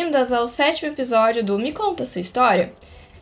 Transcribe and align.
bem-vindas 0.00 0.32
ao 0.32 0.48
sétimo 0.48 0.90
episódio 0.90 1.44
do 1.44 1.58
Me 1.58 1.72
Conta 1.72 2.06
Sua 2.06 2.22
História. 2.22 2.72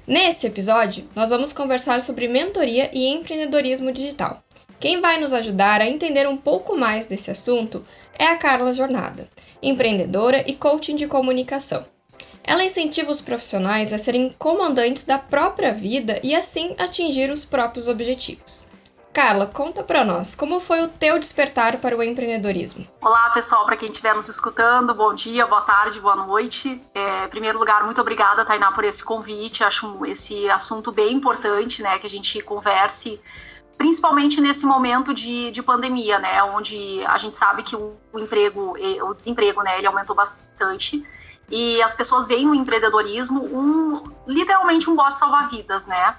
Nesse 0.06 0.46
episódio, 0.46 1.08
nós 1.12 1.28
vamos 1.28 1.52
conversar 1.52 2.00
sobre 2.00 2.28
mentoria 2.28 2.88
e 2.92 3.08
empreendedorismo 3.08 3.90
digital. 3.90 4.44
Quem 4.78 5.00
vai 5.00 5.18
nos 5.18 5.32
ajudar 5.32 5.80
a 5.80 5.88
entender 5.88 6.28
um 6.28 6.36
pouco 6.36 6.76
mais 6.76 7.04
desse 7.04 7.32
assunto 7.32 7.82
é 8.16 8.26
a 8.26 8.36
Carla 8.36 8.72
Jornada, 8.72 9.28
empreendedora 9.60 10.44
e 10.46 10.54
coaching 10.54 10.94
de 10.94 11.08
comunicação. 11.08 11.82
Ela 12.44 12.64
incentiva 12.64 13.10
os 13.10 13.20
profissionais 13.20 13.92
a 13.92 13.98
serem 13.98 14.30
comandantes 14.38 15.04
da 15.04 15.18
própria 15.18 15.74
vida 15.74 16.20
e 16.22 16.32
assim 16.32 16.76
atingir 16.78 17.28
os 17.32 17.44
próprios 17.44 17.88
objetivos. 17.88 18.68
Carla, 19.12 19.46
conta 19.46 19.82
para 19.82 20.04
nós, 20.04 20.34
como 20.34 20.60
foi 20.60 20.82
o 20.82 20.88
teu 20.88 21.18
despertar 21.18 21.78
para 21.78 21.96
o 21.96 22.02
empreendedorismo? 22.02 22.86
Olá, 23.00 23.30
pessoal, 23.30 23.64
para 23.64 23.76
quem 23.76 23.88
estiver 23.88 24.14
nos 24.14 24.28
escutando, 24.28 24.94
bom 24.94 25.14
dia, 25.14 25.46
boa 25.46 25.62
tarde, 25.62 25.98
boa 25.98 26.14
noite. 26.14 26.80
É, 26.94 27.24
em 27.24 27.28
primeiro 27.28 27.58
lugar, 27.58 27.84
muito 27.84 28.00
obrigada, 28.00 28.44
Tainá, 28.44 28.70
por 28.70 28.84
esse 28.84 29.02
convite. 29.02 29.64
Acho 29.64 30.04
esse 30.06 30.48
assunto 30.50 30.92
bem 30.92 31.14
importante, 31.14 31.82
né, 31.82 31.98
que 31.98 32.06
a 32.06 32.10
gente 32.10 32.40
converse, 32.42 33.20
principalmente 33.76 34.40
nesse 34.40 34.66
momento 34.66 35.12
de, 35.12 35.50
de 35.50 35.62
pandemia, 35.62 36.18
né, 36.18 36.42
onde 36.44 37.04
a 37.06 37.18
gente 37.18 37.34
sabe 37.34 37.62
que 37.62 37.74
o, 37.74 37.96
o 38.12 38.20
emprego, 38.20 38.74
o 39.02 39.14
desemprego, 39.14 39.62
né, 39.62 39.78
ele 39.78 39.86
aumentou 39.86 40.14
bastante 40.14 41.04
e 41.50 41.82
as 41.82 41.94
pessoas 41.94 42.26
veem 42.26 42.48
o 42.48 42.54
empreendedorismo 42.54 43.42
um 43.44 44.04
literalmente 44.26 44.90
um 44.90 44.94
bote 44.94 45.18
salva-vidas, 45.18 45.86
né? 45.86 46.16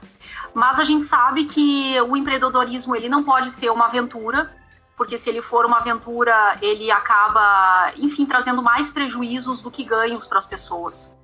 Mas 0.53 0.79
a 0.79 0.83
gente 0.83 1.05
sabe 1.05 1.45
que 1.45 1.99
o 2.01 2.17
empreendedorismo 2.17 2.95
ele 2.95 3.07
não 3.07 3.23
pode 3.23 3.51
ser 3.51 3.70
uma 3.70 3.85
aventura, 3.85 4.51
porque 4.98 5.17
se 5.17 5.29
ele 5.29 5.41
for 5.41 5.65
uma 5.65 5.77
aventura, 5.77 6.57
ele 6.62 6.91
acaba, 6.91 7.93
enfim, 7.95 8.26
trazendo 8.26 8.62
mais 8.62 8.89
prejuízos 8.89 9.62
do 9.62 9.70
que 9.70 9.84
ganhos 9.84 10.26
para 10.26 10.39
as 10.39 10.45
pessoas. 10.45 11.15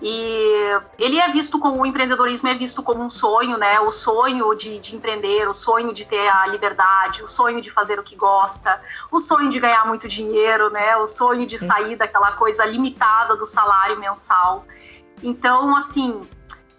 E 0.00 0.78
ele 0.98 1.18
é 1.18 1.28
visto 1.28 1.58
como 1.58 1.80
o 1.80 1.86
empreendedorismo 1.86 2.48
é 2.48 2.54
visto 2.54 2.82
como 2.82 3.02
um 3.02 3.08
sonho, 3.08 3.56
né? 3.56 3.80
O 3.80 3.90
sonho 3.90 4.54
de, 4.54 4.78
de, 4.78 4.94
empreender, 4.94 5.48
o 5.48 5.54
sonho 5.54 5.92
de 5.92 6.06
ter 6.06 6.28
a 6.28 6.46
liberdade, 6.46 7.22
o 7.22 7.28
sonho 7.28 7.60
de 7.62 7.70
fazer 7.70 7.98
o 7.98 8.02
que 8.02 8.14
gosta, 8.14 8.80
o 9.10 9.18
sonho 9.18 9.48
de 9.48 9.58
ganhar 9.58 9.86
muito 9.86 10.06
dinheiro, 10.06 10.70
né? 10.70 10.96
O 10.98 11.06
sonho 11.06 11.46
de 11.46 11.58
sair 11.58 11.96
daquela 11.96 12.32
coisa 12.32 12.64
limitada 12.66 13.36
do 13.36 13.46
salário 13.46 13.98
mensal. 13.98 14.66
Então, 15.22 15.74
assim, 15.74 16.20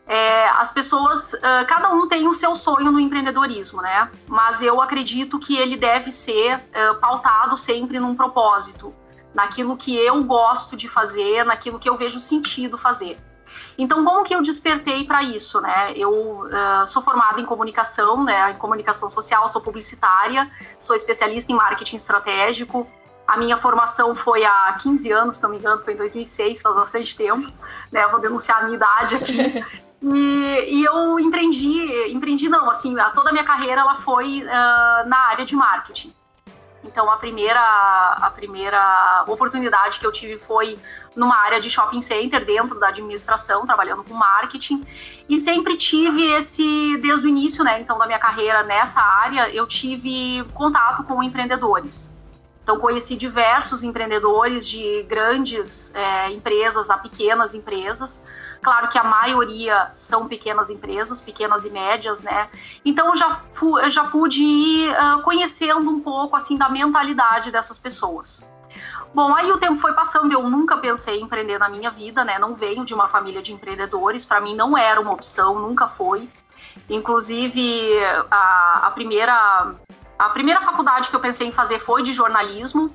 é, 0.05 0.47
as 0.49 0.71
pessoas, 0.71 1.33
uh, 1.33 1.65
cada 1.67 1.91
um 1.91 2.07
tem 2.07 2.27
o 2.27 2.35
seu 2.35 2.55
sonho 2.55 2.91
no 2.91 2.99
empreendedorismo, 2.99 3.81
né? 3.81 4.11
Mas 4.27 4.61
eu 4.61 4.79
acredito 4.79 5.39
que 5.39 5.57
ele 5.57 5.75
deve 5.75 6.11
ser 6.11 6.55
uh, 6.55 6.95
pautado 6.99 7.57
sempre 7.57 7.99
num 7.99 8.15
propósito 8.15 8.93
naquilo 9.33 9.78
que 9.78 9.95
eu 9.95 10.23
gosto 10.23 10.75
de 10.75 10.88
fazer, 10.88 11.44
naquilo 11.44 11.80
que 11.80 11.89
eu 11.89 11.97
vejo 11.97 12.20
sentido 12.20 12.78
fazer. 12.78 13.20
Então, 13.78 14.03
como 14.03 14.23
que 14.23 14.36
eu 14.36 14.42
despertei 14.42 15.06
para 15.06 15.23
isso, 15.23 15.61
né? 15.61 15.94
Eu 15.95 16.42
uh, 16.42 16.88
sou 16.88 17.02
formada 17.02 17.39
em 17.39 17.45
comunicação, 17.45 18.23
né? 18.23 18.52
Em 18.52 18.58
comunicação 18.58 19.09
social, 19.09 19.48
sou 19.48 19.61
publicitária, 19.61 20.50
sou 20.80 20.95
especialista 20.95 21.52
em 21.52 21.55
marketing 21.55 21.95
estratégico. 21.95 22.88
A 23.28 23.38
minha 23.38 23.58
formação 23.58 24.16
foi 24.16 24.45
há 24.45 24.78
15 24.81 25.11
anos, 25.11 25.38
se 25.38 25.44
não 25.44 25.50
me 25.50 25.58
engano, 25.58 25.83
foi 25.83 25.94
em 25.94 25.98
2006, 25.98 26.61
faz 26.61 26.75
bastante 26.75 27.16
tempo, 27.16 27.48
né? 27.92 28.03
Eu 28.03 28.11
vou 28.11 28.20
denunciar 28.20 28.59
a 28.59 28.64
minha 28.64 28.75
idade 28.75 29.16
aqui. 29.16 29.38
E, 30.00 30.66
e, 30.67 30.86
eu 30.86 31.20
empreendi, 31.20 32.14
empreendi 32.14 32.48
não, 32.48 32.70
assim, 32.70 32.95
toda 33.16 33.30
a 33.30 33.31
minha 33.31 33.44
carreira 33.44 33.81
ela 33.81 33.95
foi 33.95 34.44
uh, 34.44 35.09
na 35.09 35.17
área 35.31 35.44
de 35.44 35.55
marketing. 35.55 36.14
Então 36.83 37.11
a 37.11 37.17
primeira 37.17 37.59
a 37.59 38.31
primeira 38.31 39.26
oportunidade 39.27 39.99
que 39.99 40.05
eu 40.05 40.11
tive 40.11 40.38
foi 40.39 40.80
numa 41.15 41.36
área 41.38 41.60
de 41.60 41.70
shopping 41.70 42.02
center 42.02 42.45
dentro 42.45 42.80
da 42.80 42.89
administração, 42.89 43.65
trabalhando 43.65 44.04
com 44.04 44.14
marketing, 44.14 44.86
e 45.27 45.37
sempre 45.37 45.76
tive 45.76 46.23
esse 46.33 46.98
desde 46.98 47.26
o 47.26 47.30
início, 47.30 47.64
né, 47.64 47.82
então 47.82 47.98
da 47.98 48.05
minha 48.05 48.20
carreira 48.20 48.64
nessa 48.64 49.02
área, 49.02 49.49
eu 49.49 49.67
tive 49.67 50.43
contato 50.54 51.04
com 51.04 51.21
empreendedores. 51.21 52.17
Então 52.67 52.78
conheci 52.78 53.16
diversos 53.16 53.82
empreendedores 53.82 54.67
de 54.67 55.04
grandes 55.04 55.95
é, 55.95 56.30
empresas 56.32 56.89
a 56.89 56.98
pequenas 56.98 57.54
empresas 57.54 58.26
Claro 58.61 58.88
que 58.89 58.98
a 58.98 59.04
maioria 59.04 59.89
são 59.94 60.28
pequenas 60.28 60.70
empresas, 60.70 61.22
pequenas 61.22 61.66
e 61.66 61.70
médias, 61.70 62.23
né? 62.23 62.50
Então 62.83 63.08
eu 63.08 63.16
já, 63.16 63.42
eu 63.61 63.92
já 63.92 64.04
pude 64.05 64.44
ir 64.44 64.92
uh, 64.92 65.22
conhecendo 65.22 65.89
um 65.89 66.00
pouco 66.00 66.36
assim 66.36 66.58
da 66.58 66.67
mentalidade 66.67 67.52
dessas 67.52 67.78
pessoas. 67.78 68.45
Bom, 69.14 69.34
aí 69.34 69.52
o 69.52 69.58
tempo 69.58 69.78
foi 69.78 69.94
passando, 69.94 70.32
eu 70.34 70.44
nunca 70.49 70.78
pensei 70.78 71.20
em 71.20 71.23
empreender 71.23 71.58
na 71.58 71.70
minha 71.70 71.89
vida, 71.89 72.23
né? 72.23 72.38
Não 72.38 72.55
venho 72.55 72.84
de 72.84 72.94
uma 72.94 73.08
família 73.08 73.42
de 73.42 73.54
empreendedores, 73.54 74.26
para 74.26 74.42
mim 74.42 74.55
não 74.55 74.78
era 74.78 74.99
uma 74.99 75.14
opção, 75.14 75.60
nunca 75.60 75.88
foi. 75.88 76.30
Inclusive, 76.89 77.98
a, 78.30 78.88
a, 78.88 78.92
primeira, 78.92 79.76
a 80.17 80.30
primeira 80.30 80.61
faculdade 80.61 81.10
que 81.10 81.16
eu 81.16 81.20
pensei 81.20 81.48
em 81.48 81.52
fazer 81.52 81.80
foi 81.80 82.04
de 82.04 82.14
jornalismo 82.14 82.92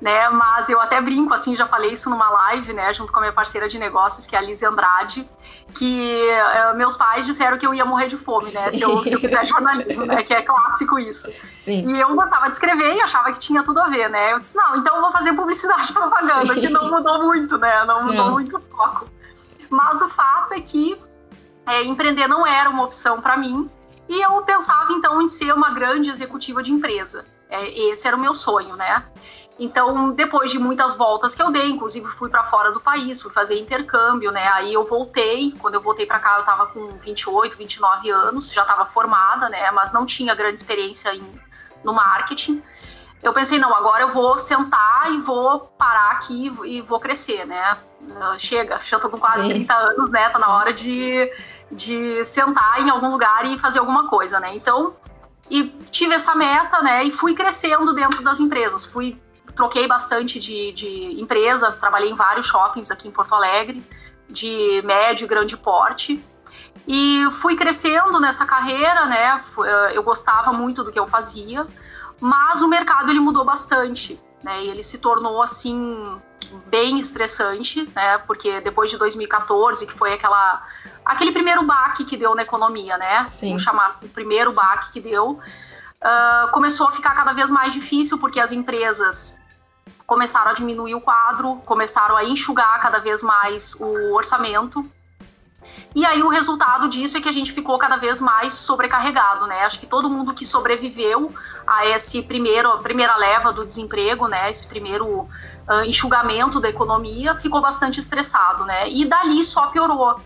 né? 0.00 0.28
Mas 0.28 0.68
eu 0.68 0.80
até 0.80 1.00
brinco, 1.00 1.32
assim, 1.32 1.56
já 1.56 1.66
falei 1.66 1.92
isso 1.92 2.10
numa 2.10 2.28
live, 2.28 2.72
né, 2.72 2.92
junto 2.92 3.12
com 3.12 3.18
a 3.18 3.22
minha 3.22 3.32
parceira 3.32 3.68
de 3.68 3.78
negócios, 3.78 4.26
que 4.26 4.36
é 4.36 4.38
a 4.38 4.42
Liz 4.42 4.62
Andrade, 4.62 5.28
que 5.74 6.28
uh, 6.72 6.76
meus 6.76 6.96
pais 6.96 7.24
disseram 7.24 7.56
que 7.56 7.66
eu 7.66 7.74
ia 7.74 7.84
morrer 7.84 8.08
de 8.08 8.16
fome, 8.16 8.50
né, 8.52 8.70
se 8.70 8.82
eu, 8.82 9.02
se 9.02 9.14
eu 9.14 9.20
fizer 9.20 9.46
jornalismo, 9.46 10.04
né, 10.04 10.22
que 10.22 10.34
é 10.34 10.42
clássico 10.42 10.98
isso. 10.98 11.32
Sim. 11.52 11.88
E 11.88 12.00
eu 12.00 12.14
gostava 12.14 12.46
de 12.46 12.52
escrever 12.52 12.94
e 12.94 13.00
achava 13.00 13.32
que 13.32 13.38
tinha 13.38 13.62
tudo 13.62 13.80
a 13.80 13.86
ver, 13.86 14.10
né? 14.10 14.32
Eu 14.32 14.38
disse, 14.38 14.56
não, 14.56 14.76
então 14.76 14.96
eu 14.96 15.00
vou 15.00 15.10
fazer 15.10 15.32
publicidade 15.32 15.90
e 15.90 15.94
propaganda, 15.94 16.52
Sim. 16.52 16.60
que 16.60 16.68
não 16.68 16.90
mudou 16.90 17.22
muito, 17.22 17.56
né, 17.58 17.84
não 17.86 18.04
mudou 18.04 18.26
não. 18.26 18.32
muito 18.32 18.56
o 18.56 18.60
foco. 18.60 19.08
Mas 19.70 20.02
o 20.02 20.08
fato 20.08 20.52
é 20.52 20.60
que 20.60 21.00
é, 21.66 21.82
empreender 21.84 22.28
não 22.28 22.46
era 22.46 22.68
uma 22.68 22.84
opção 22.84 23.20
para 23.20 23.36
mim, 23.36 23.70
e 24.08 24.20
eu 24.20 24.42
pensava 24.42 24.92
então 24.92 25.20
em 25.22 25.28
ser 25.28 25.52
uma 25.52 25.70
grande 25.70 26.10
executiva 26.10 26.62
de 26.62 26.72
empresa. 26.72 27.24
É, 27.48 27.66
esse 27.88 28.06
era 28.06 28.16
o 28.16 28.20
meu 28.20 28.34
sonho, 28.34 28.76
né? 28.76 29.04
Então, 29.58 30.10
depois 30.10 30.50
de 30.50 30.58
muitas 30.58 30.96
voltas 30.96 31.34
que 31.34 31.42
eu 31.42 31.50
dei, 31.50 31.70
inclusive 31.70 32.06
fui 32.08 32.28
para 32.28 32.42
fora 32.42 32.72
do 32.72 32.80
país, 32.80 33.22
fui 33.22 33.30
fazer 33.30 33.58
intercâmbio, 33.58 34.32
né? 34.32 34.48
Aí 34.48 34.74
eu 34.74 34.84
voltei, 34.84 35.52
quando 35.60 35.74
eu 35.74 35.80
voltei 35.80 36.06
para 36.06 36.18
cá 36.18 36.34
eu 36.34 36.40
estava 36.40 36.66
com 36.66 36.88
28, 36.98 37.56
29 37.56 38.10
anos, 38.10 38.52
já 38.52 38.62
estava 38.62 38.84
formada, 38.84 39.48
né? 39.48 39.70
Mas 39.70 39.92
não 39.92 40.04
tinha 40.04 40.34
grande 40.34 40.58
experiência 40.58 41.14
em, 41.14 41.22
no 41.84 41.92
marketing. 41.92 42.60
Eu 43.22 43.32
pensei, 43.32 43.58
não, 43.58 43.74
agora 43.74 44.02
eu 44.02 44.08
vou 44.08 44.36
sentar 44.38 45.10
e 45.12 45.18
vou 45.18 45.60
parar 45.78 46.10
aqui 46.12 46.52
e 46.64 46.80
vou 46.82 46.98
crescer, 46.98 47.46
né? 47.46 47.78
Ah, 48.20 48.36
chega, 48.36 48.80
já 48.84 48.98
tô 48.98 49.08
com 49.08 49.18
quase 49.18 49.42
Sim. 49.42 49.50
30 49.50 49.74
anos, 49.74 50.10
né? 50.10 50.28
Tá 50.30 50.38
na 50.38 50.50
hora 50.50 50.72
de, 50.72 51.32
de 51.70 52.24
sentar 52.24 52.80
em 52.80 52.90
algum 52.90 53.10
lugar 53.10 53.44
e 53.46 53.58
fazer 53.58 53.78
alguma 53.78 54.08
coisa, 54.08 54.38
né? 54.40 54.54
Então, 54.54 54.94
e 55.50 55.64
tive 55.90 56.14
essa 56.14 56.34
meta, 56.34 56.80
né? 56.82 57.04
E 57.04 57.10
fui 57.10 57.34
crescendo 57.34 57.92
dentro 57.92 58.22
das 58.22 58.40
empresas, 58.40 58.86
fui 58.86 59.20
troquei 59.54 59.86
bastante 59.86 60.38
de, 60.40 60.72
de 60.72 61.20
empresa, 61.20 61.72
trabalhei 61.72 62.10
em 62.10 62.14
vários 62.14 62.46
shoppings 62.46 62.90
aqui 62.90 63.08
em 63.08 63.10
Porto 63.10 63.34
Alegre, 63.34 63.84
de 64.28 64.82
médio 64.84 65.24
e 65.24 65.28
grande 65.28 65.56
porte. 65.56 66.22
E 66.86 67.24
fui 67.30 67.56
crescendo 67.56 68.18
nessa 68.20 68.44
carreira, 68.44 69.06
né? 69.06 69.40
Eh, 69.64 69.92
eu 69.94 70.02
gostava 70.02 70.52
muito 70.52 70.82
do 70.82 70.90
que 70.90 70.98
eu 70.98 71.06
fazia, 71.06 71.66
mas 72.20 72.62
o 72.62 72.68
mercado 72.68 73.10
ele 73.10 73.20
mudou 73.20 73.44
bastante, 73.44 74.20
né? 74.42 74.64
E 74.64 74.68
ele 74.68 74.82
se 74.82 74.98
tornou 74.98 75.40
assim 75.40 76.20
bem 76.66 76.98
estressante, 76.98 77.88
né? 77.94 78.18
Porque 78.18 78.60
depois 78.60 78.90
de 78.90 78.98
2014, 78.98 79.86
que 79.86 79.92
foi 79.92 80.12
aquela 80.12 80.66
aquele 81.04 81.32
primeiro 81.32 81.62
baque 81.62 82.04
que 82.04 82.16
deu 82.16 82.34
na 82.34 82.42
economia, 82.42 82.96
né? 82.96 83.26
Sim. 83.28 83.48
Vamos 83.48 83.62
chamar 83.62 83.86
assim, 83.86 84.06
o 84.06 84.08
primeiro 84.08 84.52
baque 84.52 84.92
que 84.92 85.00
deu, 85.00 85.32
uh, 85.32 86.50
começou 86.52 86.88
a 86.88 86.92
ficar 86.92 87.14
cada 87.14 87.32
vez 87.32 87.50
mais 87.50 87.72
difícil 87.72 88.18
porque 88.18 88.40
as 88.40 88.52
empresas 88.52 89.38
começaram 90.06 90.50
a 90.50 90.54
diminuir 90.54 90.94
o 90.94 91.00
quadro, 91.00 91.56
começaram 91.64 92.16
a 92.16 92.24
enxugar 92.24 92.80
cada 92.80 92.98
vez 92.98 93.22
mais 93.22 93.74
o 93.80 94.14
orçamento. 94.14 94.84
E 95.94 96.04
aí 96.04 96.22
o 96.22 96.28
resultado 96.28 96.88
disso 96.88 97.16
é 97.16 97.20
que 97.20 97.28
a 97.28 97.32
gente 97.32 97.52
ficou 97.52 97.78
cada 97.78 97.96
vez 97.96 98.20
mais 98.20 98.54
sobrecarregado, 98.54 99.46
né? 99.46 99.60
Acho 99.62 99.78
que 99.78 99.86
todo 99.86 100.10
mundo 100.10 100.34
que 100.34 100.44
sobreviveu 100.44 101.32
a 101.66 101.86
esse 101.86 102.22
primeiro, 102.22 102.68
a 102.68 102.78
primeira 102.78 103.16
leva 103.16 103.52
do 103.52 103.64
desemprego, 103.64 104.26
né? 104.26 104.50
Esse 104.50 104.66
primeiro 104.66 105.06
uh, 105.08 105.84
enxugamento 105.86 106.60
da 106.60 106.68
economia 106.68 107.34
ficou 107.36 107.60
bastante 107.60 108.00
estressado, 108.00 108.64
né? 108.64 108.90
E 108.90 109.04
dali 109.04 109.44
só 109.44 109.68
piorou. 109.68 110.20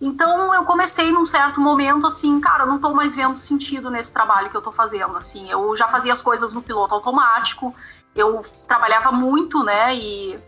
Então 0.00 0.54
eu 0.54 0.64
comecei 0.64 1.10
num 1.10 1.26
certo 1.26 1.60
momento 1.60 2.06
assim, 2.06 2.40
cara, 2.40 2.64
não 2.64 2.78
tô 2.78 2.94
mais 2.94 3.16
vendo 3.16 3.36
sentido 3.38 3.90
nesse 3.90 4.14
trabalho 4.14 4.48
que 4.48 4.56
eu 4.56 4.62
tô 4.62 4.70
fazendo, 4.70 5.16
assim. 5.16 5.50
Eu 5.50 5.74
já 5.74 5.88
fazia 5.88 6.12
as 6.12 6.22
coisas 6.22 6.52
no 6.52 6.62
piloto 6.62 6.94
automático, 6.94 7.74
eu 8.14 8.42
trabalhava 8.66 9.10
muito, 9.10 9.64
né? 9.64 9.96
E, 9.96 10.38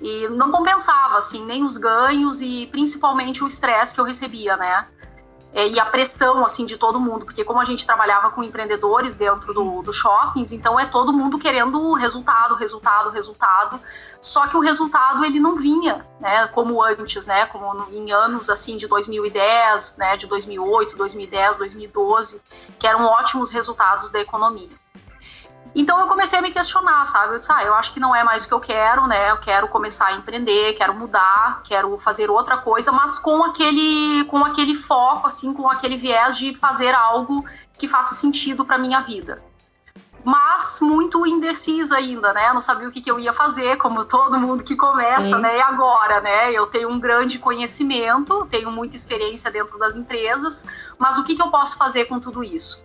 e 0.00 0.28
não 0.28 0.50
compensava, 0.50 1.16
assim, 1.18 1.44
nem 1.44 1.64
os 1.64 1.78
ganhos 1.78 2.42
e 2.42 2.68
principalmente 2.70 3.42
o 3.42 3.46
estresse 3.46 3.94
que 3.94 4.00
eu 4.00 4.04
recebia, 4.04 4.56
né? 4.56 4.86
é, 5.52 5.66
e 5.66 5.80
a 5.80 5.86
pressão 5.86 6.44
assim 6.44 6.66
de 6.66 6.76
todo 6.76 7.00
mundo, 7.00 7.24
porque 7.24 7.44
como 7.44 7.60
a 7.60 7.64
gente 7.64 7.86
trabalhava 7.86 8.30
com 8.30 8.42
empreendedores 8.42 9.16
dentro 9.16 9.54
do, 9.54 9.82
do 9.82 9.92
shoppings, 9.92 10.52
então 10.52 10.78
é 10.78 10.86
todo 10.86 11.12
mundo 11.12 11.38
querendo 11.38 11.92
resultado, 11.94 12.54
resultado, 12.54 13.10
resultado. 13.10 13.80
Só 14.20 14.46
que 14.48 14.56
o 14.56 14.60
resultado 14.60 15.24
ele 15.24 15.38
não 15.38 15.54
vinha, 15.54 16.04
né, 16.20 16.48
como 16.48 16.82
antes, 16.82 17.26
né, 17.26 17.46
como 17.46 17.86
em 17.92 18.10
anos 18.10 18.50
assim 18.50 18.76
de 18.76 18.88
2010, 18.88 19.96
né, 19.98 20.16
de 20.16 20.26
2008, 20.26 20.96
2010, 20.96 21.58
2012, 21.58 22.42
que 22.78 22.86
eram 22.86 23.04
ótimos 23.04 23.50
resultados 23.50 24.10
da 24.10 24.20
economia. 24.20 24.70
Então 25.74 26.00
eu 26.00 26.06
comecei 26.06 26.38
a 26.38 26.42
me 26.42 26.50
questionar, 26.50 27.06
sabe? 27.06 27.34
Eu 27.34 27.38
disse, 27.38 27.52
ah, 27.52 27.62
eu 27.62 27.74
acho 27.74 27.92
que 27.92 28.00
não 28.00 28.14
é 28.14 28.24
mais 28.24 28.44
o 28.44 28.48
que 28.48 28.54
eu 28.54 28.60
quero, 28.60 29.06
né? 29.06 29.30
Eu 29.30 29.38
quero 29.38 29.68
começar 29.68 30.06
a 30.06 30.14
empreender, 30.14 30.74
quero 30.74 30.94
mudar, 30.94 31.62
quero 31.62 31.96
fazer 31.98 32.30
outra 32.30 32.58
coisa, 32.58 32.90
mas 32.90 33.18
com 33.18 33.44
aquele, 33.44 34.24
com 34.24 34.44
aquele 34.44 34.74
foco, 34.74 35.26
assim, 35.26 35.52
com 35.52 35.70
aquele 35.70 35.96
viés 35.96 36.36
de 36.36 36.54
fazer 36.54 36.94
algo 36.94 37.44
que 37.78 37.86
faça 37.86 38.14
sentido 38.14 38.64
para 38.64 38.78
minha 38.78 39.00
vida. 39.00 39.42
Mas 40.24 40.80
muito 40.80 41.26
indecisa 41.26 41.96
ainda, 41.96 42.32
né? 42.32 42.48
Eu 42.48 42.54
não 42.54 42.60
sabia 42.60 42.88
o 42.88 42.90
que, 42.90 43.00
que 43.00 43.10
eu 43.10 43.18
ia 43.18 43.32
fazer, 43.32 43.78
como 43.78 44.04
todo 44.04 44.38
mundo 44.38 44.64
que 44.64 44.76
começa, 44.76 45.36
Sim. 45.36 45.40
né? 45.40 45.58
E 45.58 45.60
agora, 45.62 46.20
né? 46.20 46.52
Eu 46.52 46.66
tenho 46.66 46.90
um 46.90 46.98
grande 46.98 47.38
conhecimento, 47.38 48.46
tenho 48.50 48.70
muita 48.70 48.96
experiência 48.96 49.50
dentro 49.50 49.78
das 49.78 49.96
empresas, 49.96 50.64
mas 50.98 51.18
o 51.18 51.24
que, 51.24 51.34
que 51.34 51.42
eu 51.42 51.48
posso 51.48 51.78
fazer 51.78 52.06
com 52.06 52.20
tudo 52.20 52.42
isso? 52.44 52.84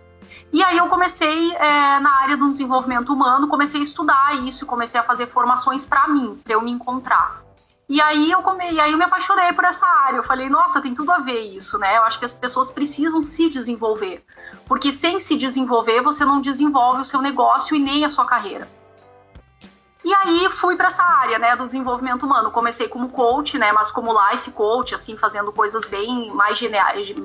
E 0.52 0.62
aí 0.62 0.78
eu 0.78 0.86
comecei 0.86 1.52
é, 1.56 1.98
na 2.00 2.22
área 2.22 2.36
do 2.36 2.48
desenvolvimento 2.48 3.12
humano, 3.12 3.48
comecei 3.48 3.80
a 3.80 3.84
estudar 3.84 4.36
isso, 4.46 4.64
comecei 4.66 5.00
a 5.00 5.02
fazer 5.02 5.26
formações 5.26 5.84
para 5.84 6.06
mim, 6.08 6.40
para 6.44 6.54
eu 6.54 6.62
me 6.62 6.70
encontrar. 6.70 7.43
E 7.88 8.00
aí 8.00 8.30
eu 8.30 8.42
come... 8.42 8.72
e 8.72 8.80
aí 8.80 8.92
eu 8.92 8.98
me 8.98 9.04
apaixonei 9.04 9.52
por 9.52 9.64
essa 9.64 9.86
área. 9.86 10.16
Eu 10.16 10.22
falei, 10.22 10.48
nossa, 10.48 10.80
tem 10.80 10.94
tudo 10.94 11.12
a 11.12 11.18
ver 11.18 11.40
isso, 11.40 11.78
né? 11.78 11.98
Eu 11.98 12.02
acho 12.04 12.18
que 12.18 12.24
as 12.24 12.32
pessoas 12.32 12.70
precisam 12.70 13.22
se 13.22 13.48
desenvolver, 13.50 14.24
porque 14.66 14.90
sem 14.90 15.20
se 15.20 15.36
desenvolver 15.36 16.00
você 16.00 16.24
não 16.24 16.40
desenvolve 16.40 17.02
o 17.02 17.04
seu 17.04 17.20
negócio 17.20 17.76
e 17.76 17.78
nem 17.78 18.04
a 18.04 18.10
sua 18.10 18.24
carreira. 18.24 18.68
E 20.04 20.14
aí 20.14 20.50
fui 20.50 20.76
para 20.76 20.88
essa 20.88 21.02
área, 21.02 21.38
né, 21.38 21.56
do 21.56 21.64
desenvolvimento 21.64 22.26
humano. 22.26 22.50
Comecei 22.50 22.88
como 22.88 23.08
coach, 23.08 23.56
né, 23.56 23.72
mas 23.72 23.90
como 23.90 24.12
life 24.28 24.50
coach, 24.50 24.94
assim, 24.94 25.16
fazendo 25.16 25.50
coisas 25.50 25.86
bem 25.86 26.30
mais, 26.30 26.60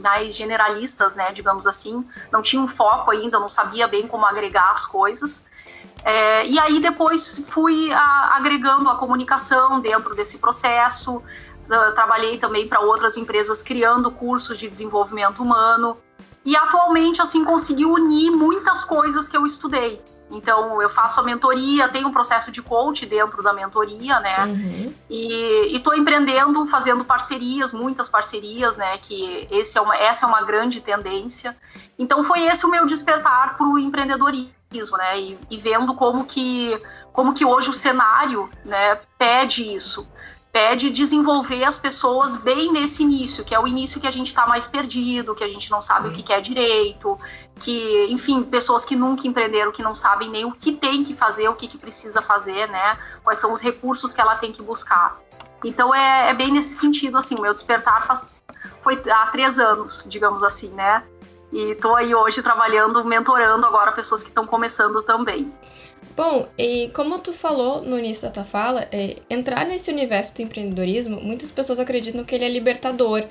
mais 0.01 0.33
generalistas, 0.33 1.13
né, 1.13 1.33
digamos 1.33 1.67
assim. 1.67 2.07
Não 2.31 2.41
tinha 2.41 2.61
um 2.61 2.69
foco 2.69 3.11
ainda, 3.11 3.37
não 3.37 3.49
sabia 3.49 3.85
bem 3.85 4.07
como 4.07 4.25
agregar 4.25 4.71
as 4.71 4.85
coisas. 4.85 5.49
É, 6.03 6.45
e 6.45 6.57
aí 6.57 6.79
depois 6.79 7.43
fui 7.47 7.91
a, 7.91 8.35
agregando 8.35 8.89
a 8.89 8.95
comunicação 8.95 9.79
dentro 9.79 10.15
desse 10.15 10.37
processo. 10.37 11.17
Uh, 11.17 11.93
trabalhei 11.93 12.37
também 12.37 12.67
para 12.67 12.79
outras 12.79 13.15
empresas 13.15 13.61
criando 13.61 14.09
cursos 14.09 14.57
de 14.57 14.67
desenvolvimento 14.67 15.43
humano. 15.43 15.97
E 16.43 16.55
atualmente, 16.55 17.21
assim, 17.21 17.43
consegui 17.43 17.85
unir 17.85 18.31
muitas 18.31 18.83
coisas 18.83 19.27
que 19.29 19.37
eu 19.37 19.45
estudei. 19.45 20.01
Então, 20.31 20.79
eu 20.81 20.89
faço 20.89 21.19
a 21.19 21.23
mentoria, 21.23 21.89
tenho 21.89 22.07
um 22.07 22.11
processo 22.11 22.51
de 22.51 22.61
coach 22.61 23.05
dentro 23.05 23.41
da 23.41 23.51
mentoria, 23.51 24.19
né? 24.19 24.45
Uhum. 24.45 24.93
E 25.09 25.75
estou 25.75 25.95
empreendendo, 25.95 26.65
fazendo 26.67 27.03
parcerias, 27.03 27.73
muitas 27.73 28.07
parcerias, 28.07 28.77
né? 28.77 28.97
Que 28.99 29.47
esse 29.49 29.77
é 29.77 29.81
uma, 29.81 29.95
essa 29.95 30.25
é 30.25 30.29
uma 30.29 30.43
grande 30.43 30.81
tendência. 30.81 31.57
Então, 31.97 32.23
foi 32.23 32.43
esse 32.43 32.65
o 32.65 32.69
meu 32.69 32.85
despertar 32.85 33.57
para 33.57 33.67
o 33.67 33.79
empreendedorismo, 33.79 34.53
né? 34.97 35.19
E, 35.19 35.39
e, 35.49 35.57
vendo 35.57 35.93
como 35.95 36.25
que, 36.25 36.79
como 37.11 37.33
que 37.33 37.45
hoje 37.45 37.69
o 37.69 37.73
cenário 37.73 38.49
né, 38.65 38.99
pede 39.17 39.73
isso 39.73 40.07
pede 40.51 40.89
desenvolver 40.89 41.63
as 41.63 41.77
pessoas 41.77 42.35
bem 42.35 42.71
nesse 42.71 43.03
início, 43.03 43.45
que 43.45 43.53
é 43.53 43.59
o 43.59 43.67
início 43.67 44.01
que 44.01 44.07
a 44.07 44.11
gente 44.11 44.27
está 44.27 44.47
mais 44.47 44.65
perdido, 44.65 45.35
que 45.35 45.43
a 45.43 45.47
gente 45.47 45.69
não 45.69 45.81
sabe 45.81 46.07
o 46.07 46.11
que 46.11 46.23
quer 46.23 46.41
direito, 46.41 47.17
que, 47.57 48.07
enfim, 48.09 48.41
pessoas 48.43 48.83
que 48.83 48.95
nunca 48.95 49.27
empreenderam, 49.27 49.71
que 49.71 49.83
não 49.83 49.95
sabem 49.95 50.29
nem 50.29 50.45
o 50.45 50.51
que 50.51 50.71
tem 50.71 51.03
que 51.03 51.13
fazer, 51.13 51.47
o 51.49 51.55
que, 51.55 51.67
que 51.67 51.77
precisa 51.77 52.21
fazer, 52.21 52.67
né? 52.67 52.97
Quais 53.23 53.37
são 53.37 53.53
os 53.53 53.61
recursos 53.61 54.11
que 54.11 54.19
ela 54.19 54.37
tem 54.37 54.51
que 54.51 54.63
buscar. 54.63 55.19
Então 55.63 55.93
é, 55.93 56.29
é 56.29 56.33
bem 56.33 56.51
nesse 56.51 56.75
sentido, 56.75 57.17
assim, 57.17 57.35
o 57.35 57.41
meu 57.41 57.53
despertar 57.53 58.03
faz, 58.03 58.35
foi 58.81 58.99
há 59.07 59.27
três 59.27 59.59
anos, 59.59 60.03
digamos 60.07 60.43
assim, 60.43 60.69
né? 60.69 61.03
E 61.51 61.71
estou 61.71 61.95
aí 61.95 62.13
hoje 62.13 62.43
trabalhando, 62.43 63.03
mentorando 63.05 63.65
agora 63.65 63.91
pessoas 63.91 64.21
que 64.21 64.29
estão 64.29 64.45
começando 64.45 65.01
também. 65.03 65.51
Bom, 66.15 66.47
e 66.57 66.89
como 66.93 67.19
tu 67.19 67.31
falou 67.31 67.81
no 67.81 67.97
início 67.97 68.23
da 68.23 68.29
tua 68.29 68.43
fala, 68.43 68.87
é, 68.91 69.17
entrar 69.29 69.65
nesse 69.65 69.89
universo 69.89 70.35
do 70.35 70.41
empreendedorismo, 70.41 71.21
muitas 71.21 71.49
pessoas 71.49 71.79
acreditam 71.79 72.23
que 72.23 72.35
ele 72.35 72.45
é 72.45 72.49
libertador. 72.49 73.23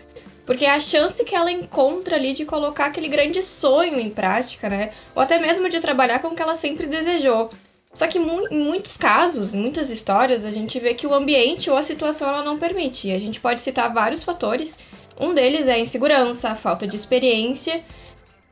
Porque 0.47 0.65
é 0.65 0.71
a 0.71 0.81
chance 0.81 1.23
que 1.25 1.35
ela 1.35 1.53
encontra 1.53 2.17
ali 2.17 2.33
de 2.33 2.47
colocar 2.47 2.87
aquele 2.87 3.09
grande 3.09 3.43
sonho 3.43 4.01
em 4.01 4.09
prática, 4.09 4.71
né? 4.71 4.93
Ou 5.15 5.21
até 5.21 5.39
mesmo 5.39 5.69
de 5.69 5.79
trabalhar 5.79 6.21
com 6.21 6.29
o 6.29 6.35
que 6.35 6.41
ela 6.41 6.55
sempre 6.55 6.87
desejou. 6.87 7.51
Só 7.93 8.07
que 8.07 8.19
mu 8.19 8.47
em 8.51 8.59
muitos 8.59 8.97
casos, 8.97 9.53
em 9.53 9.59
muitas 9.59 9.91
histórias, 9.91 10.45
a 10.45 10.51
gente 10.51 10.81
vê 10.81 10.95
que 10.95 11.07
o 11.07 11.13
ambiente 11.13 11.71
ou 11.71 11.77
a 11.77 11.83
situação 11.83 12.29
ela 12.29 12.43
não 12.43 12.59
permite. 12.59 13.13
A 13.13 13.19
gente 13.19 13.41
pode 13.41 13.61
citar 13.61 13.93
vários 13.93 14.23
fatores. 14.23 14.79
Um 15.21 15.35
deles 15.35 15.67
é 15.67 15.73
a 15.73 15.79
insegurança, 15.79 16.49
a 16.49 16.57
falta 16.57 16.87
de 16.87 16.97
experiência, 16.97 17.85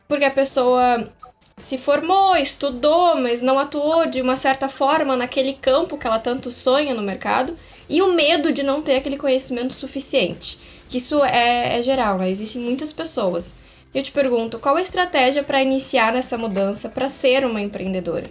porque 0.09 0.25
a 0.25 0.31
pessoa 0.31 1.11
se 1.59 1.79
formou, 1.79 2.37
estudou, 2.37 3.17
mas 3.17 3.41
não 3.41 3.59
atuou 3.59 4.07
de 4.07 4.21
uma 4.21 4.37
certa 4.37 4.69
forma 4.69 5.17
naquele 5.17 5.55
campo 5.55 5.97
que 5.97 6.07
ela 6.07 6.19
tanto 6.19 6.51
sonha 6.51 6.95
no 6.95 7.03
mercado, 7.03 7.57
e 7.89 8.03
o 8.03 8.13
medo 8.13 8.53
de 8.53 8.63
não 8.63 8.83
ter 8.83 8.97
aquele 8.97 9.17
conhecimento 9.17 9.73
suficiente. 9.73 10.59
Que 10.89 10.99
isso 10.99 11.25
é, 11.25 11.79
é 11.79 11.83
geral, 11.83 12.19
né? 12.19 12.31
Existem 12.31 12.61
muitas 12.61 12.93
pessoas. 12.93 13.55
Eu 13.95 14.03
te 14.03 14.13
pergunto, 14.13 14.59
qual 14.59 14.77
a 14.77 14.83
estratégia 14.83 15.43
para 15.43 15.63
iniciar 15.63 16.13
nessa 16.13 16.37
mudança 16.37 16.89
para 16.89 17.09
ser 17.09 17.47
uma 17.47 17.61
empreendedora? 17.61 18.27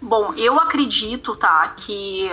Bom, 0.00 0.34
eu 0.34 0.58
acredito, 0.58 1.36
tá, 1.36 1.74
que 1.76 2.28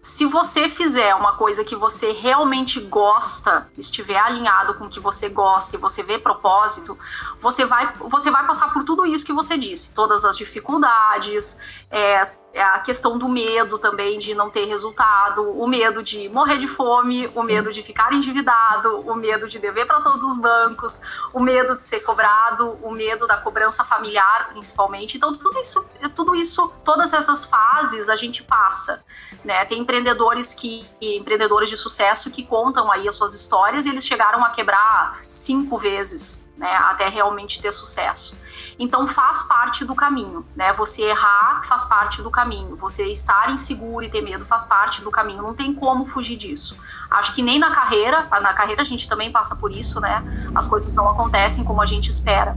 se 0.00 0.24
você 0.24 0.68
fizer 0.68 1.14
uma 1.14 1.36
coisa 1.36 1.64
que 1.64 1.74
você 1.74 2.12
realmente 2.12 2.80
gosta, 2.80 3.70
estiver 3.76 4.18
alinhado 4.18 4.74
com 4.74 4.84
o 4.84 4.88
que 4.88 5.00
você 5.00 5.28
gosta 5.28 5.76
e 5.76 5.78
você 5.78 6.02
vê 6.02 6.18
propósito, 6.18 6.96
você 7.38 7.64
vai, 7.64 7.92
você 7.94 8.30
vai 8.30 8.46
passar 8.46 8.72
por 8.72 8.84
tudo 8.84 9.04
isso 9.04 9.26
que 9.26 9.32
você 9.32 9.58
disse, 9.58 9.92
todas 9.94 10.24
as 10.24 10.36
dificuldades, 10.36 11.58
é, 11.90 12.30
a 12.56 12.80
questão 12.80 13.18
do 13.18 13.28
medo 13.28 13.78
também 13.78 14.18
de 14.18 14.34
não 14.34 14.50
ter 14.50 14.64
resultado, 14.64 15.50
o 15.50 15.66
medo 15.66 16.02
de 16.02 16.28
morrer 16.28 16.56
de 16.56 16.66
fome, 16.66 17.28
o 17.34 17.42
medo 17.42 17.72
de 17.72 17.82
ficar 17.82 18.12
endividado, 18.12 19.00
o 19.00 19.14
medo 19.14 19.46
de 19.46 19.58
dever 19.58 19.86
para 19.86 20.00
todos 20.00 20.22
os 20.22 20.36
bancos, 20.40 21.00
o 21.34 21.40
medo 21.40 21.76
de 21.76 21.84
ser 21.84 22.00
cobrado, 22.00 22.78
o 22.82 22.90
medo 22.90 23.26
da 23.26 23.36
cobrança 23.36 23.84
familiar, 23.84 24.48
principalmente. 24.50 25.16
Então, 25.16 25.36
tudo 25.36 25.60
isso, 25.60 25.84
tudo 26.14 26.34
isso, 26.34 26.72
todas 26.84 27.12
essas 27.12 27.44
fases 27.44 28.08
a 28.08 28.16
gente 28.16 28.42
passa. 28.42 29.04
Né? 29.44 29.64
Tem 29.66 29.80
empreendedores 29.80 30.54
que 30.54 30.86
empreendedores 31.00 31.68
de 31.68 31.76
sucesso 31.76 32.30
que 32.30 32.44
contam 32.44 32.90
aí 32.90 33.08
as 33.08 33.16
suas 33.16 33.34
histórias 33.34 33.84
e 33.84 33.90
eles 33.90 34.04
chegaram 34.04 34.44
a 34.44 34.50
quebrar 34.50 35.20
cinco 35.28 35.76
vezes, 35.76 36.48
né, 36.56 36.72
até 36.74 37.08
realmente 37.08 37.60
ter 37.60 37.72
sucesso. 37.72 38.36
Então 38.78 39.08
faz 39.08 39.42
parte 39.42 39.84
do 39.84 39.94
caminho, 39.94 40.46
né? 40.54 40.72
Você 40.74 41.02
errar 41.02 41.62
faz 41.64 41.84
parte 41.84 42.22
do 42.22 42.30
caminho, 42.30 42.76
você 42.76 43.06
estar 43.06 43.50
inseguro 43.50 44.04
e 44.04 44.10
ter 44.10 44.22
medo 44.22 44.44
faz 44.44 44.64
parte 44.64 45.02
do 45.02 45.10
caminho, 45.10 45.42
não 45.42 45.54
tem 45.54 45.74
como 45.74 46.06
fugir 46.06 46.36
disso. 46.36 46.78
Acho 47.10 47.34
que 47.34 47.42
nem 47.42 47.58
na 47.58 47.70
carreira, 47.70 48.28
na 48.40 48.54
carreira 48.54 48.82
a 48.82 48.84
gente 48.84 49.08
também 49.08 49.32
passa 49.32 49.56
por 49.56 49.72
isso, 49.72 50.00
né? 50.00 50.22
As 50.54 50.68
coisas 50.68 50.94
não 50.94 51.08
acontecem 51.08 51.64
como 51.64 51.82
a 51.82 51.86
gente 51.86 52.10
espera. 52.10 52.56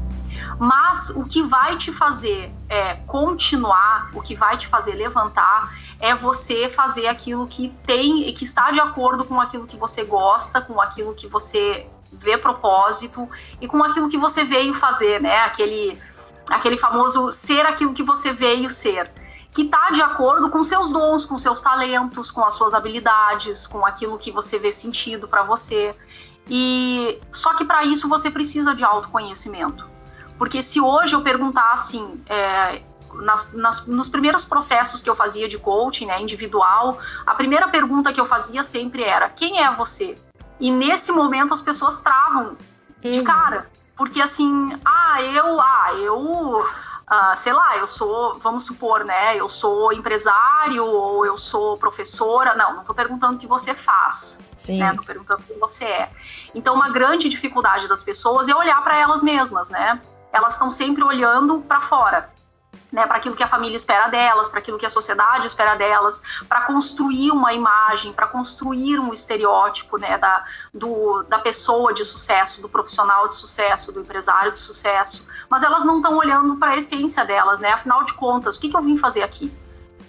Mas 0.59 1.09
o 1.09 1.23
que 1.23 1.41
vai 1.41 1.77
te 1.77 1.91
fazer 1.91 2.53
é, 2.69 2.95
continuar, 3.07 4.09
o 4.13 4.21
que 4.21 4.35
vai 4.35 4.57
te 4.57 4.67
fazer 4.67 4.93
levantar, 4.93 5.73
é 5.99 6.15
você 6.15 6.69
fazer 6.69 7.07
aquilo 7.07 7.47
que 7.47 7.69
tem, 7.85 8.31
que 8.33 8.43
está 8.43 8.71
de 8.71 8.79
acordo 8.79 9.25
com 9.25 9.39
aquilo 9.39 9.65
que 9.65 9.77
você 9.77 10.03
gosta, 10.03 10.61
com 10.61 10.79
aquilo 10.79 11.13
que 11.13 11.27
você 11.27 11.87
vê 12.11 12.37
propósito 12.37 13.29
e 13.59 13.67
com 13.67 13.83
aquilo 13.83 14.09
que 14.09 14.17
você 14.17 14.43
veio 14.43 14.73
fazer, 14.73 15.21
né? 15.21 15.37
Aquele 15.39 15.97
aquele 16.49 16.77
famoso 16.77 17.31
ser 17.31 17.65
aquilo 17.65 17.93
que 17.93 18.03
você 18.03 18.33
veio 18.33 18.69
ser, 18.69 19.09
que 19.51 19.63
está 19.63 19.89
de 19.91 20.01
acordo 20.01 20.49
com 20.49 20.63
seus 20.63 20.89
dons, 20.89 21.25
com 21.25 21.37
seus 21.37 21.61
talentos, 21.61 22.29
com 22.29 22.43
as 22.43 22.53
suas 22.53 22.73
habilidades, 22.73 23.67
com 23.67 23.85
aquilo 23.85 24.17
que 24.17 24.31
você 24.31 24.59
vê 24.59 24.71
sentido 24.71 25.27
para 25.27 25.43
você. 25.43 25.95
E 26.49 27.21
só 27.31 27.53
que 27.53 27.63
para 27.63 27.83
isso 27.85 28.09
você 28.09 28.29
precisa 28.29 28.75
de 28.75 28.83
autoconhecimento, 28.83 29.87
porque 30.37 30.61
se 30.61 30.81
hoje 30.81 31.15
eu 31.15 31.21
perguntar 31.21 31.71
assim, 31.71 32.21
é, 32.27 32.81
nas, 33.13 33.53
nas, 33.53 33.85
nos 33.85 34.09
primeiros 34.09 34.43
processos 34.43 35.03
que 35.03 35.09
eu 35.09 35.15
fazia 35.15 35.47
de 35.47 35.57
coaching, 35.57 36.07
né, 36.07 36.21
individual, 36.21 36.97
a 37.25 37.35
primeira 37.35 37.67
pergunta 37.67 38.11
que 38.11 38.19
eu 38.19 38.25
fazia 38.25 38.63
sempre 38.63 39.03
era: 39.03 39.29
quem 39.29 39.61
é 39.61 39.71
você? 39.71 40.17
E 40.61 40.71
nesse 40.71 41.11
momento 41.11 41.53
as 41.53 41.61
pessoas 41.61 41.99
travam 41.99 42.55
de 43.01 43.19
uhum. 43.19 43.23
cara 43.25 43.69
porque 44.01 44.19
assim, 44.19 44.71
ah, 44.83 45.21
eu, 45.21 45.61
ah, 45.61 45.93
eu 45.93 46.65
Uh, 47.11 47.35
sei 47.35 47.51
lá, 47.51 47.77
eu 47.77 47.89
sou, 47.89 48.39
vamos 48.39 48.63
supor, 48.63 49.03
né? 49.03 49.35
Eu 49.35 49.49
sou 49.49 49.91
empresário 49.91 50.85
ou 50.85 51.25
eu 51.25 51.37
sou 51.37 51.75
professora. 51.75 52.55
Não, 52.55 52.71
não 52.71 52.79
estou 52.79 52.95
perguntando 52.95 53.35
o 53.35 53.37
que 53.37 53.45
você 53.45 53.73
faz. 53.75 54.39
Sim. 54.55 54.79
Né? 54.79 54.95
Tô 54.95 55.03
perguntando 55.03 55.41
o 55.41 55.43
que 55.43 55.59
você 55.59 55.83
é. 55.83 56.09
Então, 56.55 56.73
uma 56.73 56.89
grande 56.89 57.27
dificuldade 57.27 57.85
das 57.89 58.01
pessoas 58.01 58.47
é 58.47 58.55
olhar 58.55 58.81
para 58.81 58.97
elas 58.97 59.21
mesmas, 59.21 59.69
né? 59.69 59.99
Elas 60.31 60.53
estão 60.53 60.71
sempre 60.71 61.03
olhando 61.03 61.59
para 61.59 61.81
fora 61.81 62.29
né, 62.91 63.07
para 63.07 63.17
aquilo 63.17 63.35
que 63.35 63.43
a 63.43 63.47
família 63.47 63.75
espera 63.75 64.07
delas, 64.07 64.49
para 64.49 64.59
aquilo 64.59 64.77
que 64.77 64.85
a 64.85 64.89
sociedade 64.89 65.47
espera 65.47 65.75
delas, 65.75 66.21
para 66.47 66.61
construir 66.65 67.31
uma 67.31 67.53
imagem, 67.53 68.11
para 68.11 68.27
construir 68.27 68.99
um 68.99 69.13
estereótipo 69.13 69.97
né, 69.97 70.17
da, 70.17 70.43
do, 70.73 71.23
da 71.23 71.39
pessoa 71.39 71.93
de 71.93 72.03
sucesso, 72.03 72.61
do 72.61 72.67
profissional 72.67 73.27
de 73.27 73.35
sucesso, 73.35 73.91
do 73.91 74.01
empresário 74.01 74.51
de 74.51 74.59
sucesso. 74.59 75.25
Mas 75.49 75.63
elas 75.63 75.85
não 75.85 75.97
estão 75.97 76.17
olhando 76.17 76.57
para 76.57 76.71
a 76.71 76.77
essência 76.77 77.23
delas, 77.23 77.59
né? 77.59 77.71
Afinal 77.71 78.03
de 78.03 78.13
contas, 78.13 78.57
o 78.57 78.59
que, 78.59 78.69
que 78.69 78.75
eu 78.75 78.81
vim 78.81 78.97
fazer 78.97 79.23
aqui? 79.23 79.51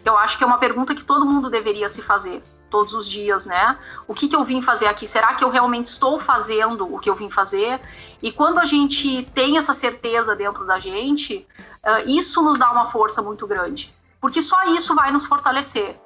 Eu 0.05 0.19
acho 0.19 0.37
que 0.37 0.45
é 0.45 0.47
uma 0.47 0.59
pergunta 0.59 0.95
que 0.95 1.05
todo 1.05 1.25
mundo 1.25 1.49
deveria 1.49 1.89
se 1.89 2.03
fazer 2.03 2.43
todos 2.73 2.95
os 2.95 3.07
dias, 3.09 3.45
né? 3.47 3.79
O 4.09 4.14
que, 4.14 4.26
que 4.26 4.35
eu 4.35 4.43
vim 4.43 4.62
fazer 4.62 4.87
aqui? 4.87 5.07
Será 5.07 5.35
que 5.35 5.45
eu 5.45 5.50
realmente 5.50 5.87
estou 5.87 6.19
fazendo 6.19 6.93
o 6.93 6.99
que 6.99 7.11
eu 7.11 7.14
vim 7.14 7.31
fazer? 7.31 7.79
E 8.23 8.33
quando 8.33 8.59
a 8.59 8.64
gente 8.64 9.23
tem 9.35 9.59
essa 9.59 9.75
certeza 9.75 10.35
dentro 10.35 10.67
da 10.67 10.79
gente, 10.79 11.47
uh, 11.85 12.09
isso 12.09 12.43
nos 12.43 12.59
dá 12.59 12.73
uma 12.73 12.87
força 12.87 13.21
muito 13.21 13.47
grande, 13.47 13.93
porque 14.19 14.41
só 14.41 14.64
isso 14.64 14.95
vai 14.95 15.12
nos 15.12 15.26
fortalecer. 15.26 16.00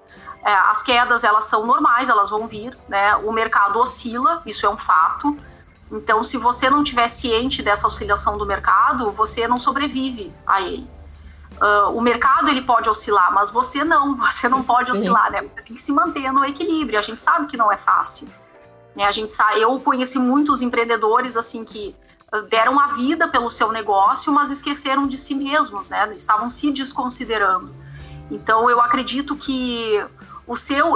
É, 0.45 0.53
as 0.53 0.83
quedas 0.83 1.25
elas 1.25 1.45
são 1.47 1.65
normais, 1.65 2.09
elas 2.09 2.31
vão 2.31 2.47
vir, 2.47 2.77
né? 2.89 3.17
O 3.17 3.33
mercado 3.33 3.79
oscila, 3.79 4.43
isso 4.45 4.67
é 4.67 4.69
um 4.69 4.77
fato. 4.77 5.37
Então, 5.91 6.25
se 6.25 6.37
você 6.37 6.69
não 6.69 6.83
tiver 6.83 7.09
ciente 7.09 7.63
dessa 7.63 7.87
oscilação 7.87 8.37
do 8.37 8.45
mercado, 8.45 9.13
você 9.13 9.47
não 9.47 9.57
sobrevive 9.57 10.35
a 10.45 10.61
ele. 10.61 10.96
Uh, 11.57 11.97
o 11.97 12.01
mercado 12.01 12.49
ele 12.49 12.63
pode 12.63 12.89
oscilar, 12.89 13.33
mas 13.33 13.51
você 13.51 13.83
não, 13.83 14.15
você 14.19 14.49
não 14.49 14.63
pode 14.63 14.91
Sim. 14.91 14.99
oscilar, 14.99 15.31
né? 15.31 15.43
Você 15.43 15.63
tem 15.63 15.77
que 15.77 15.81
se 15.81 15.93
manter 15.93 16.33
no 16.33 16.45
equilíbrio. 16.45 16.99
A 16.99 17.03
gente 17.03 17.21
sabe 17.21 17.47
que 17.47 17.57
não 17.57 17.73
é 17.73 17.77
fácil. 17.77 18.29
Né? 18.95 19.05
A 19.05 19.13
gente 19.13 19.33
sabe, 19.33 19.61
eu 19.61 19.79
conheci 19.81 20.19
muitos 20.19 20.63
empreendedores 20.63 21.37
assim 21.37 21.65
que 21.65 21.97
ah, 22.33 22.41
deram 22.41 22.79
a 22.81 22.89
vida 22.89 23.29
pelo 23.29 23.51
seu 23.51 23.71
negócio, 23.71 24.33
mas 24.33 24.51
esqueceram 24.51 25.07
de 25.07 25.17
si 25.17 25.35
mesmos, 25.35 25.91
né? 25.91 26.13
Estavam 26.15 26.51
se 26.51 26.71
desconsiderando. 26.73 27.75
Então 28.31 28.69
eu 28.69 28.81
acredito 28.81 29.37
que 29.37 30.05
o 30.47 30.57
seu, 30.57 30.95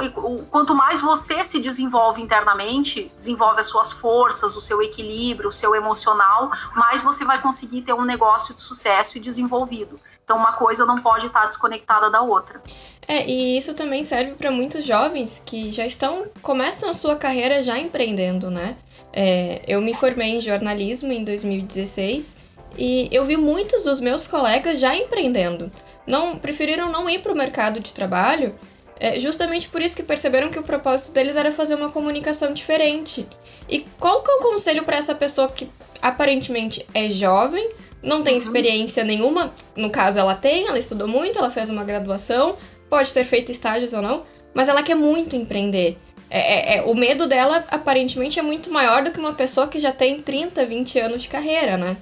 quanto 0.48 0.74
mais 0.74 1.00
você 1.00 1.44
se 1.44 1.60
desenvolve 1.60 2.22
internamente, 2.22 3.10
desenvolve 3.16 3.60
as 3.60 3.66
suas 3.66 3.90
forças, 3.90 4.56
o 4.56 4.60
seu 4.60 4.80
equilíbrio, 4.80 5.48
o 5.48 5.52
seu 5.52 5.74
emocional, 5.74 6.52
mais 6.76 7.02
você 7.02 7.24
vai 7.24 7.40
conseguir 7.40 7.82
ter 7.82 7.92
um 7.92 8.04
negócio 8.04 8.54
de 8.54 8.60
sucesso 8.60 9.18
e 9.18 9.20
desenvolvido. 9.20 9.98
Então, 10.30 10.38
uma 10.38 10.52
coisa 10.52 10.86
não 10.86 10.94
pode 10.94 11.26
estar 11.26 11.44
desconectada 11.46 12.08
da 12.08 12.22
outra. 12.22 12.62
É, 13.08 13.28
e 13.28 13.56
isso 13.56 13.74
também 13.74 14.04
serve 14.04 14.34
para 14.34 14.48
muitos 14.52 14.86
jovens 14.86 15.42
que 15.44 15.72
já 15.72 15.84
estão, 15.84 16.26
começam 16.40 16.88
a 16.88 16.94
sua 16.94 17.16
carreira 17.16 17.60
já 17.64 17.76
empreendendo, 17.76 18.48
né? 18.48 18.76
É, 19.12 19.60
eu 19.66 19.80
me 19.80 19.92
formei 19.92 20.36
em 20.36 20.40
jornalismo 20.40 21.12
em 21.12 21.24
2016 21.24 22.36
e 22.78 23.08
eu 23.10 23.24
vi 23.24 23.36
muitos 23.36 23.82
dos 23.82 24.00
meus 24.00 24.28
colegas 24.28 24.78
já 24.78 24.94
empreendendo. 24.94 25.68
Não 26.06 26.38
preferiram 26.38 26.92
não 26.92 27.10
ir 27.10 27.18
para 27.18 27.32
o 27.32 27.36
mercado 27.36 27.80
de 27.80 27.92
trabalho, 27.92 28.54
é, 29.00 29.18
justamente 29.18 29.68
por 29.68 29.82
isso 29.82 29.96
que 29.96 30.02
perceberam 30.04 30.48
que 30.48 30.60
o 30.60 30.62
propósito 30.62 31.12
deles 31.12 31.34
era 31.34 31.50
fazer 31.50 31.74
uma 31.74 31.90
comunicação 31.90 32.52
diferente. 32.54 33.26
E 33.68 33.80
qual 33.98 34.22
que 34.22 34.30
é 34.30 34.34
o 34.34 34.42
conselho 34.42 34.84
para 34.84 34.96
essa 34.96 35.12
pessoa 35.12 35.48
que 35.48 35.68
aparentemente 36.00 36.86
é 36.94 37.10
jovem, 37.10 37.68
não 38.02 38.22
tem 38.22 38.36
experiência 38.36 39.04
nenhuma. 39.04 39.52
No 39.76 39.90
caso, 39.90 40.18
ela 40.18 40.34
tem, 40.34 40.66
ela 40.66 40.78
estudou 40.78 41.08
muito, 41.08 41.38
ela 41.38 41.50
fez 41.50 41.70
uma 41.70 41.84
graduação, 41.84 42.56
pode 42.88 43.12
ter 43.12 43.24
feito 43.24 43.52
estágios 43.52 43.92
ou 43.92 44.02
não, 44.02 44.24
mas 44.54 44.68
ela 44.68 44.82
quer 44.82 44.94
muito 44.94 45.36
empreender. 45.36 45.98
É, 46.28 46.38
é, 46.38 46.76
é, 46.76 46.82
o 46.82 46.94
medo 46.94 47.26
dela, 47.26 47.64
aparentemente, 47.70 48.38
é 48.38 48.42
muito 48.42 48.72
maior 48.72 49.02
do 49.02 49.10
que 49.10 49.18
uma 49.18 49.32
pessoa 49.32 49.66
que 49.66 49.80
já 49.80 49.92
tem 49.92 50.22
30, 50.22 50.64
20 50.64 50.98
anos 51.00 51.22
de 51.22 51.28
carreira, 51.28 51.76
né? 51.76 51.96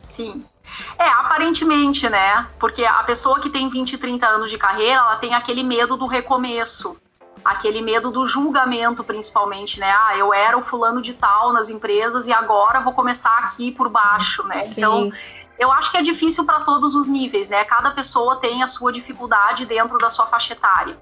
Sim. 0.00 0.44
É, 0.98 1.04
aparentemente, 1.04 2.08
né? 2.08 2.46
Porque 2.58 2.84
a 2.84 3.02
pessoa 3.02 3.40
que 3.40 3.50
tem 3.50 3.68
20, 3.68 3.98
30 3.98 4.26
anos 4.26 4.50
de 4.50 4.56
carreira, 4.56 5.00
ela 5.00 5.16
tem 5.16 5.34
aquele 5.34 5.62
medo 5.62 5.96
do 5.96 6.06
recomeço. 6.06 6.96
Aquele 7.44 7.82
medo 7.82 8.10
do 8.10 8.26
julgamento, 8.26 9.04
principalmente, 9.04 9.78
né? 9.78 9.92
Ah, 9.92 10.16
eu 10.16 10.32
era 10.32 10.56
o 10.56 10.62
fulano 10.62 11.02
de 11.02 11.12
tal 11.12 11.52
nas 11.52 11.68
empresas 11.68 12.26
e 12.26 12.32
agora 12.32 12.80
vou 12.80 12.92
começar 12.92 13.36
aqui 13.40 13.70
por 13.70 13.88
baixo, 13.88 14.42
né? 14.44 14.62
Sim. 14.62 14.72
Então, 14.72 15.12
eu 15.58 15.70
acho 15.70 15.90
que 15.90 15.98
é 15.98 16.02
difícil 16.02 16.44
para 16.44 16.60
todos 16.60 16.94
os 16.94 17.06
níveis, 17.06 17.48
né? 17.48 17.64
Cada 17.64 17.90
pessoa 17.90 18.36
tem 18.36 18.62
a 18.62 18.66
sua 18.66 18.90
dificuldade 18.90 19.66
dentro 19.66 19.98
da 19.98 20.10
sua 20.10 20.26
faixa 20.26 20.54
etária. 20.54 20.98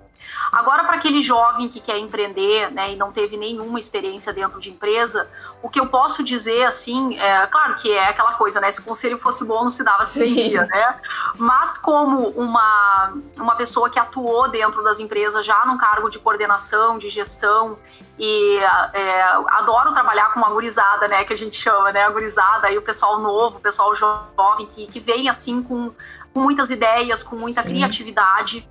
Agora, 0.50 0.85
para 0.85 0.97
aquele 0.97 1.23
jovem 1.23 1.69
que 1.69 1.81
quer 1.81 1.99
empreender 1.99 2.71
né, 2.71 2.93
e 2.93 2.97
não 2.97 3.11
teve 3.11 3.37
nenhuma 3.37 3.79
experiência 3.79 4.33
dentro 4.33 4.61
de 4.61 4.71
empresa, 4.71 5.29
o 5.62 5.69
que 5.69 5.81
eu 5.81 5.87
posso 5.87 6.23
dizer, 6.23 6.64
assim, 6.64 7.17
é 7.19 7.47
claro 7.47 7.76
que 7.76 7.91
é 7.91 8.09
aquela 8.09 8.33
coisa, 8.35 8.61
né? 8.61 8.71
Se 8.71 8.81
o 8.81 8.85
conselho 8.85 9.17
fosse 9.17 9.45
bom, 9.45 9.64
não 9.64 9.71
se 9.71 9.83
dava 9.83 10.05
se 10.05 10.19
vendia, 10.19 10.64
né? 10.67 11.00
Mas 11.37 11.79
como 11.79 12.29
uma, 12.31 13.14
uma 13.38 13.55
pessoa 13.57 13.88
que 13.88 13.99
atuou 13.99 14.50
dentro 14.50 14.83
das 14.83 15.00
empresas 15.00 15.47
já 15.47 15.64
num 15.64 15.79
cargo 15.79 16.11
de 16.11 16.19
coordenação, 16.19 16.99
de 16.99 17.09
gestão, 17.09 17.79
e 18.19 18.59
é, 18.93 19.23
adoro 19.49 19.93
trabalhar 19.93 20.33
com 20.33 20.41
uma 20.41 20.50
gurizada, 20.50 21.09
né? 21.09 21.25
Que 21.25 21.33
a 21.33 21.37
gente 21.37 21.57
chama, 21.57 21.93
né? 21.93 22.05
A 22.05 22.11
gurizada, 22.11 22.67
aí 22.67 22.76
o 22.76 22.83
pessoal 22.83 23.19
novo, 23.21 23.57
o 23.59 23.61
pessoal 23.61 23.95
jovem, 23.95 24.67
que, 24.67 24.87
que 24.87 25.00
vem 25.00 25.29
assim 25.29 25.62
com, 25.62 25.93
com 26.35 26.41
muitas 26.41 26.71
ideias, 26.71 27.23
com 27.23 27.37
muita 27.37 27.62
Sim. 27.62 27.69
criatividade 27.71 28.69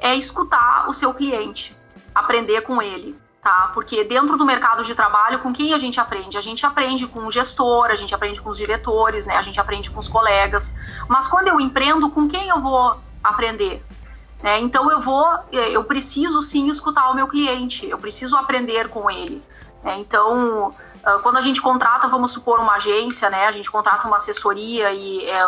é 0.00 0.14
escutar 0.14 0.88
o 0.88 0.94
seu 0.94 1.12
cliente, 1.14 1.76
aprender 2.14 2.62
com 2.62 2.80
ele, 2.80 3.18
tá? 3.42 3.70
Porque 3.74 4.04
dentro 4.04 4.36
do 4.36 4.44
mercado 4.44 4.84
de 4.84 4.94
trabalho, 4.94 5.38
com 5.40 5.52
quem 5.52 5.72
a 5.72 5.78
gente 5.78 6.00
aprende? 6.00 6.36
A 6.36 6.40
gente 6.40 6.64
aprende 6.64 7.06
com 7.06 7.26
o 7.26 7.32
gestor, 7.32 7.86
a 7.86 7.96
gente 7.96 8.14
aprende 8.14 8.40
com 8.40 8.50
os 8.50 8.58
diretores, 8.58 9.26
né? 9.26 9.36
A 9.36 9.42
gente 9.42 9.60
aprende 9.60 9.90
com 9.90 10.00
os 10.00 10.08
colegas. 10.08 10.76
Mas 11.08 11.26
quando 11.26 11.48
eu 11.48 11.60
empreendo, 11.60 12.10
com 12.10 12.28
quem 12.28 12.48
eu 12.48 12.60
vou 12.60 12.96
aprender? 13.22 13.84
Né? 14.42 14.60
Então 14.60 14.90
eu 14.90 15.00
vou, 15.00 15.26
eu 15.50 15.82
preciso 15.84 16.42
sim 16.42 16.68
escutar 16.68 17.10
o 17.10 17.14
meu 17.14 17.26
cliente, 17.26 17.88
eu 17.88 17.98
preciso 17.98 18.36
aprender 18.36 18.88
com 18.88 19.10
ele. 19.10 19.42
Né? 19.82 19.98
Então 19.98 20.74
ah, 21.06 21.20
quando 21.22 21.36
a 21.36 21.40
gente 21.40 21.62
contrata, 21.62 22.08
vamos 22.08 22.32
supor, 22.32 22.58
uma 22.58 22.74
agência, 22.74 23.30
né? 23.30 23.46
A 23.46 23.52
gente 23.52 23.70
contrata 23.70 24.08
uma 24.08 24.16
assessoria 24.16 24.92
e 24.92 25.24
é, 25.24 25.38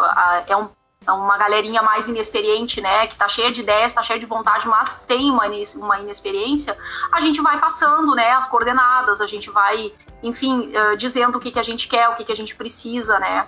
é 0.47 0.57
um 0.57 0.69
então, 1.09 1.23
uma 1.23 1.39
galerinha 1.39 1.81
mais 1.81 2.07
inexperiente, 2.07 2.83
né, 2.83 3.07
que 3.07 3.17
tá 3.17 3.27
cheia 3.27 3.51
de 3.51 3.63
ideias, 3.63 3.95
tá 3.95 4.03
cheia 4.03 4.21
de 4.21 4.27
vontade, 4.27 4.69
mas 4.69 4.99
tem 5.09 5.31
uma, 5.31 5.45
uma 5.77 5.99
inexperiência, 6.01 6.77
a 7.11 7.19
gente 7.23 7.41
vai 7.41 7.59
passando, 7.59 8.15
né, 8.15 8.33
as 8.33 8.47
coordenadas, 8.47 9.23
a 9.23 9.27
gente 9.27 9.49
vai, 9.49 9.91
enfim, 10.23 10.71
uh, 10.71 10.99
dizendo 10.99 11.39
o 11.39 11.41
que, 11.41 11.51
que 11.51 11.59
a 11.59 11.63
gente 11.63 11.89
quer, 11.89 12.11
o 12.11 12.15
que, 12.15 12.27
que 12.27 12.33
a 12.33 12.37
gente 12.37 12.55
precisa, 12.55 13.19
né. 13.19 13.47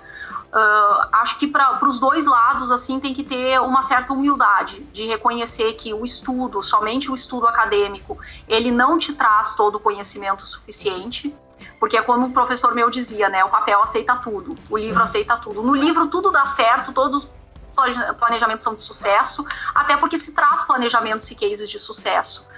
Uh, 0.51 1.09
acho 1.13 1.39
que 1.39 1.47
para 1.47 1.87
os 1.87 2.01
dois 2.01 2.25
lados, 2.25 2.73
assim, 2.73 2.99
tem 2.99 3.13
que 3.13 3.23
ter 3.23 3.61
uma 3.61 3.83
certa 3.83 4.15
humildade 4.15 4.81
de 4.91 5.05
reconhecer 5.05 5.75
que 5.75 5.93
o 5.93 6.03
estudo, 6.03 6.63
somente 6.63 7.11
o 7.11 7.15
estudo 7.15 7.47
acadêmico, 7.47 8.19
ele 8.49 8.71
não 8.71 8.97
te 8.97 9.13
traz 9.13 9.53
todo 9.55 9.75
o 9.75 9.81
conhecimento 9.81 10.47
suficiente, 10.47 11.37
porque 11.79 11.99
é 11.99 12.03
como 12.03 12.29
o 12.29 12.33
professor 12.33 12.75
meu 12.75 12.89
dizia, 12.89 13.29
né? 13.29 13.45
O 13.45 13.51
papel 13.51 13.83
aceita 13.83 14.17
tudo, 14.17 14.55
o 14.71 14.79
livro 14.79 15.03
aceita 15.03 15.37
tudo. 15.37 15.63
No 15.63 15.75
livro 15.75 16.07
tudo 16.09 16.31
dá 16.31 16.47
certo, 16.47 16.93
todos 16.93 17.25
os 17.25 17.40
planejamentos 18.19 18.65
são 18.65 18.75
de 18.75 18.83
sucesso, 18.83 19.47
até 19.75 19.97
porque 19.97 20.19
se 20.19 20.35
traz 20.35 20.65
planejamentos 20.65 21.31
e 21.31 21.35
cases 21.35 21.69
de 21.69 21.79
sucesso. 21.79 22.49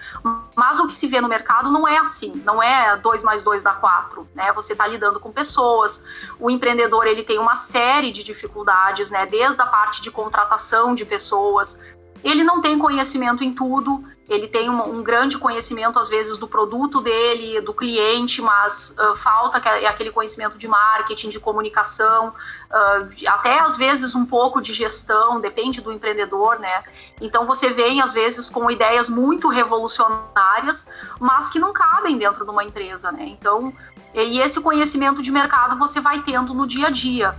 Mas 0.54 0.78
o 0.78 0.86
que 0.86 0.94
se 0.94 1.06
vê 1.06 1.20
no 1.20 1.28
mercado 1.28 1.70
não 1.70 1.86
é 1.86 1.98
assim, 1.98 2.40
não 2.44 2.62
é 2.62 2.96
2 2.96 3.24
mais 3.24 3.42
2 3.42 3.64
dá 3.64 3.72
4, 3.72 4.28
né? 4.34 4.52
Você 4.52 4.72
está 4.72 4.86
lidando 4.86 5.18
com 5.18 5.32
pessoas, 5.32 6.04
o 6.38 6.50
empreendedor 6.50 7.06
ele 7.06 7.24
tem 7.24 7.38
uma 7.38 7.56
série 7.56 8.12
de 8.12 8.22
dificuldades, 8.22 9.10
né? 9.10 9.26
Desde 9.26 9.60
a 9.60 9.66
parte 9.66 10.00
de 10.00 10.10
contratação 10.10 10.94
de 10.94 11.04
pessoas, 11.04 11.82
ele 12.22 12.44
não 12.44 12.60
tem 12.60 12.78
conhecimento 12.78 13.42
em 13.42 13.52
tudo, 13.52 14.04
ele 14.28 14.46
tem 14.46 14.70
um, 14.70 14.98
um, 14.98 15.02
grande 15.02 15.36
conhecimento, 15.36 15.98
às 15.98 16.08
vezes, 16.08 16.38
do 16.38 16.46
produto 16.46 17.00
dele, 17.00 17.60
do 17.60 17.74
cliente, 17.74 18.40
mas 18.40 18.96
uh, 18.98 19.16
falta 19.16 19.58
aquele 19.58 20.10
conhecimento 20.10 20.56
de 20.56 20.68
marketing, 20.68 21.28
de 21.28 21.40
comunicação, 21.40 22.28
uh, 22.28 23.28
até 23.28 23.58
às 23.58 23.76
vezes 23.76 24.14
um 24.14 24.24
pouco 24.24 24.60
de 24.60 24.72
gestão, 24.72 25.40
depende 25.40 25.80
do 25.80 25.92
empreendedor, 25.92 26.58
né? 26.60 26.84
Então 27.20 27.46
você 27.46 27.70
vem, 27.70 28.00
às 28.00 28.12
vezes, 28.12 28.48
com 28.48 28.70
ideias 28.70 29.08
muito 29.08 29.48
revolucionárias, 29.48 30.88
mas 31.18 31.50
que 31.50 31.58
não 31.58 31.72
cabem 31.72 32.16
dentro 32.16 32.44
de 32.44 32.50
uma 32.50 32.64
empresa, 32.64 33.10
né? 33.10 33.24
Então, 33.26 33.72
e 34.14 34.38
esse 34.38 34.60
conhecimento 34.60 35.22
de 35.22 35.32
mercado 35.32 35.76
você 35.76 36.00
vai 36.00 36.22
tendo 36.22 36.54
no 36.54 36.66
dia 36.66 36.86
a 36.86 36.90
dia 36.90 37.34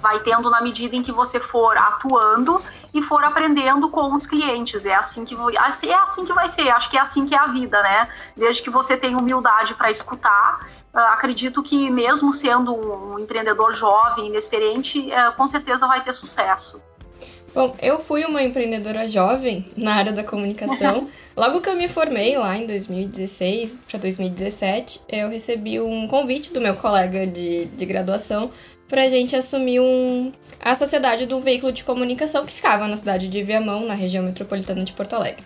vai 0.00 0.20
tendo 0.20 0.50
na 0.50 0.60
medida 0.60 0.96
em 0.96 1.02
que 1.02 1.12
você 1.12 1.40
for 1.40 1.76
atuando 1.76 2.62
e 2.92 3.02
for 3.02 3.22
aprendendo 3.24 3.88
com 3.88 4.14
os 4.14 4.26
clientes. 4.26 4.86
É 4.86 4.94
assim 4.94 5.24
que 5.24 5.34
é 5.34 5.94
assim 5.94 6.24
que 6.24 6.32
vai 6.32 6.48
ser. 6.48 6.68
Acho 6.70 6.90
que 6.90 6.96
é 6.96 7.00
assim 7.00 7.26
que 7.26 7.34
é 7.34 7.38
a 7.38 7.46
vida, 7.46 7.82
né? 7.82 8.08
Desde 8.36 8.62
que 8.62 8.70
você 8.70 8.96
tenha 8.96 9.18
humildade 9.18 9.74
para 9.74 9.90
escutar, 9.90 10.66
ah, 10.92 11.12
acredito 11.12 11.62
que 11.62 11.90
mesmo 11.90 12.32
sendo 12.32 12.74
um 12.74 13.18
empreendedor 13.18 13.74
jovem, 13.74 14.28
inexperiente, 14.28 15.10
é, 15.12 15.30
com 15.32 15.46
certeza 15.46 15.86
vai 15.86 16.02
ter 16.02 16.12
sucesso. 16.12 16.80
Bom, 17.54 17.74
eu 17.80 17.98
fui 17.98 18.24
uma 18.24 18.42
empreendedora 18.42 19.08
jovem 19.08 19.66
na 19.76 19.94
área 19.94 20.12
da 20.12 20.22
comunicação. 20.22 21.08
Logo 21.36 21.60
que 21.60 21.68
eu 21.68 21.76
me 21.76 21.88
formei, 21.88 22.36
lá 22.36 22.56
em 22.56 22.66
2016 22.66 23.76
para 23.88 23.98
2017, 24.00 25.02
eu 25.08 25.28
recebi 25.28 25.80
um 25.80 26.06
convite 26.08 26.52
do 26.52 26.60
meu 26.60 26.74
colega 26.74 27.26
de, 27.26 27.66
de 27.66 27.86
graduação 27.86 28.50
para 28.88 29.04
a 29.04 29.08
gente 29.08 29.36
assumir 29.36 29.80
um, 29.80 30.32
a 30.60 30.74
sociedade 30.74 31.26
de 31.26 31.34
um 31.34 31.40
veículo 31.40 31.70
de 31.72 31.84
comunicação 31.84 32.44
que 32.46 32.52
ficava 32.52 32.86
na 32.88 32.96
cidade 32.96 33.28
de 33.28 33.42
Viamão, 33.42 33.84
na 33.84 33.94
região 33.94 34.24
metropolitana 34.24 34.82
de 34.84 34.92
Porto 34.92 35.14
Alegre. 35.14 35.42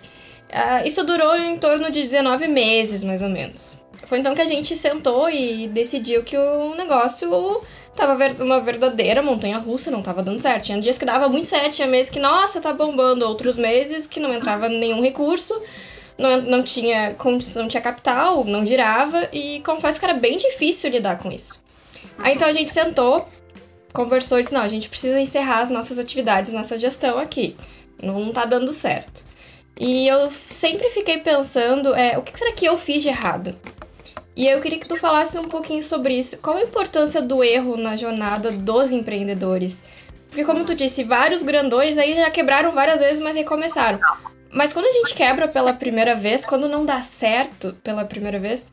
Uh, 0.49 0.87
isso 0.87 1.05
durou 1.05 1.35
em 1.35 1.59
torno 1.59 1.91
de 1.91 2.03
19 2.03 2.47
meses, 2.47 3.03
mais 3.03 3.23
ou 3.23 3.29
menos. 3.29 3.83
Foi 4.07 4.19
então 4.19 4.35
que 4.35 4.41
a 4.43 4.47
gente 4.47 4.77
sentou 4.77 5.31
e 5.31 5.69
decidiu 5.69 6.23
que 6.23 6.37
o 6.37 6.75
negócio 6.75 7.63
tava 7.97 8.17
uma 8.43 8.61
verdadeira 8.61 9.23
montanha 9.23 9.59
russa, 9.59 9.91
não 9.91 10.03
tava 10.03 10.23
dando 10.23 10.39
certo. 10.39 10.65
Tinha 10.65 10.81
dias 10.81 10.99
que 10.99 11.05
dava 11.05 11.29
muito 11.29 11.49
certo, 11.49 11.75
tinha 11.75 11.89
meses 11.89 12.11
que, 12.11 12.19
nossa, 12.19 12.61
tá 12.61 12.73
bombando, 12.73 13.27
outros 13.27 13.57
meses 13.57 14.07
que 14.07 14.21
não 14.21 14.33
entrava 14.35 14.69
nenhum 14.69 15.03
recurso, 15.03 15.59
não, 16.19 16.41
não 16.43 16.63
tinha 16.63 17.15
condição, 17.15 17.63
não 17.63 17.69
tinha 17.69 17.83
capital, 17.83 18.45
não 18.45 18.65
girava, 18.67 19.29
e 19.33 19.61
confesso 19.61 19.99
que 19.99 20.05
era 20.05 20.15
bem 20.15 20.37
difícil 20.37 20.91
lidar 20.91 21.19
com 21.19 21.31
isso. 21.31 21.62
Aí 22.19 22.35
então 22.35 22.49
a 22.49 22.53
gente 22.53 22.71
sentou, 22.71 23.29
conversou 23.93 24.39
e 24.39 24.43
disse, 24.43 24.55
não, 24.55 24.63
a 24.63 24.69
gente 24.69 24.89
precisa 24.89 25.21
encerrar 25.21 25.61
as 25.61 25.71
nossas 25.71 25.99
atividades, 25.99 26.53
nossa 26.53 26.79
gestão 26.79 27.19
aqui. 27.19 27.57
Não 28.03 28.33
tá 28.33 28.45
dando 28.45 28.73
certo. 28.73 29.25
E 29.79 30.07
eu 30.07 30.31
sempre 30.31 30.89
fiquei 30.91 31.19
pensando, 31.19 31.95
é, 31.95 32.19
o 32.19 32.23
que 32.23 32.37
será 32.39 32.53
que 32.53 32.65
eu 32.65 32.77
fiz 32.77 33.03
de 33.03 33.09
errado? 33.09 33.57
E 34.35 34.47
eu 34.47 34.61
queria 34.61 34.79
que 34.79 34.89
tu 34.89 34.97
falasse 34.97 35.39
um 35.39 35.45
pouquinho 35.45 35.83
sobre 35.83 36.15
isso. 36.15 36.39
Qual 36.39 36.57
a 36.57 36.63
importância 36.63 37.21
do 37.21 37.45
erro 37.45 37.77
na 37.77 37.97
jornada 37.97 38.51
dos 38.51 38.93
empreendedores? 38.93 39.83
Porque, 40.29 40.45
como 40.45 40.65
tu 40.65 40.75
disse, 40.75 41.05
vários 41.05 41.43
grandões 41.43 41.99
aí 41.99 42.15
já 42.15 42.31
quebraram 42.31 42.73
várias 42.73 43.01
vezes, 43.01 43.23
mas 43.23 43.37
recomeçaram. 43.37 44.01
Mas 44.51 44.73
quando 44.73 44.87
a 44.87 44.93
gente 44.93 45.15
quebra 45.15 45.49
pela 45.49 45.75
primeira 45.75 46.15
vez, 46.15 46.47
quando 46.47 46.69
não 46.69 46.87
dá 46.87 47.01
certo 47.03 47.77
pela 47.83 48.05
primeira 48.05 48.39
vez, 48.39 48.65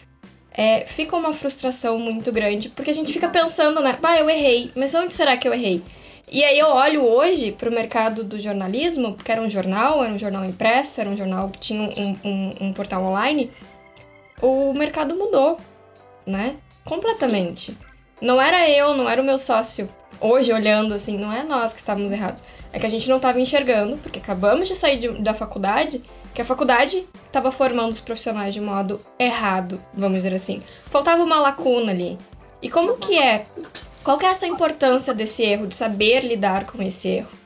é, 0.60 0.86
fica 0.86 1.16
uma 1.16 1.32
frustração 1.32 1.98
muito 1.98 2.34
grande, 2.34 2.68
porque 2.68 2.92
a 2.92 2.94
gente 2.94 3.14
fica 3.14 3.30
pensando, 3.30 3.80
né? 3.80 3.98
Bah, 4.02 4.20
eu 4.20 4.30
errei, 4.30 4.70
mas 4.76 4.94
onde 4.94 5.14
será 5.14 5.38
que 5.38 5.48
eu 5.48 5.54
errei? 5.54 5.82
E 6.30 6.44
aí 6.44 6.60
eu 6.60 6.68
olho 6.68 7.02
hoje 7.02 7.54
para 7.54 7.70
o 7.70 7.74
mercado 7.74 8.26
do 8.26 8.38
jornalismo, 8.38 9.14
porque 9.14 9.32
era 9.32 9.42
um 9.42 9.50
jornal, 9.50 10.04
era 10.04 10.14
um 10.14 10.20
jornal 10.20 10.44
impresso, 10.44 11.00
era 11.00 11.10
um 11.10 11.16
jornal 11.16 11.48
que 11.48 11.60
tinha 11.60 11.82
um, 11.82 12.18
um, 12.26 12.56
um 12.60 12.74
portal 12.74 13.06
online, 13.06 13.50
o 14.42 14.74
mercado 14.74 15.16
mudou, 15.16 15.58
né? 16.28 16.58
Completamente. 16.84 17.72
Sim. 17.72 17.78
Não 18.22 18.42
era 18.42 18.70
eu, 18.70 18.98
não 18.98 19.10
era 19.10 19.22
o 19.22 19.26
meu 19.26 19.38
sócio. 19.38 19.88
Hoje, 20.20 20.52
olhando 20.52 20.94
assim, 20.94 21.18
não 21.18 21.32
é 21.32 21.42
nós 21.42 21.72
que 21.72 21.80
estávamos 21.80 22.12
errados. 22.12 22.44
É 22.74 22.80
que 22.80 22.86
a 22.86 22.90
gente 22.90 23.08
não 23.08 23.16
estava 23.16 23.40
enxergando, 23.40 23.96
porque 24.04 24.20
acabamos 24.20 24.68
de 24.68 24.76
sair 24.76 25.00
de, 25.00 25.08
da 25.22 25.34
faculdade, 25.34 26.04
que 26.34 26.42
a 26.42 26.46
faculdade 26.46 27.06
estava 27.26 27.52
formando 27.52 27.92
os 27.92 28.00
profissionais 28.00 28.54
de 28.54 28.62
modo 28.62 29.00
errado, 29.18 29.82
vamos 29.94 30.18
dizer 30.18 30.34
assim. 30.34 30.62
Faltava 30.86 31.24
uma 31.24 31.40
lacuna 31.40 31.92
ali. 31.92 32.18
E 32.62 32.70
como 32.70 32.98
que 32.98 33.18
é? 33.18 33.46
Qual 34.04 34.18
que 34.18 34.26
é 34.26 34.30
essa 34.30 34.48
importância 34.48 35.14
desse 35.14 35.44
erro, 35.44 35.68
de 35.68 35.76
saber 35.76 36.24
lidar 36.24 36.66
com 36.66 36.82
esse 36.82 37.08
erro? 37.08 37.39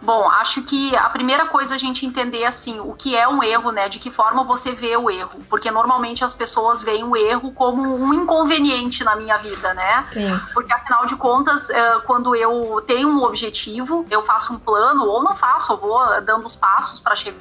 Bom, 0.00 0.28
acho 0.28 0.62
que 0.62 0.94
a 0.96 1.08
primeira 1.08 1.46
coisa 1.46 1.74
a 1.74 1.78
gente 1.78 2.04
entender 2.04 2.44
assim 2.44 2.80
o 2.80 2.94
que 2.94 3.16
é 3.16 3.26
um 3.26 3.42
erro, 3.42 3.70
né? 3.70 3.88
De 3.88 3.98
que 3.98 4.10
forma 4.10 4.44
você 4.44 4.72
vê 4.72 4.96
o 4.96 5.10
erro, 5.10 5.40
porque 5.48 5.70
normalmente 5.70 6.24
as 6.24 6.34
pessoas 6.34 6.82
veem 6.82 7.04
o 7.04 7.16
erro 7.16 7.52
como 7.52 7.82
um 7.82 8.12
inconveniente 8.12 9.02
na 9.04 9.16
minha 9.16 9.36
vida, 9.38 9.72
né? 9.74 10.06
Sim. 10.12 10.40
Porque 10.52 10.72
afinal 10.72 11.06
de 11.06 11.16
contas, 11.16 11.70
eh, 11.70 12.00
quando 12.06 12.34
eu 12.36 12.82
tenho 12.86 13.08
um 13.08 13.22
objetivo, 13.22 14.04
eu 14.10 14.22
faço 14.22 14.52
um 14.52 14.58
plano 14.58 15.06
ou 15.06 15.22
não 15.22 15.34
faço, 15.34 15.72
eu 15.72 15.76
vou 15.76 16.20
dando 16.22 16.46
os 16.46 16.56
passos 16.56 17.00
para 17.00 17.14
chegar 17.14 17.38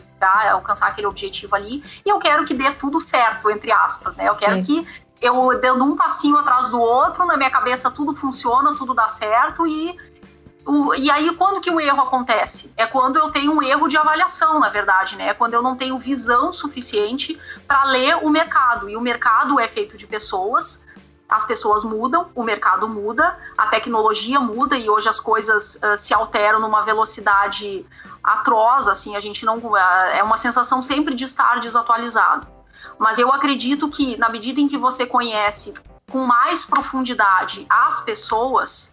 alcançar 0.51 0.88
aquele 0.88 1.08
objetivo 1.08 1.53
ali, 1.56 1.84
e 2.06 2.10
eu 2.10 2.18
quero 2.20 2.46
que 2.46 2.53
dê 2.53 2.72
tudo 2.72 3.00
certo, 3.00 3.50
entre 3.50 3.72
aspas, 3.72 4.15
né? 4.15 4.27
Eu 4.30 4.36
quero 4.36 4.63
Sim. 4.63 4.63
que 4.63 5.03
eu 5.22 5.60
dando 5.62 5.84
um 5.84 5.96
passinho 5.96 6.38
atrás 6.38 6.70
do 6.70 6.80
outro, 6.80 7.25
na 7.25 7.38
minha 7.38 7.50
cabeça 7.50 7.89
tudo 7.89 8.13
funciona, 8.13 8.75
tudo 8.75 8.94
dá 8.94 9.08
certo 9.08 9.65
e 9.65 9.98
o, 10.65 10.96
e 10.96 11.12
aí, 11.12 11.36
quando 11.36 11.60
que 11.60 11.70
o 11.70 11.79
erro 11.79 12.01
acontece? 12.01 12.73
É 12.78 12.86
quando 12.86 13.17
eu 13.17 13.30
tenho 13.32 13.52
um 13.52 13.62
erro 13.62 13.88
de 13.88 13.97
avaliação, 13.97 14.60
na 14.60 14.69
verdade, 14.69 15.17
né? 15.17 15.30
É 15.30 15.34
quando 15.34 15.54
eu 15.54 15.62
não 15.62 15.76
tenho 15.76 15.99
visão 15.99 16.54
suficiente 16.54 17.38
para 17.67 17.84
ler 17.86 18.17
o 18.23 18.30
mercado. 18.30 18.89
E 18.89 18.95
o 18.95 19.02
mercado 19.02 19.60
é 19.60 19.67
feito 19.67 19.97
de 19.97 20.08
pessoas, 20.08 20.86
as 21.28 21.45
pessoas 21.45 21.84
mudam, 21.84 22.30
o 22.34 22.43
mercado 22.43 22.88
muda, 22.88 23.38
a 23.58 23.67
tecnologia 23.67 24.39
muda 24.39 24.78
e 24.78 24.89
hoje 24.89 25.10
as 25.10 25.19
coisas 25.19 25.76
uh, 25.84 25.97
se 25.97 26.13
alteram 26.13 26.60
numa 26.60 26.82
velocidade 26.82 27.86
atroz, 28.23 28.88
assim, 28.88 29.15
a 29.17 29.19
gente 29.19 29.45
não. 29.45 29.58
Uh, 29.58 29.76
é 29.76 30.23
uma 30.23 30.38
sensação 30.38 30.82
sempre 30.82 31.13
de 31.13 31.26
estar 31.26 31.60
desatualizado. 31.60 32.47
Mas 32.97 33.17
eu 33.17 33.34
acredito 33.34 33.89
que, 33.89 34.15
na 34.17 34.30
medida 34.30 34.62
em 34.62 34.67
que 34.67 34.78
você 34.78 35.06
conhece 35.06 35.73
com 36.10 36.26
mais 36.26 36.63
profundidade 36.63 37.65
as 37.69 37.99
pessoas, 38.02 38.92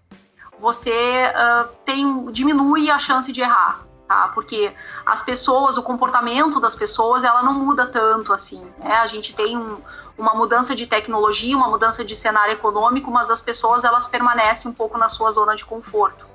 você 0.60 0.92
uh, 0.92 1.68
tem 1.86 2.30
diminui 2.30 2.90
a 2.90 2.98
chance 2.98 3.32
de 3.32 3.40
errar, 3.40 3.80
tá? 4.06 4.30
Porque 4.34 4.72
as 5.06 5.22
pessoas, 5.22 5.78
o 5.78 5.82
comportamento 5.82 6.60
das 6.60 6.76
pessoas, 6.76 7.24
ela 7.24 7.42
não 7.42 7.54
muda 7.54 7.86
tanto 7.86 8.30
assim, 8.30 8.62
né? 8.78 8.96
A 8.96 9.06
gente 9.06 9.34
tem 9.34 9.56
um, 9.56 9.78
uma 10.18 10.34
mudança 10.34 10.76
de 10.76 10.86
tecnologia, 10.86 11.56
uma 11.56 11.68
mudança 11.68 12.04
de 12.04 12.14
cenário 12.14 12.52
econômico, 12.52 13.10
mas 13.10 13.30
as 13.30 13.40
pessoas 13.40 13.84
elas 13.84 14.06
permanecem 14.06 14.70
um 14.70 14.74
pouco 14.74 14.98
na 14.98 15.08
sua 15.08 15.32
zona 15.32 15.56
de 15.56 15.64
conforto. 15.64 16.26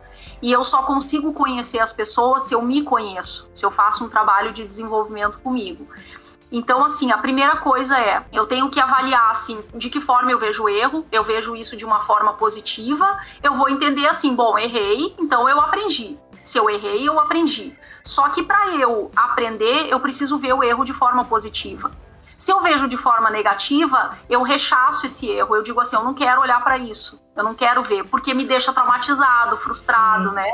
E 0.42 0.52
eu 0.52 0.64
só 0.64 0.82
consigo 0.82 1.32
conhecer 1.32 1.80
as 1.80 1.94
pessoas 1.94 2.44
se 2.44 2.56
eu 2.56 2.62
me 2.64 2.82
conheço, 2.82 3.50
se 3.54 3.64
eu 3.66 3.72
faço 3.72 4.04
um 4.04 4.10
trabalho 4.10 4.52
de 4.52 4.66
desenvolvimento 4.66 5.40
comigo. 5.40 5.88
Então, 6.58 6.86
assim, 6.86 7.12
a 7.12 7.18
primeira 7.18 7.58
coisa 7.58 8.00
é, 8.00 8.24
eu 8.32 8.48
tenho 8.48 8.70
que 8.70 8.80
avaliar, 8.80 9.30
assim, 9.30 9.62
de 9.74 9.90
que 9.90 10.00
forma 10.00 10.32
eu 10.32 10.40
vejo 10.40 10.64
o 10.64 10.70
erro, 10.70 11.06
eu 11.12 11.22
vejo 11.22 11.54
isso 11.54 11.76
de 11.76 11.84
uma 11.84 12.00
forma 12.00 12.32
positiva, 12.36 13.20
eu 13.44 13.56
vou 13.56 13.68
entender 13.68 14.08
assim, 14.08 14.34
bom, 14.34 14.58
errei, 14.58 15.14
então 15.20 15.50
eu 15.50 15.60
aprendi. 15.60 16.18
Se 16.46 16.58
eu 16.58 16.70
errei, 16.70 17.10
eu 17.10 17.20
aprendi. 17.20 17.78
Só 18.06 18.30
que 18.30 18.42
para 18.42 18.70
eu 18.70 19.12
aprender, 19.14 19.90
eu 19.90 20.00
preciso 20.00 20.38
ver 20.38 20.54
o 20.54 20.64
erro 20.64 20.86
de 20.86 20.94
forma 20.94 21.26
positiva. 21.26 21.92
Se 22.38 22.54
eu 22.54 22.62
vejo 22.62 22.88
de 22.88 22.96
forma 22.96 23.30
negativa, 23.30 24.18
eu 24.30 24.42
rechaço 24.42 25.06
esse 25.06 25.28
erro. 25.28 25.58
Eu 25.58 25.62
digo 25.62 25.82
assim, 25.82 25.98
eu 25.98 26.06
não 26.06 26.14
quero 26.14 26.40
olhar 26.40 26.64
para 26.64 26.78
isso. 26.78 27.22
Eu 27.36 27.44
não 27.44 27.54
quero 27.54 27.84
ver, 27.84 28.06
porque 28.06 28.34
me 28.34 28.46
deixa 28.46 28.72
traumatizado, 28.72 29.58
frustrado, 29.58 30.32
né? 30.32 30.50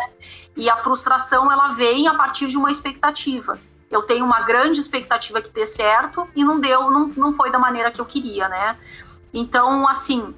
E 0.58 0.68
a 0.68 0.76
frustração 0.76 1.52
ela 1.52 1.68
vem 1.68 2.08
a 2.08 2.16
partir 2.16 2.48
de 2.48 2.58
uma 2.58 2.72
expectativa 2.72 3.60
eu 3.92 4.02
tenho 4.04 4.26
uma 4.26 4.42
grande 4.42 4.80
expectativa 4.80 5.42
que 5.42 5.50
dê 5.50 5.68
certo 5.68 6.28
e 6.36 6.44
não 6.44 6.60
deu, 6.60 6.90
não, 6.90 7.08
não 7.08 7.34
foi 7.34 7.52
da 7.52 7.60
maneira 7.60 7.92
que 7.92 8.00
eu 8.00 8.06
queria, 8.06 8.48
né? 8.48 8.78
Então, 9.34 9.88
assim, 9.88 10.34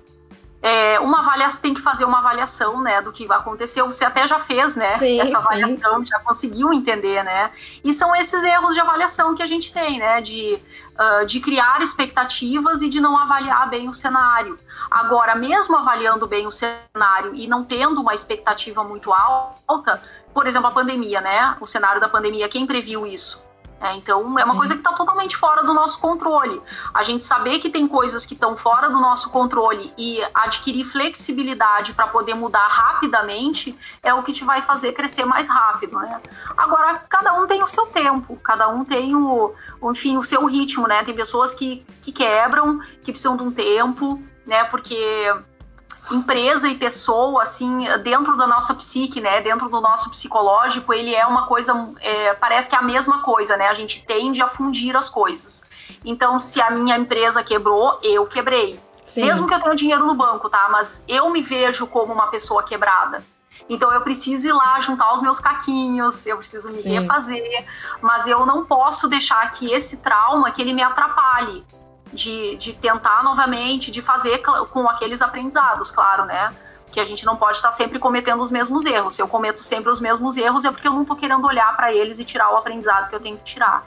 é, 0.64 0.98
uma 1.02 1.20
avaliação 1.20 1.62
tem 1.62 1.74
que 1.74 1.82
fazer 1.82 2.06
uma 2.06 2.20
avaliação, 2.20 2.82
né, 2.82 3.02
do 3.02 3.12
que 3.12 3.30
aconteceu. 3.30 3.86
Você 3.86 4.06
até 4.06 4.26
já 4.26 4.40
fez, 4.40 4.78
né, 4.78 4.98
sim, 4.98 5.20
essa 5.20 5.38
avaliação, 5.38 6.00
sim. 6.00 6.06
já 6.06 6.20
conseguiu 6.20 6.72
entender, 6.72 7.22
né? 7.22 7.52
E 7.84 7.94
são 7.94 8.16
esses 8.16 8.46
erros 8.46 8.74
de 8.74 8.80
avaliação 8.80 9.36
que 9.36 9.44
a 9.44 9.46
gente 9.46 9.74
tem, 9.74 10.00
né, 10.00 10.22
de, 10.22 10.58
uh, 10.94 11.26
de 11.26 11.42
criar 11.42 11.82
expectativas 11.82 12.82
e 12.82 12.88
de 12.88 13.02
não 13.02 13.18
avaliar 13.18 13.70
bem 13.70 13.90
o 13.90 13.94
cenário. 13.94 14.58
Agora, 14.90 15.36
mesmo 15.36 15.76
avaliando 15.76 16.26
bem 16.28 16.48
o 16.48 16.52
cenário 16.52 17.34
e 17.34 17.46
não 17.46 17.66
tendo 17.66 18.00
uma 18.00 18.14
expectativa 18.14 18.86
muito 18.86 19.12
alta, 19.12 20.02
por 20.34 20.48
exemplo, 20.48 20.68
a 20.68 20.72
pandemia, 20.72 21.22
né? 21.22 21.56
O 21.60 21.68
cenário 21.68 22.02
da 22.02 22.10
pandemia, 22.10 22.50
quem 22.50 22.66
previu 22.66 23.06
isso? 23.06 23.54
É, 23.84 23.98
então, 23.98 24.40
é 24.40 24.46
uma 24.46 24.56
coisa 24.56 24.76
que 24.76 24.80
está 24.80 24.94
totalmente 24.94 25.36
fora 25.36 25.62
do 25.62 25.74
nosso 25.74 26.00
controle. 26.00 26.62
A 26.94 27.04
gente 27.04 27.22
saber 27.22 27.60
que 27.60 27.70
tem 27.70 27.86
coisas 27.86 28.26
que 28.26 28.34
estão 28.34 28.56
fora 28.56 28.90
do 28.90 28.98
nosso 28.98 29.30
controle 29.30 29.94
e 29.98 30.24
adquirir 30.34 30.86
flexibilidade 30.86 31.92
para 31.92 32.08
poder 32.08 32.34
mudar 32.34 32.66
rapidamente 32.66 33.78
é 34.02 34.14
o 34.14 34.24
que 34.24 34.32
te 34.32 34.46
vai 34.46 34.62
fazer 34.62 34.94
crescer 34.94 35.26
mais 35.26 35.50
rápido, 35.50 36.00
né? 36.00 36.22
Agora, 36.56 37.04
cada 37.10 37.34
um 37.34 37.46
tem 37.46 37.62
o 37.62 37.68
seu 37.68 37.86
tempo, 37.88 38.38
cada 38.38 38.70
um 38.70 38.86
tem 38.86 39.14
o, 39.18 39.54
enfim, 39.92 40.16
o 40.16 40.24
seu 40.24 40.46
ritmo, 40.46 40.88
né? 40.88 41.04
Tem 41.04 41.14
pessoas 41.14 41.54
que, 41.54 41.86
que 42.02 42.14
quebram, 42.14 42.80
que 43.04 43.12
precisam 43.12 43.36
de 43.36 43.44
um 43.44 43.52
tempo, 43.52 44.24
né? 44.46 44.64
Porque 44.64 45.36
empresa 46.12 46.68
e 46.68 46.76
pessoa, 46.76 47.44
assim, 47.44 47.86
dentro 48.04 48.36
da 48.36 48.46
nossa 48.46 48.74
psique, 48.74 49.22
né, 49.22 49.42
dentro 49.42 49.70
do 49.70 49.80
nosso 49.80 50.10
psicológico, 50.10 50.94
ele 50.94 51.14
é 51.16 51.26
uma 51.26 51.46
coisa, 51.46 51.90
é, 52.02 52.34
parece 52.34 52.70
que 52.70 52.76
é 52.76 52.80
a 52.80 52.82
mesma 52.82 53.22
coisa, 53.22 53.56
né, 53.56 53.68
a 53.68 53.74
gente 53.74 54.06
tende 54.06 54.42
a 54.42 54.48
fundir 54.48 54.96
as 54.96 55.10
coisas. 55.10 55.64
Então, 56.04 56.40
se 56.40 56.62
a 56.62 56.70
minha 56.72 56.98
empresa 56.98 57.44
quebrou, 57.44 58.00
eu 58.04 58.26
quebrei. 58.26 58.80
Sim. 59.06 59.24
Mesmo 59.26 59.48
que 59.48 59.54
eu 59.54 59.62
tenha 59.62 59.76
dinheiro 59.76 60.06
no 60.06 60.14
banco, 60.14 60.50
tá, 60.50 60.68
mas 60.70 61.04
eu 61.08 61.30
me 61.30 61.42
vejo 61.42 61.88
como 61.88 62.14
uma 62.14 62.28
pessoa 62.28 62.64
quebrada. 62.64 63.24
Então 63.70 63.92
eu 63.94 64.02
preciso 64.02 64.48
ir 64.48 64.54
lá 64.54 64.80
juntar 64.82 65.14
os 65.14 65.22
meus 65.22 65.40
caquinhos, 65.40 66.26
eu 66.26 66.38
preciso 66.38 66.72
me 66.72 66.82
Sim. 66.82 67.00
refazer, 67.00 67.66
mas 68.02 68.28
eu 68.28 68.46
não 68.46 68.66
posso 68.66 69.08
deixar 69.08 69.52
que 69.52 69.72
esse 69.72 69.98
trauma 69.98 70.52
que 70.52 70.62
ele 70.62 70.74
me 70.74 70.82
atrapalhe 70.82 71.66
de, 72.14 72.56
de 72.58 72.74
tentar 72.74 73.24
novamente, 73.24 73.92
de 73.92 74.02
fazer 74.02 74.40
com 74.40 74.88
aqueles 74.88 75.22
aprendizados, 75.22 75.92
claro, 75.92 76.26
né? 76.26 76.54
que 76.94 77.00
a 77.00 77.06
gente 77.06 77.26
não 77.26 77.36
pode 77.36 77.58
estar 77.58 77.72
sempre 77.72 77.98
cometendo 77.98 78.42
os 78.42 78.52
mesmos 78.52 78.86
erros. 78.86 79.16
Se 79.16 79.22
eu 79.22 79.28
cometo 79.28 79.64
sempre 79.64 79.92
os 79.92 80.00
mesmos 80.00 80.38
erros, 80.38 80.64
é 80.64 80.72
porque 80.72 80.88
eu 80.88 80.94
não 80.94 81.02
estou 81.02 81.18
querendo 81.18 81.46
olhar 81.46 81.76
para 81.76 81.92
eles 81.92 82.20
e 82.20 82.24
tirar 82.24 82.54
o 82.54 82.56
aprendizado 82.56 83.10
que 83.10 83.16
eu 83.16 83.20
tenho 83.20 83.36
que 83.36 83.44
tirar. 83.44 83.86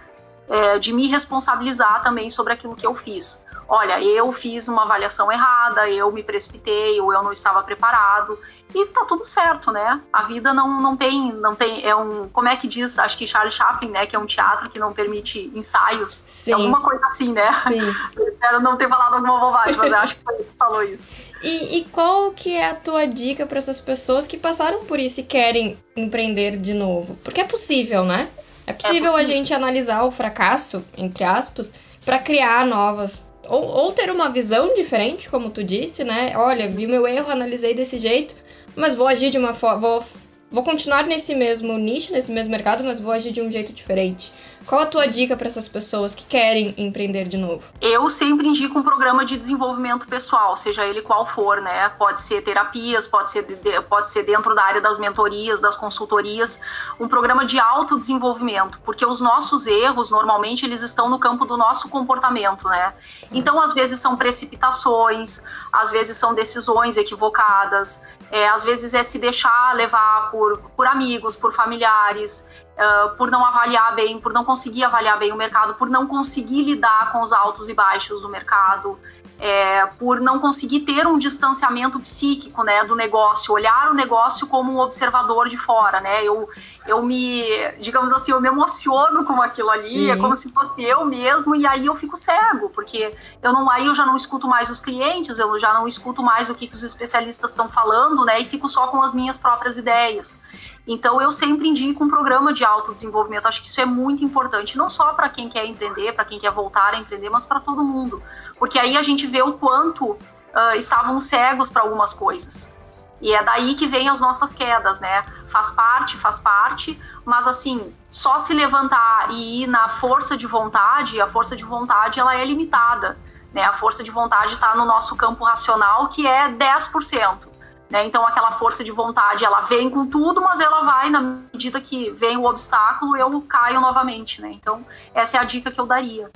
É, 0.48 0.78
de 0.78 0.92
me 0.92 1.06
responsabilizar 1.06 2.02
também 2.02 2.28
sobre 2.28 2.52
aquilo 2.52 2.74
que 2.74 2.86
eu 2.86 2.94
fiz. 2.94 3.44
Olha, 3.68 4.00
eu 4.00 4.30
fiz 4.32 4.68
uma 4.68 4.82
avaliação 4.82 5.30
errada, 5.30 5.88
eu 5.88 6.10
me 6.12 6.22
precipitei, 6.22 7.00
ou 7.00 7.12
eu 7.12 7.22
não 7.22 7.32
estava 7.32 7.62
preparado, 7.62 8.38
e 8.76 8.86
tá 8.88 9.06
tudo 9.06 9.24
certo, 9.24 9.72
né? 9.72 10.02
A 10.12 10.24
vida 10.24 10.52
não, 10.52 10.82
não 10.82 10.94
tem, 10.94 11.32
não 11.32 11.54
tem, 11.54 11.82
é 11.82 11.96
um, 11.96 12.28
como 12.28 12.46
é 12.46 12.56
que 12.56 12.68
diz, 12.68 12.98
acho 12.98 13.16
que 13.16 13.26
Charlie 13.26 13.50
Chaplin, 13.50 13.88
né, 13.88 14.06
que 14.06 14.14
é 14.14 14.18
um 14.18 14.26
teatro 14.26 14.68
que 14.68 14.78
não 14.78 14.92
permite 14.92 15.50
ensaios, 15.54 16.10
Sim. 16.10 16.50
é 16.50 16.54
alguma 16.54 16.82
coisa 16.82 17.04
assim, 17.06 17.32
né? 17.32 17.50
Sim. 17.66 17.80
Eu 18.14 18.26
espero 18.26 18.60
não 18.60 18.76
ter 18.76 18.86
falado 18.86 19.14
alguma 19.14 19.40
bobagem, 19.40 19.76
mas 19.76 19.90
eu 19.90 19.98
acho 19.98 20.16
que 20.16 20.22
foi 20.22 20.34
ele 20.34 20.44
que 20.44 20.56
falou 20.58 20.82
isso. 20.82 21.30
E, 21.42 21.78
e 21.78 21.84
qual 21.86 22.32
que 22.32 22.54
é 22.54 22.70
a 22.70 22.74
tua 22.74 23.06
dica 23.06 23.46
para 23.46 23.58
essas 23.58 23.80
pessoas 23.80 24.26
que 24.26 24.36
passaram 24.36 24.84
por 24.84 25.00
isso 25.00 25.20
e 25.20 25.22
querem 25.22 25.78
empreender 25.96 26.56
de 26.56 26.74
novo? 26.74 27.16
Porque 27.24 27.40
é 27.40 27.44
possível, 27.44 28.04
né? 28.04 28.28
É 28.66 28.72
possível, 28.72 29.08
é 29.08 29.12
possível. 29.12 29.16
a 29.16 29.24
gente 29.24 29.54
analisar 29.54 30.04
o 30.04 30.10
fracasso, 30.10 30.84
entre 30.96 31.24
aspas, 31.24 31.72
para 32.04 32.18
criar 32.18 32.66
novas 32.66 33.28
ou, 33.48 33.62
ou, 33.62 33.92
ter 33.92 34.10
uma 34.10 34.28
visão 34.28 34.74
diferente, 34.74 35.28
como 35.28 35.50
tu 35.50 35.62
disse, 35.62 36.04
né? 36.04 36.32
Olha, 36.36 36.68
vi 36.68 36.86
meu 36.86 37.06
erro, 37.06 37.30
analisei 37.30 37.74
desse 37.74 37.98
jeito, 37.98 38.34
mas 38.76 38.94
vou 38.94 39.06
agir 39.08 39.30
de 39.30 39.38
uma 39.38 39.54
forma. 39.54 39.78
Vou, 39.78 40.04
vou 40.50 40.62
continuar 40.62 41.04
nesse 41.04 41.34
mesmo 41.34 41.76
nicho, 41.76 42.12
nesse 42.12 42.30
mesmo 42.30 42.50
mercado, 42.50 42.84
mas 42.84 43.00
vou 43.00 43.12
agir 43.12 43.32
de 43.32 43.40
um 43.40 43.50
jeito 43.50 43.72
diferente. 43.72 44.32
Qual 44.66 44.80
a 44.80 44.86
tua 44.86 45.06
dica 45.06 45.36
para 45.36 45.46
essas 45.46 45.68
pessoas 45.68 46.12
que 46.12 46.24
querem 46.24 46.74
empreender 46.76 47.28
de 47.28 47.36
novo? 47.36 47.62
Eu 47.80 48.10
sempre 48.10 48.48
indico 48.48 48.76
um 48.76 48.82
programa 48.82 49.24
de 49.24 49.38
desenvolvimento 49.38 50.08
pessoal, 50.08 50.56
seja 50.56 50.84
ele 50.84 51.02
qual 51.02 51.24
for, 51.24 51.60
né? 51.60 51.88
Pode 51.90 52.20
ser 52.20 52.42
terapias, 52.42 53.06
pode 53.06 53.30
ser, 53.30 53.44
pode 53.88 54.10
ser 54.10 54.24
dentro 54.24 54.56
da 54.56 54.64
área 54.64 54.80
das 54.80 54.98
mentorias, 54.98 55.60
das 55.60 55.76
consultorias, 55.76 56.60
um 56.98 57.06
programa 57.06 57.44
de 57.44 57.60
autodesenvolvimento, 57.60 58.80
porque 58.84 59.06
os 59.06 59.20
nossos 59.20 59.68
erros, 59.68 60.10
normalmente, 60.10 60.66
eles 60.66 60.82
estão 60.82 61.08
no 61.08 61.18
campo 61.18 61.44
do 61.44 61.56
nosso 61.56 61.88
comportamento, 61.88 62.68
né? 62.68 62.92
Então, 63.30 63.60
às 63.60 63.72
vezes 63.72 64.00
são 64.00 64.16
precipitações, 64.16 65.44
às 65.72 65.92
vezes 65.92 66.16
são 66.16 66.34
decisões 66.34 66.96
equivocadas, 66.96 68.04
é, 68.30 68.48
às 68.48 68.64
vezes 68.64 68.94
é 68.94 69.02
se 69.02 69.18
deixar 69.18 69.74
levar 69.76 70.30
por, 70.36 70.58
por 70.76 70.86
amigos, 70.86 71.34
por 71.34 71.54
familiares, 71.54 72.50
uh, 72.76 73.16
por 73.16 73.30
não 73.30 73.42
avaliar 73.42 73.94
bem, 73.94 74.20
por 74.20 74.34
não 74.34 74.44
conseguir 74.44 74.84
avaliar 74.84 75.18
bem 75.18 75.32
o 75.32 75.36
mercado, 75.36 75.74
por 75.76 75.88
não 75.88 76.06
conseguir 76.06 76.62
lidar 76.62 77.10
com 77.10 77.22
os 77.22 77.32
altos 77.32 77.70
e 77.70 77.74
baixos 77.74 78.20
do 78.20 78.28
mercado, 78.28 78.98
é, 79.38 79.86
por 79.98 80.20
não 80.20 80.38
conseguir 80.38 80.80
ter 80.80 81.06
um 81.06 81.18
distanciamento 81.18 82.00
psíquico 82.00 82.62
né, 82.62 82.84
do 82.84 82.96
negócio, 82.96 83.52
olhar 83.52 83.90
o 83.90 83.94
negócio 83.94 84.46
como 84.46 84.72
um 84.72 84.78
observador 84.78 85.48
de 85.48 85.58
fora, 85.58 86.00
né? 86.00 86.24
Eu, 86.24 86.48
eu 86.86 87.02
me, 87.02 87.44
digamos 87.78 88.12
assim, 88.12 88.32
eu 88.32 88.40
me 88.40 88.48
emociono 88.48 89.24
com 89.24 89.42
aquilo 89.42 89.70
ali, 89.70 90.06
Sim. 90.06 90.10
é 90.10 90.16
como 90.16 90.34
se 90.34 90.50
fosse 90.50 90.82
eu 90.82 91.04
mesmo, 91.04 91.54
e 91.54 91.66
aí 91.66 91.86
eu 91.86 91.94
fico 91.94 92.16
cego, 92.16 92.70
porque 92.70 93.14
eu 93.42 93.52
não, 93.52 93.68
aí 93.68 93.86
eu 93.86 93.94
já 93.94 94.06
não 94.06 94.16
escuto 94.16 94.48
mais 94.48 94.70
os 94.70 94.80
clientes, 94.80 95.38
eu 95.38 95.58
já 95.58 95.74
não 95.74 95.86
escuto 95.86 96.22
mais 96.22 96.48
o 96.48 96.54
que, 96.54 96.66
que 96.66 96.74
os 96.74 96.82
especialistas 96.82 97.50
estão 97.50 97.68
falando, 97.68 98.24
né? 98.24 98.40
E 98.40 98.46
fico 98.46 98.68
só 98.68 98.86
com 98.86 99.02
as 99.02 99.12
minhas 99.12 99.36
próprias 99.36 99.76
ideias. 99.76 100.40
Então, 100.86 101.20
eu 101.20 101.32
sempre 101.32 101.68
indico 101.68 102.04
um 102.04 102.08
programa 102.08 102.52
de 102.52 102.64
autodesenvolvimento. 102.64 103.46
Acho 103.46 103.60
que 103.60 103.66
isso 103.66 103.80
é 103.80 103.84
muito 103.84 104.24
importante, 104.24 104.78
não 104.78 104.88
só 104.88 105.12
para 105.14 105.28
quem 105.28 105.48
quer 105.48 105.66
empreender, 105.66 106.12
para 106.12 106.24
quem 106.24 106.38
quer 106.38 106.52
voltar 106.52 106.94
a 106.94 106.98
empreender, 106.98 107.28
mas 107.28 107.44
para 107.44 107.58
todo 107.58 107.82
mundo. 107.82 108.22
Porque 108.58 108.78
aí 108.78 108.96
a 108.96 109.02
gente 109.02 109.26
vê 109.26 109.42
o 109.42 109.54
quanto 109.54 110.12
uh, 110.12 110.76
estavam 110.76 111.20
cegos 111.20 111.70
para 111.70 111.82
algumas 111.82 112.14
coisas. 112.14 112.74
E 113.20 113.34
é 113.34 113.42
daí 113.42 113.74
que 113.74 113.86
vem 113.86 114.08
as 114.08 114.20
nossas 114.20 114.52
quedas, 114.52 115.00
né? 115.00 115.24
Faz 115.48 115.70
parte, 115.70 116.16
faz 116.16 116.38
parte, 116.38 117.00
mas 117.24 117.48
assim, 117.48 117.94
só 118.10 118.38
se 118.38 118.52
levantar 118.52 119.30
e 119.30 119.62
ir 119.62 119.66
na 119.66 119.88
força 119.88 120.36
de 120.36 120.46
vontade, 120.46 121.20
a 121.20 121.26
força 121.26 121.56
de 121.56 121.64
vontade 121.64 122.20
ela 122.20 122.34
é 122.36 122.44
limitada. 122.44 123.18
Né? 123.52 123.62
A 123.62 123.72
força 123.72 124.04
de 124.04 124.10
vontade 124.10 124.52
está 124.52 124.74
no 124.76 124.84
nosso 124.84 125.16
campo 125.16 125.44
racional, 125.44 126.08
que 126.08 126.26
é 126.26 126.50
10%. 126.50 127.55
Né? 127.88 128.06
Então, 128.06 128.26
aquela 128.26 128.50
força 128.50 128.82
de 128.82 128.90
vontade, 128.90 129.44
ela 129.44 129.60
vem 129.60 129.88
com 129.88 130.06
tudo, 130.06 130.40
mas 130.40 130.60
ela 130.60 130.82
vai, 130.82 131.08
na 131.08 131.20
medida 131.20 131.80
que 131.80 132.10
vem 132.10 132.36
o 132.36 132.44
obstáculo, 132.44 133.16
eu 133.16 133.40
caio 133.42 133.80
novamente. 133.80 134.40
Né? 134.40 134.50
Então, 134.52 134.84
essa 135.14 135.36
é 135.36 135.40
a 135.40 135.44
dica 135.44 135.70
que 135.70 135.80
eu 135.80 135.86
daria. 135.86 136.30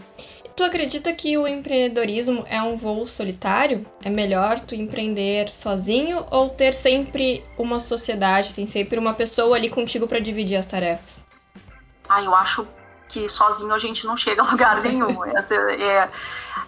Tu 0.54 0.64
acredita 0.64 1.12
que 1.12 1.38
o 1.38 1.48
empreendedorismo 1.48 2.44
é 2.48 2.60
um 2.60 2.76
voo 2.76 3.06
solitário? 3.06 3.86
É 4.04 4.10
melhor 4.10 4.60
tu 4.60 4.74
empreender 4.74 5.48
sozinho 5.48 6.26
ou 6.30 6.50
ter 6.50 6.74
sempre 6.74 7.42
uma 7.56 7.80
sociedade, 7.80 8.54
tem 8.54 8.66
sempre 8.66 8.98
uma 8.98 9.14
pessoa 9.14 9.56
ali 9.56 9.70
contigo 9.70 10.06
para 10.06 10.18
dividir 10.18 10.56
as 10.56 10.66
tarefas? 10.66 11.24
Ah, 12.06 12.22
eu 12.22 12.34
acho 12.34 12.68
que 13.10 13.28
sozinho 13.28 13.74
a 13.74 13.78
gente 13.78 14.06
não 14.06 14.16
chega 14.16 14.42
a 14.42 14.50
lugar 14.50 14.80
nenhum. 14.80 15.24
Essa 15.24 15.54
é, 15.54 16.10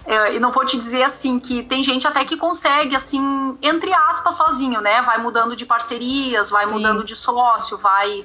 é, 0.04 0.34
e 0.34 0.40
não 0.40 0.50
vou 0.50 0.66
te 0.66 0.76
dizer 0.76 1.04
assim 1.04 1.38
que 1.38 1.62
tem 1.62 1.82
gente 1.84 2.06
até 2.06 2.24
que 2.24 2.36
consegue 2.36 2.96
assim 2.96 3.56
entre 3.62 3.94
aspas 3.94 4.34
sozinho, 4.34 4.80
né? 4.80 5.00
Vai 5.02 5.18
mudando 5.18 5.54
de 5.54 5.64
parcerias, 5.64 6.50
vai 6.50 6.66
Sim. 6.66 6.74
mudando 6.74 7.04
de 7.04 7.14
sócio, 7.14 7.78
vai 7.78 8.24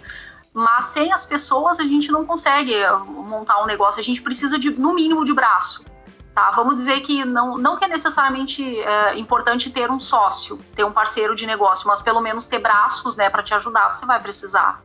mas 0.54 0.86
sem 0.86 1.14
as 1.14 1.24
pessoas 1.24 1.80
a 1.80 1.84
gente 1.84 2.12
não 2.12 2.26
consegue 2.26 2.74
montar 3.06 3.62
um 3.62 3.68
negócio. 3.68 4.00
A 4.00 4.04
gente 4.04 4.22
precisa 4.24 4.58
de 4.58 4.72
no 4.72 4.94
mínimo 4.94 5.24
de 5.24 5.32
braço. 5.32 5.86
Tá, 6.34 6.52
vamos 6.52 6.76
dizer 6.76 7.02
que 7.02 7.26
não, 7.26 7.58
não 7.58 7.78
que 7.78 7.86
é 7.86 7.88
necessariamente 7.88 8.64
é, 8.80 9.18
importante 9.18 9.72
ter 9.72 9.90
um 9.90 10.00
sócio, 10.00 10.60
ter 10.76 10.84
um 10.84 10.92
parceiro 10.92 11.36
de 11.36 11.48
negócio, 11.48 11.88
mas 11.88 12.00
pelo 12.00 12.22
menos 12.22 12.46
ter 12.46 12.60
braços, 12.60 13.18
né, 13.18 13.28
para 13.28 13.42
te 13.42 13.56
ajudar, 13.56 13.92
você 13.92 14.06
vai 14.06 14.20
precisar. 14.20 14.84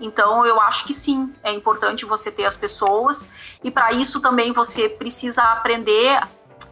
Então, 0.00 0.44
eu 0.44 0.60
acho 0.60 0.84
que 0.84 0.92
sim, 0.92 1.32
é 1.42 1.52
importante 1.52 2.04
você 2.04 2.30
ter 2.30 2.44
as 2.44 2.56
pessoas 2.56 3.30
e 3.64 3.70
para 3.70 3.92
isso 3.92 4.20
também 4.20 4.52
você 4.52 4.88
precisa 4.88 5.42
aprender, 5.42 6.20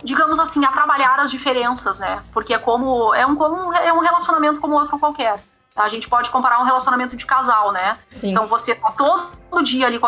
digamos 0.03 0.39
assim, 0.39 0.65
a 0.65 0.71
trabalhar 0.71 1.19
as 1.19 1.31
diferenças, 1.31 2.01
né? 2.01 2.23
Porque 2.33 2.53
é 2.53 2.59
como 2.59 3.15
é 3.15 3.27
um, 3.27 3.35
como, 3.35 3.73
é 3.73 3.93
um 3.93 4.01
relacionamento 4.01 4.61
como 4.61 4.75
outro 4.75 4.99
qualquer. 4.99 5.43
A 5.75 5.89
gente 5.89 6.09
pode 6.09 6.31
comparar 6.31 6.61
um 6.61 6.65
relacionamento 6.65 7.17
de 7.17 7.27
casal, 7.27 7.73
né? 7.73 7.99
Sim. 8.11 8.31
Então 8.31 8.47
você 8.47 8.75
tá 8.75 8.93
todo 8.93 9.65
dia 9.65 9.87
ali 9.87 9.99
com 9.99 10.07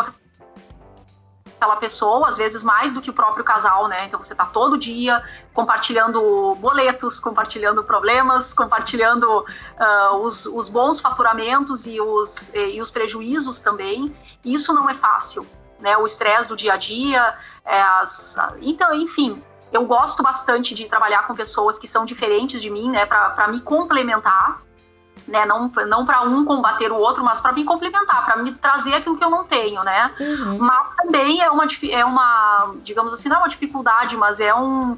aquela 1.57 1.75
pessoa, 1.75 2.27
às 2.29 2.37
vezes 2.37 2.63
mais 2.63 2.93
do 2.93 3.01
que 3.01 3.09
o 3.09 3.13
próprio 3.13 3.43
casal, 3.43 3.87
né? 3.87 4.05
Então 4.05 4.21
você 4.21 4.33
tá 4.33 4.45
todo 4.45 4.77
dia 4.77 5.21
compartilhando 5.53 6.55
boletos, 6.55 7.19
compartilhando 7.19 7.83
problemas, 7.83 8.53
compartilhando 8.53 9.25
uh, 9.25 10.15
os, 10.21 10.45
os, 10.45 10.69
bons 10.69 10.99
faturamentos 10.99 11.87
e 11.87 11.99
os, 11.99 12.53
e 12.53 12.79
os 12.79 12.91
prejuízos 12.91 13.59
também. 13.59 14.15
Isso 14.45 14.71
não 14.71 14.87
é 14.89 14.93
fácil, 14.93 15.45
né? 15.79 15.97
O 15.97 16.05
estresse 16.05 16.47
do 16.47 16.55
dia 16.55 16.73
a 16.73 16.77
dia, 16.77 17.35
é 17.65 17.81
as... 17.81 18.37
então, 18.61 18.93
enfim. 18.93 19.43
Eu 19.69 19.85
gosto 19.85 20.23
bastante 20.23 20.73
de 20.73 20.87
trabalhar 20.87 21.27
com 21.27 21.35
pessoas 21.35 21.77
que 21.77 21.89
são 21.89 22.05
diferentes 22.05 22.61
de 22.61 22.69
mim, 22.69 22.89
né, 22.89 23.05
para 23.05 23.49
me 23.49 23.59
complementar, 23.59 24.61
né? 25.27 25.45
Não, 25.45 25.71
não 25.87 26.05
para 26.05 26.21
um 26.23 26.43
combater 26.43 26.91
o 26.91 26.97
outro, 26.97 27.23
mas 27.23 27.39
para 27.39 27.51
me 27.51 27.63
complementar, 27.63 28.25
para 28.25 28.37
me 28.37 28.51
trazer 28.53 28.95
aquilo 28.95 29.17
que 29.17 29.23
eu 29.23 29.29
não 29.29 29.45
tenho, 29.45 29.83
né? 29.83 30.11
Uhum. 30.19 30.57
Mas 30.59 30.95
também 30.95 31.41
é 31.41 31.49
uma, 31.49 31.65
é 31.89 32.05
uma, 32.05 32.73
digamos 32.83 33.13
assim, 33.13 33.29
não 33.29 33.37
é 33.37 33.39
uma 33.39 33.49
dificuldade, 33.49 34.17
mas 34.17 34.39
é 34.39 34.53
um, 34.53 34.91
uh, 34.91 34.97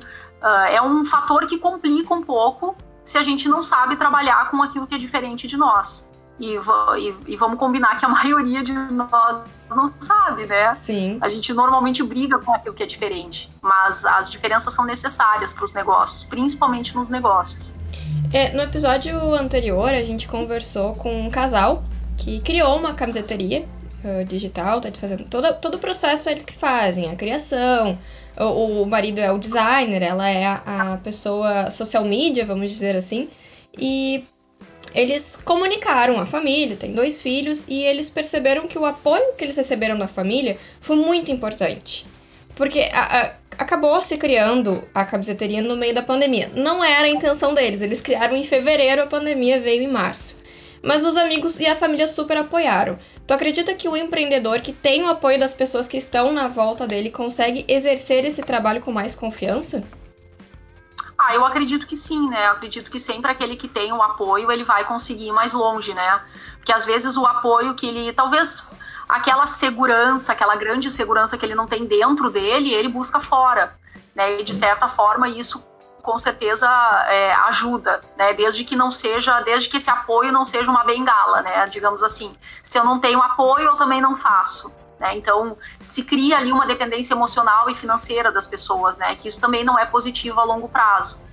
é 0.70 0.82
um 0.82 1.06
fator 1.06 1.46
que 1.46 1.58
complica 1.58 2.14
um 2.14 2.24
pouco 2.24 2.76
se 3.06 3.18
a 3.18 3.24
gente 3.24 3.48
não 3.50 3.64
sabe 3.64 3.96
trabalhar 3.96 4.52
com 4.52 4.62
aquilo 4.62 4.86
que 4.86 4.96
é 4.96 4.98
diferente 4.98 5.48
de 5.48 5.58
nós. 5.58 6.10
E, 6.40 6.56
e, 6.56 7.16
e, 7.34 7.36
vamos 7.36 7.60
combinar 7.60 8.00
que 8.00 8.06
a 8.06 8.08
maioria 8.10 8.64
de 8.64 8.72
nós 8.72 9.42
não 9.70 9.94
sabe, 10.00 10.46
né? 10.46 10.76
Sim. 10.76 11.18
A 11.22 11.28
gente 11.28 11.54
normalmente 11.54 12.02
briga 12.02 12.40
com 12.40 12.54
aquilo 12.54 12.74
que 12.74 12.82
é 12.82 12.86
diferente, 12.86 13.52
mas 13.62 14.06
as 14.06 14.32
diferenças 14.32 14.74
são 14.74 14.86
necessárias 14.86 15.52
para 15.52 15.66
os 15.66 15.74
negócios, 15.74 16.24
principalmente 16.24 16.96
nos 16.96 17.10
negócios. 17.10 17.74
É, 18.32 18.52
no 18.54 18.62
episódio 18.62 19.18
anterior, 19.34 19.94
a 19.94 20.04
gente 20.04 20.28
conversou 20.28 20.94
com 20.94 21.12
um 21.22 21.30
casal 21.30 21.84
que 22.18 22.40
criou 22.42 22.78
uma 22.78 22.94
camiseteria 22.94 23.66
uh, 24.04 24.24
digital, 24.26 24.80
tá 24.82 24.92
fazendo 24.92 25.24
todo, 25.26 25.52
todo 25.56 25.76
o 25.76 25.80
processo 25.80 26.30
eles 26.30 26.46
que 26.46 26.54
fazem, 26.54 27.10
a 27.10 27.16
criação. 27.16 27.98
O, 28.38 28.84
o 28.84 28.86
marido 28.86 29.20
é 29.20 29.32
o 29.32 29.38
designer, 29.38 30.02
ela 30.02 30.30
é 30.30 30.46
a, 30.46 30.94
a 30.94 30.98
pessoa 30.98 31.72
social 31.72 32.06
media, 32.06 32.46
vamos 32.46 32.70
dizer 32.70 32.96
assim. 32.96 33.30
E 33.78 34.24
eles 34.94 35.36
comunicaram 35.44 36.20
a 36.20 36.26
família, 36.26 36.76
tem 36.76 36.94
dois 36.94 37.22
filhos, 37.22 37.66
e 37.68 37.84
eles 37.84 38.10
perceberam 38.10 38.68
que 38.68 38.78
o 38.78 38.86
apoio 38.86 39.34
que 39.38 39.44
eles 39.44 39.56
receberam 39.56 39.98
da 39.98 40.08
família 40.08 40.58
foi 40.80 40.96
muito 40.96 41.32
importante. 41.32 42.06
Porque 42.56 42.90
a, 42.92 43.22
a, 43.22 43.32
acabou 43.60 44.02
se 44.02 44.18
criando 44.18 44.82
a 44.96 45.04
camiseteria 45.04 45.62
no 45.62 45.76
meio 45.76 45.94
da 45.94 46.02
pandemia. 46.02 46.50
Não 46.56 46.82
era 46.82 47.06
a 47.06 47.10
intenção 47.10 47.54
deles, 47.54 47.82
eles 47.82 48.00
criaram 48.00 48.36
em 48.36 48.44
fevereiro, 48.44 49.04
a 49.04 49.08
pandemia 49.08 49.60
veio 49.60 49.84
em 49.84 49.92
março. 49.92 50.40
Mas 50.82 51.04
os 51.04 51.18
amigos 51.18 51.60
e 51.60 51.68
a 51.68 51.76
família 51.76 52.08
super 52.08 52.38
apoiaram. 52.38 52.98
Tu 53.28 53.34
acredita 53.34 53.76
que 53.76 53.90
o 53.90 53.98
empreendedor 53.98 54.62
que 54.62 54.72
tem 54.72 55.04
o 55.04 55.10
apoio 55.10 55.38
das 55.38 55.54
pessoas 55.54 55.90
que 55.90 55.98
estão 55.98 56.32
na 56.32 56.48
volta 56.48 56.88
dele 56.88 57.12
consegue 57.12 57.66
exercer 57.68 58.24
esse 58.24 58.42
trabalho 58.42 58.80
com 58.80 58.94
mais 58.94 59.14
confiança? 59.14 59.84
Ah, 61.18 61.36
eu 61.36 61.46
acredito 61.46 61.86
que 61.86 61.98
sim, 61.98 62.30
né? 62.30 62.48
Eu 62.48 62.52
acredito 62.54 62.90
que 62.90 62.98
sempre 62.98 63.30
aquele 63.30 63.58
que 63.58 63.68
tem 63.68 63.92
o 63.92 64.02
apoio, 64.02 64.50
ele 64.50 64.64
vai 64.64 64.86
conseguir 64.86 65.28
ir 65.28 65.34
mais 65.34 65.52
longe, 65.52 65.94
né? 65.94 66.22
Porque 66.56 66.72
às 66.72 66.86
vezes 66.86 67.18
o 67.18 67.26
apoio 67.26 67.76
que 67.76 67.86
ele, 67.86 68.14
talvez 68.14 68.66
aquela 69.10 69.48
segurança, 69.48 70.32
aquela 70.32 70.56
grande 70.56 70.92
segurança 70.92 71.36
que 71.36 71.44
ele 71.44 71.56
não 71.56 71.66
tem 71.66 71.88
dentro 71.88 72.30
dele, 72.30 72.72
ele 72.72 72.88
busca 72.88 73.20
fora, 73.20 73.76
né? 74.14 74.40
E 74.40 74.44
de 74.44 74.54
certa 74.54 74.88
forma 74.88 75.28
isso 75.28 75.68
com 76.04 76.18
certeza 76.18 76.68
é, 77.08 77.34
ajuda, 77.48 78.00
né? 78.16 78.34
Desde 78.34 78.64
que 78.64 78.76
não 78.76 78.92
seja, 78.92 79.42
desde 79.42 79.68
que 79.68 79.78
esse 79.78 79.90
apoio 79.90 80.32
não 80.32 80.46
seja 80.46 80.70
uma 80.70 80.84
bengala, 80.84 81.42
né? 81.42 81.66
Digamos 81.66 82.04
assim, 82.04 82.32
se 82.62 82.78
eu 82.78 82.86
não 82.86 83.00
tenho 83.00 83.20
apoio, 83.20 83.66
eu 83.66 83.76
também 83.76 84.00
não 84.00 84.16
faço. 84.16 84.72
Né? 85.00 85.16
Então, 85.18 85.58
se 85.80 86.04
cria 86.04 86.38
ali 86.38 86.52
uma 86.52 86.66
dependência 86.66 87.14
emocional 87.14 87.70
e 87.70 87.76
financeira 87.76 88.32
das 88.34 88.46
pessoas, 88.46 89.00
né? 89.00 89.16
que 89.16 89.30
isso 89.30 89.40
também 89.40 89.64
não 89.64 89.80
é 89.80 89.86
positivo 89.86 90.40
a 90.42 90.44
longo 90.44 90.68
prazo. 90.68 91.24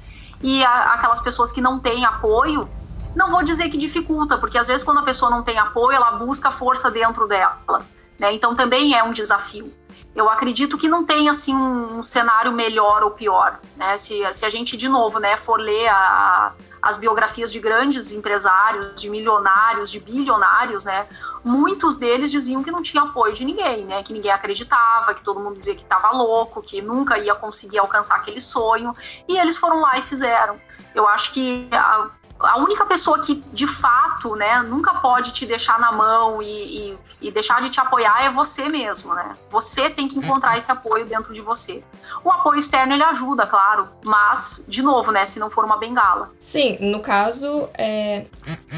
E 0.40 0.64
a, 0.64 0.94
aquelas 0.94 1.20
pessoas 1.20 1.50
que 1.50 1.60
não 1.60 1.78
têm 1.80 2.04
apoio, 2.04 2.68
não 3.16 3.30
vou 3.30 3.42
dizer 3.42 3.70
que 3.70 3.78
dificulta, 3.78 4.36
porque 4.36 4.58
às 4.58 4.66
vezes 4.66 4.84
quando 4.84 4.98
a 4.98 5.02
pessoa 5.02 5.30
não 5.30 5.42
tem 5.42 5.58
apoio, 5.58 5.96
ela 5.96 6.12
busca 6.12 6.50
força 6.50 6.90
dentro 6.90 7.26
dela. 7.26 7.84
Né? 8.18 8.34
Então, 8.34 8.54
também 8.54 8.94
é 8.94 9.02
um 9.02 9.10
desafio. 9.10 9.72
Eu 10.14 10.28
acredito 10.30 10.78
que 10.78 10.88
não 10.88 11.04
tem 11.04 11.28
assim 11.28 11.54
um, 11.54 12.02
cenário 12.02 12.52
melhor 12.52 13.02
ou 13.02 13.10
pior. 13.10 13.58
Né? 13.76 13.96
Se, 13.98 14.22
se 14.32 14.44
a 14.44 14.50
gente, 14.50 14.76
de 14.76 14.88
novo, 14.88 15.18
né, 15.18 15.36
for 15.36 15.58
ler 15.58 15.88
a, 15.88 16.52
as 16.80 16.98
biografias 16.98 17.50
de 17.50 17.58
grandes 17.58 18.12
empresários, 18.12 18.94
de 19.00 19.10
milionários, 19.10 19.90
de 19.90 19.98
bilionários, 20.00 20.84
né? 20.84 21.06
Muitos 21.44 21.98
deles 21.98 22.30
diziam 22.30 22.62
que 22.62 22.70
não 22.70 22.80
tinha 22.82 23.02
apoio 23.02 23.34
de 23.34 23.44
ninguém, 23.44 23.84
né? 23.84 24.02
Que 24.02 24.12
ninguém 24.12 24.30
acreditava, 24.30 25.12
que 25.14 25.22
todo 25.22 25.40
mundo 25.40 25.58
dizia 25.58 25.74
que 25.74 25.82
estava 25.82 26.10
louco, 26.10 26.62
que 26.62 26.80
nunca 26.80 27.18
ia 27.18 27.34
conseguir 27.34 27.78
alcançar 27.78 28.16
aquele 28.16 28.40
sonho. 28.40 28.94
E 29.28 29.38
eles 29.38 29.58
foram 29.58 29.80
lá 29.80 29.98
e 29.98 30.02
fizeram. 30.02 30.58
Eu 30.94 31.06
acho 31.06 31.32
que 31.32 31.68
a, 31.72 32.08
a 32.46 32.58
única 32.58 32.86
pessoa 32.86 33.22
que 33.22 33.42
de 33.52 33.66
fato, 33.66 34.34
né, 34.36 34.62
nunca 34.62 34.94
pode 34.94 35.32
te 35.32 35.44
deixar 35.46 35.78
na 35.78 35.92
mão 35.92 36.42
e, 36.42 36.46
e, 36.46 36.98
e, 37.22 37.30
deixar 37.30 37.60
de 37.60 37.70
te 37.70 37.80
apoiar 37.80 38.24
é 38.24 38.30
você 38.30 38.68
mesmo, 38.68 39.14
né? 39.14 39.34
Você 39.50 39.90
tem 39.90 40.08
que 40.08 40.18
encontrar 40.18 40.56
esse 40.56 40.70
apoio 40.70 41.06
dentro 41.06 41.32
de 41.32 41.40
você. 41.40 41.82
O 42.24 42.30
apoio 42.30 42.60
externo 42.60 42.94
ele 42.94 43.02
ajuda, 43.02 43.46
claro, 43.46 43.88
mas 44.04 44.64
de 44.68 44.82
novo, 44.82 45.10
né, 45.12 45.26
se 45.26 45.38
não 45.38 45.50
for 45.50 45.64
uma 45.64 45.76
bengala. 45.76 46.30
Sim, 46.38 46.78
no 46.80 47.00
caso, 47.00 47.68
é, 47.74 48.26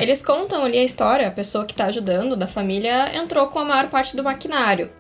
eles 0.00 0.24
contam 0.24 0.64
ali 0.64 0.78
a 0.78 0.84
história, 0.84 1.28
a 1.28 1.32
pessoa 1.32 1.64
que 1.64 1.74
tá 1.74 1.86
ajudando 1.86 2.36
da 2.36 2.46
família 2.46 3.14
entrou 3.16 3.48
com 3.48 3.58
a 3.58 3.64
maior 3.64 3.88
parte 3.88 4.16
do 4.16 4.24
maquinário. 4.24 4.90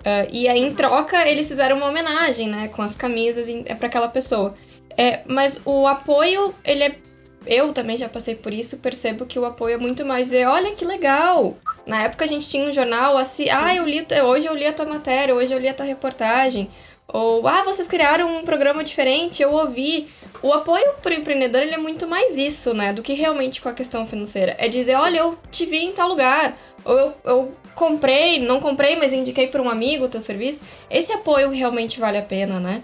Uh, 0.00 0.24
e 0.32 0.48
aí, 0.48 0.60
em 0.60 0.74
troca, 0.74 1.28
eles 1.28 1.46
fizeram 1.46 1.76
uma 1.76 1.86
homenagem, 1.86 2.48
né, 2.48 2.68
com 2.68 2.80
as 2.80 2.96
camisas 2.96 3.48
é 3.48 3.74
para 3.74 3.86
aquela 3.86 4.08
pessoa. 4.08 4.54
É, 4.96 5.22
mas 5.26 5.60
o 5.64 5.86
apoio, 5.86 6.54
ele 6.64 6.84
é 6.84 6.98
eu 7.46 7.72
também 7.72 7.96
já 7.96 8.08
passei 8.08 8.34
por 8.34 8.52
isso, 8.52 8.78
percebo 8.78 9.26
que 9.26 9.38
o 9.38 9.44
apoio 9.44 9.74
é 9.74 9.78
muito 9.78 10.04
mais 10.04 10.26
dizer, 10.26 10.46
olha 10.46 10.72
que 10.72 10.84
legal. 10.84 11.56
Na 11.86 12.02
época 12.02 12.24
a 12.24 12.28
gente 12.28 12.48
tinha 12.48 12.68
um 12.68 12.72
jornal 12.72 13.16
assim, 13.16 13.48
ah, 13.50 13.74
eu 13.74 13.86
li, 13.86 14.06
hoje 14.24 14.46
eu 14.46 14.54
li 14.54 14.66
a 14.66 14.72
tua 14.72 14.86
matéria, 14.86 15.34
hoje 15.34 15.52
eu 15.52 15.58
li 15.58 15.68
a 15.68 15.74
tua 15.74 15.86
reportagem. 15.86 16.70
Ou, 17.12 17.46
ah, 17.48 17.62
vocês 17.64 17.88
criaram 17.88 18.38
um 18.38 18.44
programa 18.44 18.84
diferente, 18.84 19.42
eu 19.42 19.52
ouvi. 19.52 20.08
O 20.42 20.52
apoio 20.52 20.94
para 21.02 21.12
o 21.12 21.14
empreendedor 21.14 21.62
ele 21.62 21.74
é 21.74 21.78
muito 21.78 22.06
mais 22.06 22.36
isso, 22.36 22.72
né? 22.72 22.92
Do 22.92 23.02
que 23.02 23.14
realmente 23.14 23.60
com 23.60 23.68
a 23.68 23.74
questão 23.74 24.06
financeira. 24.06 24.54
É 24.58 24.68
dizer, 24.68 24.94
olha, 24.94 25.18
eu 25.18 25.36
te 25.50 25.66
vi 25.66 25.78
em 25.78 25.92
tal 25.92 26.08
lugar. 26.08 26.56
Ou 26.84 26.96
eu, 26.96 27.14
eu 27.24 27.54
comprei, 27.74 28.38
não 28.38 28.60
comprei, 28.60 28.96
mas 28.96 29.12
indiquei 29.12 29.48
para 29.48 29.60
um 29.60 29.68
amigo 29.68 30.04
o 30.04 30.08
teu 30.08 30.20
serviço. 30.20 30.60
Esse 30.88 31.12
apoio 31.12 31.50
realmente 31.50 31.98
vale 31.98 32.18
a 32.18 32.22
pena, 32.22 32.60
né? 32.60 32.82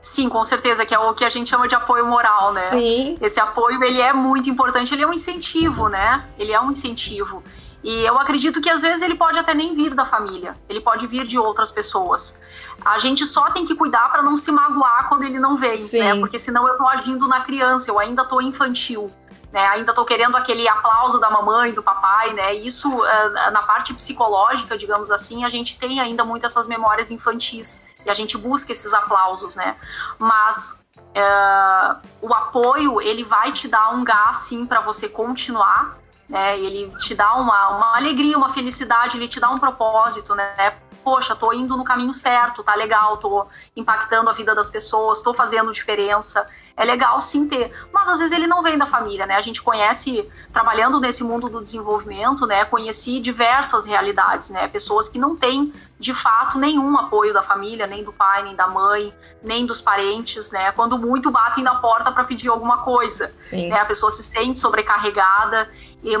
Sim, 0.00 0.28
com 0.28 0.44
certeza, 0.44 0.84
que 0.86 0.94
é 0.94 0.98
o 0.98 1.14
que 1.14 1.24
a 1.24 1.28
gente 1.28 1.50
chama 1.50 1.66
de 1.66 1.74
apoio 1.74 2.06
moral, 2.06 2.52
né? 2.52 2.70
Sim. 2.70 3.16
Esse 3.20 3.40
apoio, 3.40 3.82
ele 3.82 4.00
é 4.00 4.12
muito 4.12 4.48
importante, 4.48 4.94
ele 4.94 5.02
é 5.02 5.06
um 5.06 5.12
incentivo, 5.12 5.88
né? 5.88 6.24
Ele 6.38 6.52
é 6.52 6.60
um 6.60 6.70
incentivo. 6.70 7.42
E 7.82 8.04
eu 8.04 8.18
acredito 8.18 8.60
que 8.60 8.68
às 8.68 8.82
vezes 8.82 9.00
ele 9.00 9.14
pode 9.14 9.38
até 9.38 9.54
nem 9.54 9.72
vir 9.72 9.94
da 9.94 10.04
família, 10.04 10.56
ele 10.68 10.80
pode 10.80 11.06
vir 11.06 11.24
de 11.24 11.38
outras 11.38 11.70
pessoas. 11.70 12.40
A 12.84 12.98
gente 12.98 13.24
só 13.24 13.50
tem 13.50 13.64
que 13.64 13.76
cuidar 13.76 14.10
para 14.10 14.22
não 14.22 14.36
se 14.36 14.50
magoar 14.50 15.08
quando 15.08 15.22
ele 15.22 15.38
não 15.38 15.56
vem, 15.56 15.76
Sim. 15.76 16.00
né? 16.00 16.16
Porque 16.16 16.36
senão 16.36 16.66
eu 16.66 16.76
tô 16.76 16.86
agindo 16.88 17.28
na 17.28 17.42
criança, 17.42 17.90
eu 17.90 17.98
ainda 17.98 18.24
tô 18.24 18.40
infantil. 18.40 19.10
Né, 19.52 19.64
ainda 19.68 19.92
estou 19.92 20.04
querendo 20.04 20.36
aquele 20.36 20.68
aplauso 20.68 21.18
da 21.20 21.30
mamãe, 21.30 21.72
do 21.72 21.82
papai, 21.82 22.32
né? 22.34 22.52
Isso 22.54 22.88
eh, 23.06 23.50
na 23.52 23.62
parte 23.62 23.94
psicológica, 23.94 24.76
digamos 24.76 25.10
assim, 25.10 25.44
a 25.44 25.48
gente 25.48 25.78
tem 25.78 26.00
ainda 26.00 26.24
muito 26.24 26.44
essas 26.44 26.66
memórias 26.66 27.10
infantis 27.12 27.86
e 28.06 28.10
a 28.10 28.14
gente 28.14 28.38
busca 28.38 28.72
esses 28.72 28.94
aplausos, 28.94 29.56
né? 29.56 29.76
Mas 30.18 30.86
é, 31.12 31.96
o 32.22 32.32
apoio 32.32 33.00
ele 33.00 33.24
vai 33.24 33.52
te 33.52 33.66
dar 33.66 33.90
um 33.90 34.04
gás 34.04 34.38
sim 34.38 34.64
para 34.64 34.80
você 34.80 35.08
continuar, 35.08 35.98
né? 36.28 36.58
Ele 36.58 36.90
te 36.98 37.14
dá 37.14 37.34
uma, 37.34 37.76
uma 37.76 37.96
alegria, 37.96 38.36
uma 38.36 38.48
felicidade, 38.48 39.16
ele 39.16 39.28
te 39.28 39.40
dá 39.40 39.50
um 39.50 39.58
propósito, 39.58 40.34
né? 40.34 40.76
Poxa, 41.04 41.36
tô 41.36 41.52
indo 41.52 41.76
no 41.76 41.84
caminho 41.84 42.14
certo, 42.14 42.64
tá 42.64 42.74
legal, 42.74 43.16
tô 43.18 43.46
impactando 43.76 44.28
a 44.28 44.32
vida 44.32 44.54
das 44.54 44.68
pessoas, 44.68 45.22
tô 45.22 45.32
fazendo 45.32 45.70
diferença 45.72 46.46
é 46.76 46.84
legal 46.84 47.20
sim 47.22 47.48
ter. 47.48 47.72
Mas 47.92 48.08
às 48.08 48.18
vezes 48.18 48.36
ele 48.36 48.46
não 48.46 48.62
vem 48.62 48.76
da 48.76 48.84
família, 48.84 49.24
né? 49.26 49.34
A 49.34 49.40
gente 49.40 49.62
conhece, 49.62 50.30
trabalhando 50.52 51.00
nesse 51.00 51.24
mundo 51.24 51.48
do 51.48 51.60
desenvolvimento, 51.60 52.46
né? 52.46 52.64
Conheci 52.66 53.18
diversas 53.18 53.86
realidades, 53.86 54.50
né? 54.50 54.68
Pessoas 54.68 55.08
que 55.08 55.18
não 55.18 55.34
têm, 55.34 55.72
de 55.98 56.12
fato, 56.12 56.58
nenhum 56.58 56.98
apoio 56.98 57.32
da 57.32 57.42
família, 57.42 57.86
nem 57.86 58.04
do 58.04 58.12
pai, 58.12 58.42
nem 58.44 58.54
da 58.54 58.68
mãe, 58.68 59.14
nem 59.42 59.64
dos 59.64 59.80
parentes, 59.80 60.52
né? 60.52 60.70
Quando 60.72 60.98
muito 60.98 61.30
batem 61.30 61.64
na 61.64 61.76
porta 61.76 62.12
para 62.12 62.24
pedir 62.24 62.48
alguma 62.48 62.82
coisa. 62.82 63.32
Né? 63.50 63.80
A 63.80 63.86
pessoa 63.86 64.10
se 64.10 64.22
sente 64.22 64.58
sobrecarregada 64.58 65.70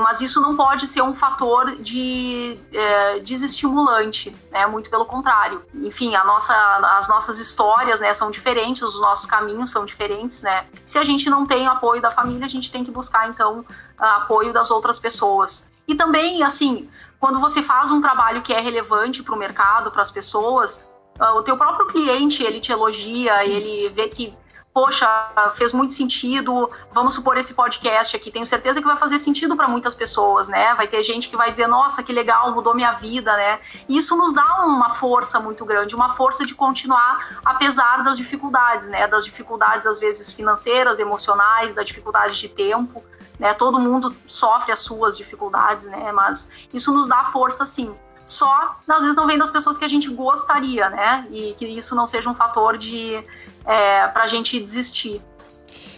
mas 0.00 0.20
isso 0.20 0.40
não 0.40 0.56
pode 0.56 0.86
ser 0.86 1.02
um 1.02 1.14
fator 1.14 1.76
de 1.76 2.58
é, 2.72 3.20
desestimulante, 3.20 4.34
né? 4.50 4.66
Muito 4.66 4.90
pelo 4.90 5.04
contrário. 5.04 5.62
Enfim, 5.74 6.16
a 6.16 6.24
nossa, 6.24 6.54
as 6.98 7.08
nossas 7.08 7.38
histórias, 7.38 8.00
né, 8.00 8.12
são 8.12 8.30
diferentes, 8.30 8.82
os 8.82 9.00
nossos 9.00 9.26
caminhos 9.26 9.70
são 9.70 9.84
diferentes, 9.84 10.42
né? 10.42 10.66
Se 10.84 10.98
a 10.98 11.04
gente 11.04 11.30
não 11.30 11.46
tem 11.46 11.68
apoio 11.68 12.02
da 12.02 12.10
família, 12.10 12.46
a 12.46 12.48
gente 12.48 12.72
tem 12.72 12.84
que 12.84 12.90
buscar 12.90 13.28
então 13.28 13.64
apoio 13.98 14.52
das 14.52 14.70
outras 14.70 14.98
pessoas. 14.98 15.70
E 15.86 15.94
também, 15.94 16.42
assim, 16.42 16.90
quando 17.20 17.38
você 17.38 17.62
faz 17.62 17.90
um 17.90 18.00
trabalho 18.00 18.42
que 18.42 18.52
é 18.52 18.60
relevante 18.60 19.22
para 19.22 19.34
o 19.34 19.38
mercado, 19.38 19.90
para 19.90 20.02
as 20.02 20.10
pessoas, 20.10 20.88
o 21.36 21.42
teu 21.42 21.56
próprio 21.56 21.86
cliente 21.86 22.42
ele 22.42 22.60
te 22.60 22.72
elogia, 22.72 23.44
ele 23.44 23.88
vê 23.90 24.08
que 24.08 24.36
poxa, 24.76 25.08
fez 25.54 25.72
muito 25.72 25.94
sentido, 25.94 26.70
vamos 26.92 27.14
supor 27.14 27.38
esse 27.38 27.54
podcast 27.54 28.14
aqui, 28.14 28.30
tenho 28.30 28.46
certeza 28.46 28.78
que 28.78 28.86
vai 28.86 28.98
fazer 28.98 29.18
sentido 29.18 29.56
para 29.56 29.66
muitas 29.66 29.94
pessoas, 29.94 30.50
né? 30.50 30.74
Vai 30.74 30.86
ter 30.86 31.02
gente 31.02 31.30
que 31.30 31.36
vai 31.36 31.50
dizer, 31.50 31.66
nossa, 31.66 32.02
que 32.02 32.12
legal, 32.12 32.52
mudou 32.52 32.74
minha 32.74 32.92
vida, 32.92 33.34
né? 33.34 33.58
E 33.88 33.96
isso 33.96 34.14
nos 34.18 34.34
dá 34.34 34.66
uma 34.66 34.90
força 34.90 35.40
muito 35.40 35.64
grande, 35.64 35.94
uma 35.94 36.10
força 36.10 36.44
de 36.44 36.54
continuar 36.54 37.40
apesar 37.42 38.02
das 38.02 38.18
dificuldades, 38.18 38.90
né? 38.90 39.08
Das 39.08 39.24
dificuldades 39.24 39.86
às 39.86 39.98
vezes 39.98 40.30
financeiras, 40.30 40.98
emocionais, 40.98 41.74
da 41.74 41.82
dificuldade 41.82 42.38
de 42.38 42.50
tempo, 42.50 43.02
né? 43.38 43.54
Todo 43.54 43.78
mundo 43.78 44.14
sofre 44.26 44.72
as 44.72 44.80
suas 44.80 45.16
dificuldades, 45.16 45.86
né? 45.86 46.12
Mas 46.12 46.50
isso 46.70 46.92
nos 46.92 47.08
dá 47.08 47.24
força 47.24 47.64
sim 47.64 47.96
só 48.26 48.76
às 48.88 49.02
vezes 49.02 49.16
não 49.16 49.26
vem 49.26 49.38
das 49.38 49.50
pessoas 49.50 49.78
que 49.78 49.84
a 49.84 49.88
gente 49.88 50.10
gostaria, 50.10 50.90
né? 50.90 51.26
E 51.30 51.54
que 51.56 51.64
isso 51.66 51.94
não 51.94 52.06
seja 52.06 52.28
um 52.28 52.34
fator 52.34 52.76
de 52.76 53.22
é, 53.64 54.08
para 54.08 54.24
a 54.24 54.26
gente 54.26 54.58
desistir. 54.58 55.22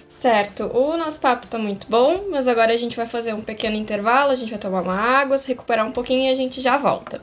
Certo, 0.08 0.64
o 0.76 0.96
nosso 0.96 1.20
papo 1.20 1.46
tá 1.46 1.58
muito 1.58 1.86
bom, 1.88 2.26
mas 2.30 2.48
agora 2.48 2.72
a 2.72 2.76
gente 2.76 2.96
vai 2.96 3.06
fazer 3.06 3.34
um 3.34 3.40
pequeno 3.40 3.76
intervalo, 3.76 4.32
a 4.32 4.34
gente 4.34 4.50
vai 4.50 4.58
tomar 4.58 4.82
uma 4.82 4.96
água, 4.96 5.38
se 5.38 5.46
recuperar 5.46 5.86
um 5.86 5.92
pouquinho 5.92 6.28
e 6.28 6.32
a 6.32 6.34
gente 6.34 6.60
já 6.60 6.76
volta. 6.76 7.22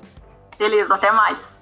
Beleza, 0.58 0.96
até 0.96 1.12
mais. 1.12 1.62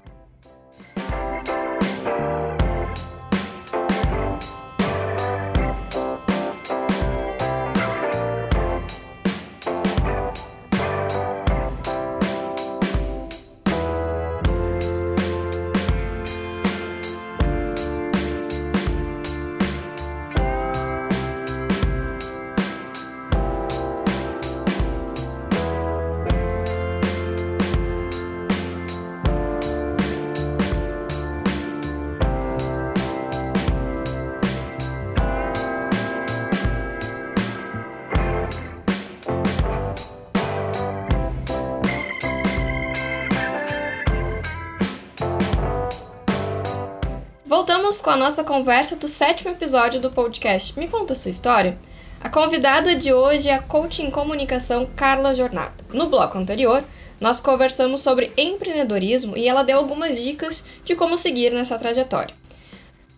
Com 48.04 48.10
a 48.10 48.18
nossa 48.18 48.44
conversa 48.44 48.98
do 48.98 49.08
sétimo 49.08 49.52
episódio 49.52 49.98
do 49.98 50.12
podcast 50.12 50.78
Me 50.78 50.90
Conta 50.90 51.16
Sua 51.16 51.32
História? 51.32 51.78
A 52.20 52.30
convidada 52.30 52.98
de 52.98 53.14
hoje 53.14 53.48
é 53.48 53.54
a 53.54 53.62
coach 53.62 54.02
em 54.02 54.12
comunicação 54.12 54.90
Carla 54.94 55.34
Jornada. 55.34 55.74
No 55.94 56.08
bloco 56.08 56.38
anterior, 56.38 56.84
nós 57.22 57.40
conversamos 57.40 58.02
sobre 58.02 58.34
empreendedorismo 58.36 59.38
e 59.38 59.48
ela 59.48 59.64
deu 59.64 59.78
algumas 59.78 60.22
dicas 60.22 60.66
de 60.84 60.98
como 60.98 61.16
seguir 61.16 61.54
nessa 61.54 61.80
trajetória. 61.80 62.36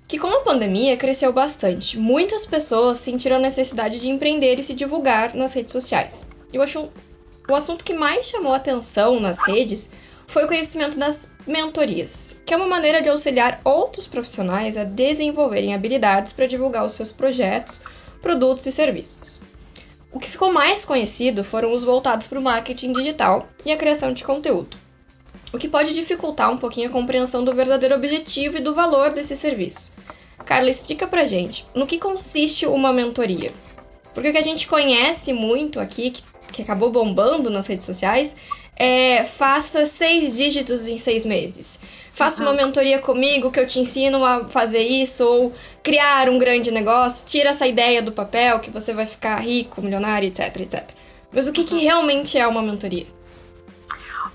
Que 0.08 0.20
com 0.20 0.28
a 0.28 0.42
pandemia 0.42 0.96
cresceu 0.98 1.34
bastante, 1.34 1.98
muitas 1.98 2.46
pessoas 2.46 3.00
sentiram 3.00 3.38
a 3.38 3.40
necessidade 3.40 4.00
de 4.00 4.10
empreender 4.10 4.60
e 4.60 4.64
se 4.64 4.76
divulgar 4.76 5.34
nas 5.34 5.56
redes 5.56 5.72
sociais. 5.72 6.30
Eu 6.54 6.62
acho 6.62 6.90
o 7.50 7.56
assunto 7.56 7.84
que 7.84 7.94
mais 7.96 8.28
chamou 8.28 8.54
atenção 8.54 9.20
nas 9.20 9.40
redes 9.40 9.90
foi 10.28 10.46
o 10.46 10.48
conhecimento 10.48 10.98
das 10.98 11.30
mentorias, 11.48 12.42
que 12.46 12.54
é 12.54 12.58
uma 12.58 12.68
maneira 12.68 13.02
de 13.02 13.10
auxiliar 13.10 13.62
outros 13.64 14.08
profissionais 14.08 14.78
a 14.78 14.84
desenvolverem 14.84 15.74
habilidades 15.74 16.34
para 16.34 16.48
divulgar 16.48 16.86
os 16.86 16.94
seus 16.94 17.12
projetos, 17.12 17.82
produtos 18.22 18.66
e 18.66 18.72
serviços. 18.72 19.42
O 20.12 20.20
que 20.20 20.30
ficou 20.30 20.52
mais 20.52 20.86
conhecido 20.86 21.44
foram 21.44 21.74
os 21.74 21.84
voltados 21.84 22.28
para 22.28 22.40
o 22.40 22.42
marketing 22.42 22.94
digital 22.94 23.48
e 23.66 23.72
a 23.72 23.78
criação 23.78 24.14
de 24.14 24.24
conteúdo, 24.24 24.78
o 25.52 25.58
que 25.58 25.68
pode 25.68 25.94
dificultar 25.94 26.52
um 26.52 26.58
pouquinho 26.58 26.90
a 26.90 26.92
compreensão 26.92 27.44
do 27.44 27.54
verdadeiro 27.54 27.96
objetivo 27.96 28.58
e 28.58 28.62
do 28.62 28.74
valor 28.74 29.12
desse 29.12 29.36
serviço. 29.36 29.94
Carla, 30.46 30.70
explica 30.70 31.08
pra 31.08 31.26
gente 31.26 31.66
no 31.74 31.88
que 31.88 31.98
consiste 31.98 32.66
uma 32.66 32.94
mentoria. 32.94 33.52
Porque 34.14 34.30
o 34.30 34.32
que 34.32 34.38
a 34.38 34.44
gente 34.44 34.68
conhece 34.68 35.34
muito 35.34 35.80
aqui, 35.80 36.14
que, 36.52 36.62
acabou 36.62 36.90
bombando 36.90 37.50
nas 37.50 37.68
redes 37.68 37.86
sociais, 37.86 38.36
é 38.76 39.24
faça 39.24 39.86
seis 39.86 40.36
dígitos 40.36 40.88
em 40.88 40.98
seis 40.98 41.26
meses. 41.26 41.80
Faça 42.12 42.44
uhum. 42.44 42.50
uma 42.50 42.56
mentoria 42.56 43.00
comigo 43.00 43.52
que 43.52 43.60
eu 43.60 43.68
te 43.68 43.80
ensino 43.80 44.24
a 44.24 44.46
fazer 44.46 44.80
isso, 44.80 45.26
ou 45.26 45.54
criar 45.84 46.30
um 46.30 46.38
grande 46.38 46.72
negócio, 46.72 47.28
tira 47.28 47.50
essa 47.50 47.68
ideia 47.68 48.02
do 48.02 48.12
papel 48.12 48.60
que 48.60 48.70
você 48.72 48.94
vai 48.94 49.06
ficar 49.06 49.38
rico, 49.38 49.82
milionário, 49.82 50.28
etc, 50.28 50.62
etc. 50.62 50.90
Mas 51.32 51.48
o 51.48 51.52
que, 51.52 51.66
que 51.66 51.80
realmente 51.80 52.38
é 52.38 52.48
uma 52.48 52.62
mentoria? 52.62 53.06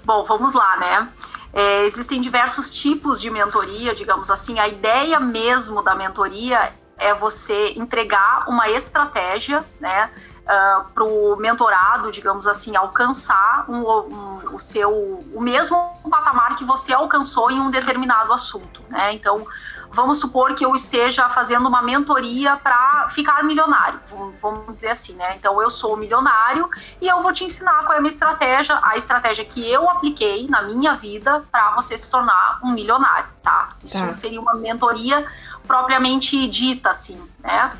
Bom, 0.04 0.24
vamos 0.24 0.52
lá, 0.52 0.76
né? 0.76 1.08
É, 1.52 1.84
existem 1.86 2.20
diversos 2.20 2.70
tipos 2.70 3.20
de 3.20 3.30
mentoria, 3.30 3.94
digamos 3.94 4.30
assim. 4.30 4.58
A 4.58 4.68
ideia 4.68 5.18
mesmo 5.18 5.82
da 5.82 5.94
mentoria 5.94 6.72
é 6.98 7.14
você 7.14 7.72
entregar 7.76 8.44
uma 8.46 8.68
estratégia, 8.68 9.64
né? 9.80 10.10
Uh, 10.50 10.52
ah, 10.52 10.86
para 10.92 11.04
o 11.04 11.36
mentorado, 11.36 12.10
digamos 12.10 12.46
assim, 12.46 12.74
alcançar 12.74 13.64
um, 13.68 13.82
um, 13.82 14.54
o 14.54 14.58
seu 14.58 14.90
o 15.32 15.40
mesmo 15.40 15.76
patamar 16.10 16.56
que 16.56 16.64
você 16.64 16.92
alcançou 16.92 17.50
em 17.50 17.60
um 17.60 17.70
determinado 17.70 18.32
assunto, 18.32 18.82
né? 18.88 19.14
Então, 19.14 19.46
vamos 19.92 20.18
supor 20.18 20.54
que 20.54 20.64
eu 20.64 20.74
esteja 20.74 21.28
fazendo 21.28 21.68
uma 21.68 21.82
mentoria 21.82 22.56
para 22.56 23.08
ficar 23.10 23.42
milionário, 23.44 24.00
vamos 24.40 24.74
dizer 24.74 24.90
assim, 24.90 25.14
né? 25.14 25.36
Então, 25.36 25.62
eu 25.62 25.70
sou 25.70 25.96
milionário 25.96 26.68
e 27.00 27.06
eu 27.06 27.22
vou 27.22 27.32
te 27.32 27.44
ensinar 27.44 27.84
qual 27.84 27.94
é 27.94 27.98
a 27.98 28.00
minha 28.00 28.10
estratégia, 28.10 28.78
a 28.82 28.96
estratégia 28.96 29.44
que 29.44 29.70
eu 29.70 29.88
apliquei 29.88 30.48
na 30.48 30.62
minha 30.62 30.94
vida 30.94 31.44
para 31.50 31.70
você 31.72 31.96
se 31.96 32.10
tornar 32.10 32.58
um 32.62 32.72
milionário, 32.72 33.28
tá? 33.42 33.70
Isso 33.84 33.98
tá. 33.98 34.12
seria 34.12 34.40
uma 34.40 34.54
mentoria 34.54 35.26
propriamente 35.66 36.48
dita, 36.48 36.90
assim, 36.90 37.20
né? 37.38 37.72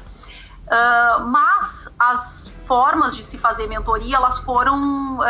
Uh, 0.71 1.27
mas 1.27 1.93
as 1.99 2.55
formas 2.65 3.17
de 3.17 3.25
se 3.25 3.37
fazer 3.37 3.67
mentoria 3.67 4.15
elas 4.15 4.39
foram 4.39 5.19
uh, 5.19 5.23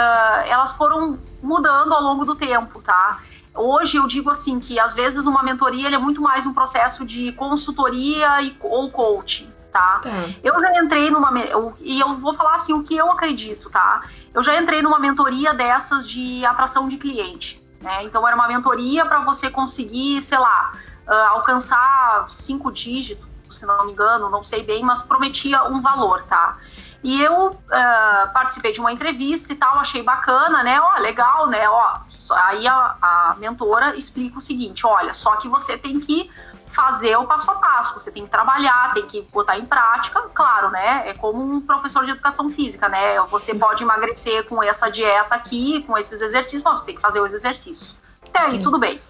elas 0.45 0.73
foram 0.73 1.19
mudando 1.43 1.95
ao 1.95 2.03
longo 2.03 2.27
do 2.27 2.37
tempo, 2.37 2.83
tá? 2.83 3.21
Hoje 3.55 3.97
eu 3.97 4.07
digo 4.07 4.29
assim 4.29 4.61
que 4.61 4.79
às 4.79 4.93
vezes 4.93 5.25
uma 5.25 5.43
mentoria 5.43 5.89
é 5.89 5.97
muito 5.97 6.21
mais 6.21 6.45
um 6.45 6.53
processo 6.53 7.07
de 7.07 7.33
consultoria 7.33 8.43
e, 8.43 8.55
ou 8.61 8.91
coaching, 8.91 9.51
tá? 9.73 10.01
tá? 10.01 10.11
Eu 10.43 10.61
já 10.61 10.79
entrei 10.79 11.11
numa 11.11 11.33
e 11.81 11.99
eu 11.99 12.17
vou 12.17 12.35
falar 12.35 12.57
assim 12.57 12.75
o 12.75 12.83
que 12.83 12.95
eu 12.95 13.11
acredito, 13.11 13.71
tá? 13.71 14.03
Eu 14.35 14.43
já 14.43 14.61
entrei 14.61 14.83
numa 14.83 14.99
mentoria 14.99 15.55
dessas 15.55 16.07
de 16.07 16.45
atração 16.45 16.87
de 16.87 16.99
cliente, 16.99 17.67
né? 17.81 18.05
Então 18.05 18.29
era 18.29 18.37
uma 18.37 18.47
mentoria 18.47 19.07
para 19.07 19.21
você 19.21 19.49
conseguir, 19.49 20.21
sei 20.21 20.39
lá, 20.39 20.73
uh, 21.09 21.13
alcançar 21.31 22.27
cinco 22.29 22.71
dígitos 22.71 23.30
se 23.61 23.67
não 23.67 23.87
me 23.87 23.93
engano, 23.93 24.31
não 24.31 24.43
sei 24.43 24.63
bem, 24.63 24.83
mas 24.83 25.03
prometia 25.03 25.65
um 25.65 25.81
valor, 25.81 26.25
tá? 26.25 26.59
E 27.03 27.21
eu 27.23 27.49
uh, 27.49 28.33
participei 28.33 28.73
de 28.73 28.81
uma 28.81 28.93
entrevista 28.93 29.53
e 29.53 29.57
tal, 29.57 29.79
achei 29.79 30.03
bacana, 30.03 30.63
né? 30.63 30.81
Ó, 30.81 30.99
legal, 31.01 31.47
né? 31.47 31.69
Ó, 31.69 31.99
aí 32.33 32.67
a, 32.67 32.97
a 33.01 33.37
mentora 33.39 33.97
explica 33.97 34.39
o 34.39 34.41
seguinte: 34.41 34.87
olha, 34.87 35.15
só 35.15 35.37
que 35.37 35.49
você 35.49 35.79
tem 35.79 35.99
que 35.99 36.31
fazer 36.67 37.17
o 37.17 37.27
passo 37.27 37.51
a 37.51 37.55
passo, 37.55 37.99
você 37.99 38.13
tem 38.13 38.25
que 38.25 38.31
trabalhar, 38.31 38.93
tem 38.93 39.07
que 39.07 39.23
botar 39.33 39.59
em 39.59 39.67
prática, 39.67 40.21
claro, 40.35 40.71
né? 40.71 41.09
É 41.09 41.15
como 41.15 41.43
um 41.43 41.61
professor 41.61 42.05
de 42.05 42.13
educação 42.13 42.51
física, 42.51 42.89
né? 42.89 43.21
Você 43.23 43.55
pode 43.55 43.83
emagrecer 43.83 44.47
com 44.47 44.63
essa 44.63 44.91
dieta 44.91 45.35
aqui, 45.35 45.83
com 45.85 45.97
esses 45.97 46.21
exercícios, 46.21 46.63
mas 46.63 46.81
você 46.81 46.87
tem 46.87 46.95
que 46.95 47.03
fazer 47.03 47.21
os 47.21 47.33
exercícios. 47.33 47.97
Até 48.29 48.41
aí, 48.41 48.51
Sim. 48.53 48.63
tudo 48.63 48.79
bem. 48.79 49.01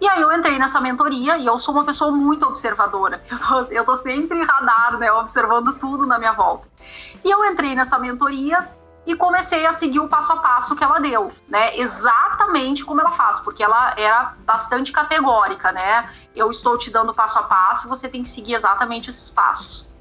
E 0.00 0.08
aí 0.08 0.20
eu 0.20 0.32
entrei 0.32 0.58
nessa 0.58 0.80
mentoria 0.80 1.36
e 1.38 1.46
eu 1.46 1.58
sou 1.58 1.74
uma 1.74 1.84
pessoa 1.84 2.10
muito 2.10 2.46
observadora. 2.46 3.22
Eu 3.30 3.38
tô, 3.38 3.72
eu 3.72 3.84
tô 3.84 3.96
sempre 3.96 4.42
radar, 4.42 4.98
né, 4.98 5.10
observando 5.12 5.74
tudo 5.74 6.06
na 6.06 6.18
minha 6.18 6.32
volta. 6.32 6.68
E 7.24 7.30
eu 7.30 7.44
entrei 7.44 7.74
nessa 7.74 7.98
mentoria 7.98 8.68
e 9.06 9.14
comecei 9.14 9.66
a 9.66 9.72
seguir 9.72 10.00
o 10.00 10.08
passo 10.08 10.32
a 10.32 10.36
passo 10.36 10.74
que 10.74 10.82
ela 10.82 10.98
deu, 10.98 11.32
né? 11.48 11.76
Exatamente 11.78 12.84
como 12.84 13.00
ela 13.00 13.10
faz, 13.10 13.40
porque 13.40 13.62
ela 13.62 13.94
era 13.98 14.34
bastante 14.44 14.92
categórica, 14.92 15.72
né? 15.72 16.08
Eu 16.34 16.50
estou 16.50 16.76
te 16.78 16.90
dando 16.90 17.14
passo 17.14 17.38
a 17.38 17.42
passo, 17.42 17.88
você 17.88 18.08
tem 18.08 18.22
que 18.22 18.28
seguir 18.28 18.54
exatamente 18.54 19.10
esses 19.10 19.30
passos. 19.30 19.93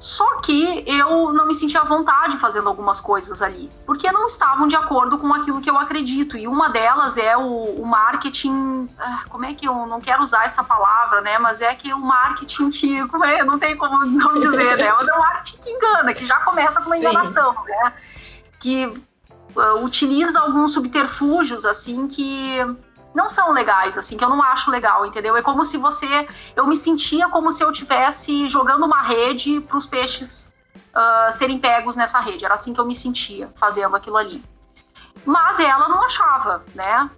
Só 0.00 0.36
que 0.36 0.82
eu 0.86 1.30
não 1.30 1.46
me 1.46 1.54
sentia 1.54 1.82
à 1.82 1.84
vontade 1.84 2.38
fazendo 2.38 2.70
algumas 2.70 3.02
coisas 3.02 3.42
ali, 3.42 3.68
porque 3.84 4.10
não 4.10 4.26
estavam 4.26 4.66
de 4.66 4.74
acordo 4.74 5.18
com 5.18 5.32
aquilo 5.34 5.60
que 5.60 5.68
eu 5.68 5.76
acredito. 5.76 6.38
E 6.38 6.48
uma 6.48 6.70
delas 6.70 7.18
é 7.18 7.36
o, 7.36 7.42
o 7.42 7.86
marketing. 7.86 8.88
Ah, 8.98 9.24
como 9.28 9.44
é 9.44 9.52
que 9.52 9.68
eu 9.68 9.86
não 9.86 10.00
quero 10.00 10.22
usar 10.22 10.46
essa 10.46 10.64
palavra, 10.64 11.20
né? 11.20 11.38
Mas 11.38 11.60
é 11.60 11.74
que 11.74 11.92
o 11.92 11.98
marketing 11.98 12.70
que. 12.70 12.98
É, 13.24 13.44
não 13.44 13.58
tem 13.58 13.76
como 13.76 14.06
não 14.06 14.38
dizer, 14.38 14.78
né? 14.78 14.90
Mas 14.90 15.06
é 15.06 15.12
o 15.12 15.18
marketing 15.18 15.58
que 15.58 15.70
engana, 15.70 16.14
que 16.14 16.24
já 16.24 16.40
começa 16.40 16.80
com 16.80 16.86
uma 16.86 16.96
enganação, 16.96 17.52
Sim. 17.52 17.68
né? 17.68 17.92
Que 18.58 18.86
uh, 18.86 19.84
utiliza 19.84 20.40
alguns 20.40 20.72
subterfúgios, 20.72 21.66
assim, 21.66 22.08
que 22.08 22.56
não 23.14 23.28
são 23.28 23.52
legais, 23.52 23.98
assim, 23.98 24.16
que 24.16 24.24
eu 24.24 24.28
não 24.28 24.42
acho 24.42 24.70
legal, 24.70 25.04
entendeu? 25.04 25.36
É 25.36 25.42
como 25.42 25.64
se 25.64 25.76
você. 25.76 26.28
Eu 26.54 26.66
me 26.66 26.76
sentia 26.76 27.28
como 27.28 27.52
se 27.52 27.62
eu 27.62 27.72
tivesse 27.72 28.48
jogando 28.48 28.84
uma 28.84 29.02
rede 29.02 29.60
para 29.60 29.76
os 29.76 29.86
peixes 29.86 30.52
uh, 30.94 31.32
serem 31.32 31.58
pegos 31.58 31.96
nessa 31.96 32.20
rede. 32.20 32.44
Era 32.44 32.54
assim 32.54 32.72
que 32.72 32.80
eu 32.80 32.86
me 32.86 32.94
sentia 32.94 33.52
fazendo 33.56 33.96
aquilo 33.96 34.16
ali. 34.16 34.42
Mas 35.24 35.58
ela 35.58 35.88
não 35.88 36.02
achava, 36.02 36.64
né? 36.74 37.10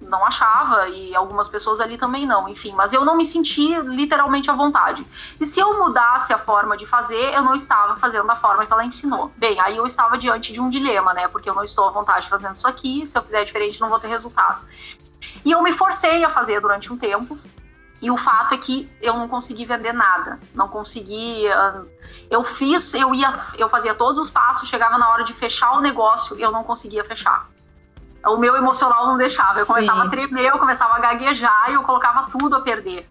Não 0.00 0.24
achava, 0.24 0.88
e 0.88 1.14
algumas 1.14 1.48
pessoas 1.48 1.78
ali 1.78 1.98
também 1.98 2.26
não, 2.26 2.48
enfim. 2.48 2.72
Mas 2.72 2.92
eu 2.92 3.04
não 3.04 3.16
me 3.16 3.24
senti 3.24 3.78
literalmente 3.82 4.50
à 4.50 4.54
vontade. 4.54 5.06
E 5.38 5.44
se 5.44 5.60
eu 5.60 5.78
mudasse 5.78 6.32
a 6.32 6.38
forma 6.38 6.74
de 6.74 6.86
fazer, 6.86 7.34
eu 7.34 7.42
não 7.42 7.54
estava 7.54 7.98
fazendo 7.98 8.26
da 8.26 8.34
forma 8.34 8.64
que 8.64 8.72
ela 8.72 8.84
ensinou. 8.84 9.30
Bem, 9.36 9.60
aí 9.60 9.76
eu 9.76 9.86
estava 9.86 10.16
diante 10.16 10.54
de 10.54 10.60
um 10.60 10.70
dilema, 10.70 11.12
né? 11.12 11.28
Porque 11.28 11.50
eu 11.50 11.54
não 11.54 11.64
estou 11.64 11.86
à 11.86 11.90
vontade 11.90 12.28
fazendo 12.30 12.54
isso 12.54 12.66
aqui, 12.66 13.06
se 13.06 13.18
eu 13.18 13.22
fizer 13.22 13.44
diferente, 13.44 13.78
não 13.78 13.90
vou 13.90 14.00
ter 14.00 14.08
resultado. 14.08 14.64
E 15.44 15.50
eu 15.50 15.62
me 15.62 15.72
forcei 15.72 16.24
a 16.24 16.28
fazer 16.28 16.60
durante 16.60 16.92
um 16.92 16.96
tempo. 16.96 17.38
E 18.02 18.10
o 18.10 18.16
fato 18.16 18.54
é 18.54 18.58
que 18.58 18.90
eu 19.02 19.14
não 19.14 19.28
consegui 19.28 19.66
vender 19.66 19.92
nada, 19.92 20.40
não 20.54 20.68
consegui. 20.68 21.44
Eu 22.30 22.42
fiz, 22.42 22.94
eu 22.94 23.14
ia, 23.14 23.38
eu 23.58 23.68
fazia 23.68 23.94
todos 23.94 24.16
os 24.18 24.30
passos, 24.30 24.68
chegava 24.68 24.96
na 24.96 25.10
hora 25.10 25.22
de 25.22 25.34
fechar 25.34 25.72
o 25.72 25.80
negócio, 25.80 26.34
eu 26.38 26.50
não 26.50 26.64
conseguia 26.64 27.04
fechar. 27.04 27.48
O 28.26 28.36
meu 28.36 28.56
emocional 28.56 29.06
não 29.06 29.16
deixava. 29.16 29.60
Eu 29.60 29.66
começava 29.66 30.02
Sim. 30.02 30.06
a 30.06 30.10
tremer, 30.10 30.46
eu 30.46 30.58
começava 30.58 30.96
a 30.96 30.98
gaguejar 30.98 31.70
e 31.70 31.74
eu 31.74 31.82
colocava 31.82 32.30
tudo 32.30 32.56
a 32.56 32.60
perder. 32.60 33.06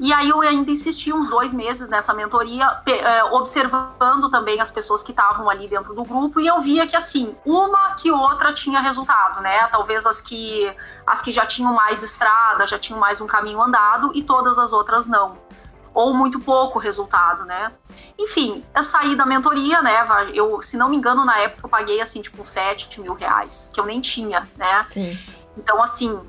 E 0.00 0.12
aí 0.12 0.28
eu 0.28 0.40
ainda 0.40 0.70
insisti 0.70 1.12
uns 1.12 1.28
dois 1.28 1.52
meses 1.52 1.88
nessa 1.88 2.14
mentoria, 2.14 2.82
é, 2.86 3.24
observando 3.24 4.30
também 4.30 4.60
as 4.60 4.70
pessoas 4.70 5.02
que 5.02 5.10
estavam 5.10 5.50
ali 5.50 5.66
dentro 5.66 5.92
do 5.92 6.04
grupo, 6.04 6.38
e 6.38 6.46
eu 6.46 6.60
via 6.60 6.86
que 6.86 6.94
assim, 6.94 7.36
uma 7.44 7.94
que 7.96 8.10
outra 8.12 8.52
tinha 8.52 8.78
resultado, 8.78 9.42
né? 9.42 9.66
Talvez 9.68 10.06
as 10.06 10.20
que 10.20 10.72
as 11.04 11.20
que 11.20 11.32
já 11.32 11.44
tinham 11.44 11.72
mais 11.72 12.04
estrada, 12.04 12.64
já 12.64 12.78
tinham 12.78 13.00
mais 13.00 13.20
um 13.20 13.26
caminho 13.26 13.60
andado, 13.60 14.12
e 14.14 14.22
todas 14.22 14.56
as 14.56 14.72
outras 14.72 15.08
não. 15.08 15.36
Ou 15.92 16.14
muito 16.14 16.38
pouco 16.38 16.78
resultado, 16.78 17.44
né? 17.44 17.72
Enfim, 18.16 18.64
eu 18.76 18.84
saí 18.84 19.16
da 19.16 19.26
mentoria, 19.26 19.82
né? 19.82 20.06
Eu, 20.32 20.62
se 20.62 20.76
não 20.76 20.88
me 20.88 20.96
engano, 20.96 21.24
na 21.24 21.38
época 21.40 21.66
eu 21.66 21.68
paguei 21.68 22.00
assim, 22.00 22.22
tipo, 22.22 22.46
7 22.46 23.00
mil 23.00 23.14
reais, 23.14 23.68
que 23.74 23.80
eu 23.80 23.84
nem 23.84 24.00
tinha, 24.00 24.48
né? 24.56 24.84
Sim. 24.84 25.18
Então, 25.56 25.82
assim, 25.82 26.20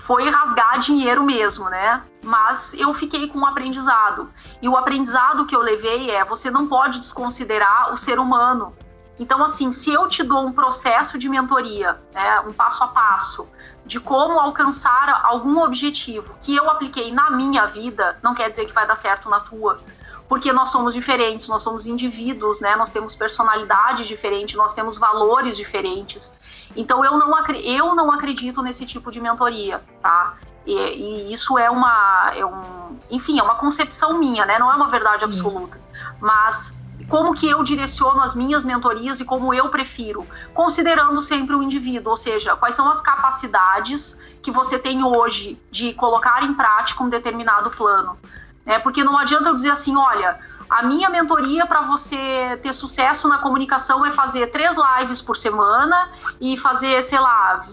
foi 0.00 0.28
rasgar 0.30 0.78
dinheiro 0.78 1.24
mesmo, 1.24 1.68
né? 1.68 2.02
Mas 2.26 2.74
eu 2.74 2.92
fiquei 2.92 3.28
com 3.28 3.38
um 3.38 3.46
aprendizado. 3.46 4.28
E 4.60 4.68
o 4.68 4.76
aprendizado 4.76 5.46
que 5.46 5.54
eu 5.54 5.60
levei 5.60 6.10
é: 6.10 6.24
você 6.24 6.50
não 6.50 6.66
pode 6.66 6.98
desconsiderar 6.98 7.94
o 7.94 7.96
ser 7.96 8.18
humano 8.18 8.74
Então, 9.18 9.42
assim, 9.42 9.70
se 9.72 9.92
eu 9.92 10.08
te 10.08 10.22
dou 10.22 10.44
um 10.44 10.52
processo 10.52 11.16
de 11.16 11.28
mentoria, 11.28 11.98
né, 12.12 12.40
um 12.40 12.52
passo 12.52 12.84
a 12.84 12.88
passo, 12.88 13.48
de 13.86 14.00
como 14.00 14.38
alcançar 14.38 15.22
algum 15.24 15.62
objetivo 15.62 16.34
que 16.40 16.54
eu 16.54 16.68
apliquei 16.68 17.12
na 17.12 17.30
minha 17.30 17.64
vida, 17.66 18.18
não 18.22 18.34
quer 18.34 18.50
dizer 18.50 18.66
que 18.66 18.72
vai 18.72 18.86
dar 18.86 18.96
certo 18.96 19.30
na 19.30 19.40
tua. 19.40 19.80
Porque 20.28 20.52
nós 20.52 20.70
somos 20.70 20.92
diferentes, 20.92 21.46
nós 21.46 21.62
somos 21.62 21.86
indivíduos, 21.86 22.60
né? 22.60 22.74
Nós 22.74 22.90
temos 22.90 23.14
personalidade 23.14 24.04
diferente, 24.04 24.56
nós 24.56 24.74
temos 24.74 24.98
valores 24.98 25.56
diferentes. 25.56 26.36
Então 26.74 27.04
eu 27.04 27.16
não, 27.16 27.32
eu 27.62 27.94
não 27.94 28.10
acredito 28.10 28.60
nesse 28.60 28.84
tipo 28.84 29.12
de 29.12 29.20
mentoria, 29.20 29.80
tá? 30.02 30.36
E, 30.66 30.72
e 30.74 31.32
isso 31.32 31.56
é 31.56 31.70
uma, 31.70 32.32
é 32.34 32.44
um, 32.44 32.98
enfim, 33.10 33.38
é 33.38 33.42
uma 33.42 33.54
concepção 33.54 34.18
minha, 34.18 34.44
né? 34.44 34.58
Não 34.58 34.70
é 34.70 34.74
uma 34.74 34.88
verdade 34.88 35.24
absoluta. 35.24 35.80
Mas 36.20 36.82
como 37.08 37.34
que 37.34 37.48
eu 37.48 37.62
direciono 37.62 38.20
as 38.20 38.34
minhas 38.34 38.64
mentorias 38.64 39.20
e 39.20 39.24
como 39.24 39.54
eu 39.54 39.68
prefiro, 39.68 40.26
considerando 40.52 41.22
sempre 41.22 41.54
o 41.54 41.62
indivíduo, 41.62 42.10
ou 42.10 42.16
seja, 42.16 42.56
quais 42.56 42.74
são 42.74 42.90
as 42.90 43.00
capacidades 43.00 44.20
que 44.42 44.50
você 44.50 44.78
tem 44.78 45.04
hoje 45.04 45.60
de 45.70 45.92
colocar 45.94 46.42
em 46.42 46.54
prática 46.54 47.02
um 47.02 47.08
determinado 47.08 47.70
plano. 47.70 48.18
Né? 48.64 48.78
Porque 48.80 49.04
não 49.04 49.16
adianta 49.16 49.48
eu 49.48 49.54
dizer 49.54 49.70
assim, 49.70 49.96
olha, 49.96 50.38
a 50.68 50.82
minha 50.82 51.08
mentoria 51.08 51.64
para 51.66 51.82
você 51.82 52.58
ter 52.62 52.72
sucesso 52.72 53.28
na 53.28 53.38
comunicação 53.38 54.04
é 54.04 54.10
fazer 54.10 54.48
três 54.48 54.76
lives 54.76 55.22
por 55.22 55.36
semana 55.36 56.10
e 56.40 56.58
fazer, 56.58 57.02
sei 57.02 57.20
lá, 57.20 57.64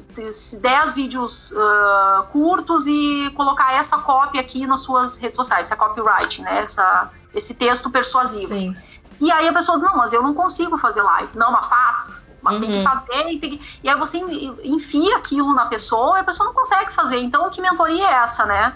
dez 0.61 0.91
vídeos 0.91 1.51
uh, 1.51 2.23
curtos 2.31 2.85
e 2.87 3.31
colocar 3.35 3.73
essa 3.73 3.97
cópia 3.97 4.41
aqui 4.41 4.67
nas 4.67 4.81
suas 4.81 5.17
redes 5.17 5.35
sociais, 5.35 5.67
essa 5.67 5.75
copyright, 5.75 6.41
né? 6.41 6.61
Essa, 6.61 7.09
esse 7.33 7.55
texto 7.55 7.89
persuasivo. 7.89 8.53
Sim. 8.53 8.75
E 9.19 9.31
aí 9.31 9.47
a 9.47 9.53
pessoa 9.53 9.77
diz, 9.77 9.87
não, 9.87 9.97
mas 9.97 10.13
eu 10.13 10.21
não 10.21 10.33
consigo 10.33 10.77
fazer 10.77 11.01
live. 11.01 11.37
Não, 11.37 11.51
mas 11.51 11.65
faz. 11.65 12.25
Mas 12.41 12.55
uhum. 12.55 12.61
tem 12.61 12.71
que 12.71 12.77
uhum. 12.77 12.83
fazer 12.83 13.31
e, 13.31 13.39
tem 13.39 13.57
que... 13.57 13.79
e 13.83 13.89
aí 13.89 13.95
você 13.95 14.19
enfia 14.63 15.17
aquilo 15.17 15.53
na 15.53 15.65
pessoa 15.65 16.17
e 16.17 16.21
a 16.21 16.23
pessoa 16.23 16.47
não 16.47 16.53
consegue 16.53 16.93
fazer. 16.93 17.17
Então, 17.19 17.49
que 17.49 17.61
mentoria 17.61 18.05
é 18.05 18.13
essa, 18.15 18.45
né? 18.45 18.75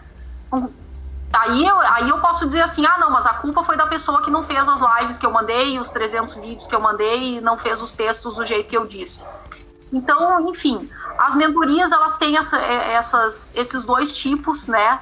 Aí 1.33 1.65
eu, 1.65 1.79
aí 1.79 2.09
eu 2.09 2.19
posso 2.19 2.45
dizer 2.45 2.61
assim, 2.61 2.85
ah, 2.85 2.97
não, 2.97 3.09
mas 3.09 3.25
a 3.25 3.33
culpa 3.33 3.63
foi 3.63 3.75
da 3.75 3.85
pessoa 3.85 4.21
que 4.21 4.31
não 4.31 4.43
fez 4.43 4.67
as 4.67 4.81
lives 4.81 5.17
que 5.17 5.25
eu 5.25 5.31
mandei, 5.31 5.79
os 5.79 5.89
300 5.89 6.33
vídeos 6.35 6.67
que 6.67 6.75
eu 6.75 6.79
mandei 6.79 7.37
e 7.37 7.41
não 7.41 7.57
fez 7.57 7.81
os 7.81 7.93
textos 7.93 8.35
do 8.35 8.45
jeito 8.45 8.69
que 8.69 8.77
eu 8.77 8.85
disse. 8.85 9.25
Então, 9.91 10.47
enfim, 10.49 10.89
as 11.17 11.35
mentorias, 11.35 11.91
elas 11.91 12.17
têm 12.17 12.37
essa, 12.37 12.57
é, 12.57 12.93
essas, 12.93 13.53
esses 13.55 13.83
dois 13.83 14.11
tipos, 14.11 14.67
né, 14.67 14.99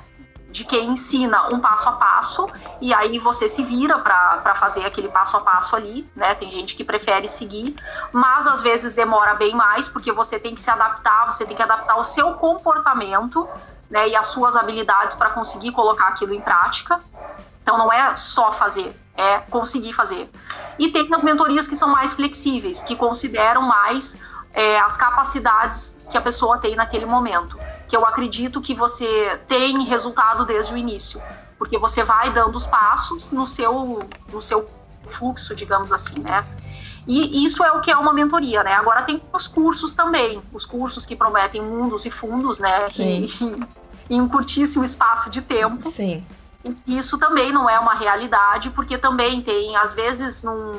de 0.55 0.63
quem 0.63 0.91
ensina 0.91 1.53
um 1.53 1.59
passo 1.59 1.89
a 1.89 1.91
passo 1.93 2.47
e 2.79 2.93
aí 2.93 3.19
você 3.19 3.49
se 3.49 3.61
vira 3.61 3.99
para 3.99 4.55
fazer 4.55 4.85
aquele 4.85 5.09
passo 5.09 5.35
a 5.35 5.41
passo 5.41 5.75
ali, 5.75 6.09
né? 6.15 6.33
Tem 6.35 6.49
gente 6.49 6.77
que 6.77 6.83
prefere 6.85 7.27
seguir, 7.27 7.75
mas 8.13 8.47
às 8.47 8.61
vezes 8.61 8.93
demora 8.93 9.35
bem 9.35 9.53
mais 9.53 9.89
porque 9.89 10.13
você 10.13 10.39
tem 10.39 10.55
que 10.55 10.61
se 10.61 10.69
adaptar, 10.69 11.25
você 11.25 11.45
tem 11.45 11.57
que 11.57 11.61
adaptar 11.61 11.97
o 11.97 12.05
seu 12.05 12.35
comportamento, 12.35 13.49
né, 13.89 14.09
e 14.09 14.15
as 14.15 14.27
suas 14.27 14.55
habilidades 14.55 15.15
para 15.15 15.29
conseguir 15.29 15.71
colocar 15.71 16.07
aquilo 16.07 16.33
em 16.33 16.41
prática. 16.41 16.99
Então 17.61 17.77
não 17.77 17.91
é 17.91 18.15
só 18.15 18.51
fazer, 18.51 18.95
é 19.15 19.39
conseguir 19.39 19.93
fazer. 19.93 20.29
E 20.77 20.91
tem 20.91 21.11
as 21.13 21.23
mentorias 21.23 21.67
que 21.67 21.75
são 21.75 21.89
mais 21.89 22.13
flexíveis, 22.13 22.83
que 22.83 22.95
consideram 22.95 23.61
mais 23.61 24.21
é, 24.53 24.79
as 24.79 24.97
capacidades 24.97 25.99
que 26.09 26.17
a 26.17 26.21
pessoa 26.21 26.57
tem 26.57 26.75
naquele 26.75 27.05
momento 27.05 27.57
que 27.87 27.95
eu 27.95 28.05
acredito 28.05 28.61
que 28.61 28.73
você 28.73 29.39
tem 29.47 29.83
resultado 29.83 30.45
desde 30.45 30.73
o 30.73 30.77
início, 30.77 31.21
porque 31.57 31.77
você 31.77 32.03
vai 32.03 32.31
dando 32.31 32.55
os 32.55 32.65
passos 32.65 33.31
no 33.31 33.47
seu, 33.47 34.07
no 34.31 34.41
seu 34.41 34.67
fluxo, 35.07 35.53
digamos 35.55 35.91
assim, 35.91 36.19
né? 36.21 36.45
E 37.07 37.45
isso 37.45 37.63
é 37.63 37.71
o 37.71 37.81
que 37.81 37.91
é 37.91 37.95
uma 37.95 38.13
mentoria, 38.13 38.63
né? 38.63 38.73
Agora 38.73 39.03
tem 39.03 39.21
os 39.31 39.47
cursos 39.47 39.93
também, 39.93 40.41
os 40.51 40.65
cursos 40.65 41.05
que 41.05 41.15
prometem 41.15 41.61
mundos 41.61 42.05
e 42.05 42.11
fundos, 42.11 42.59
né? 42.59 42.71
Em, 42.97 43.27
em 44.09 44.21
um 44.21 44.27
curtíssimo 44.27 44.83
espaço 44.83 45.29
de 45.29 45.41
tempo. 45.41 45.91
Sim. 45.91 46.25
Isso 46.87 47.17
também 47.19 47.51
não 47.51 47.69
é 47.69 47.79
uma 47.79 47.93
realidade, 47.93 48.71
porque 48.71 48.97
também 48.97 49.41
tem, 49.43 49.75
às 49.75 49.93
vezes, 49.93 50.43
num, 50.43 50.73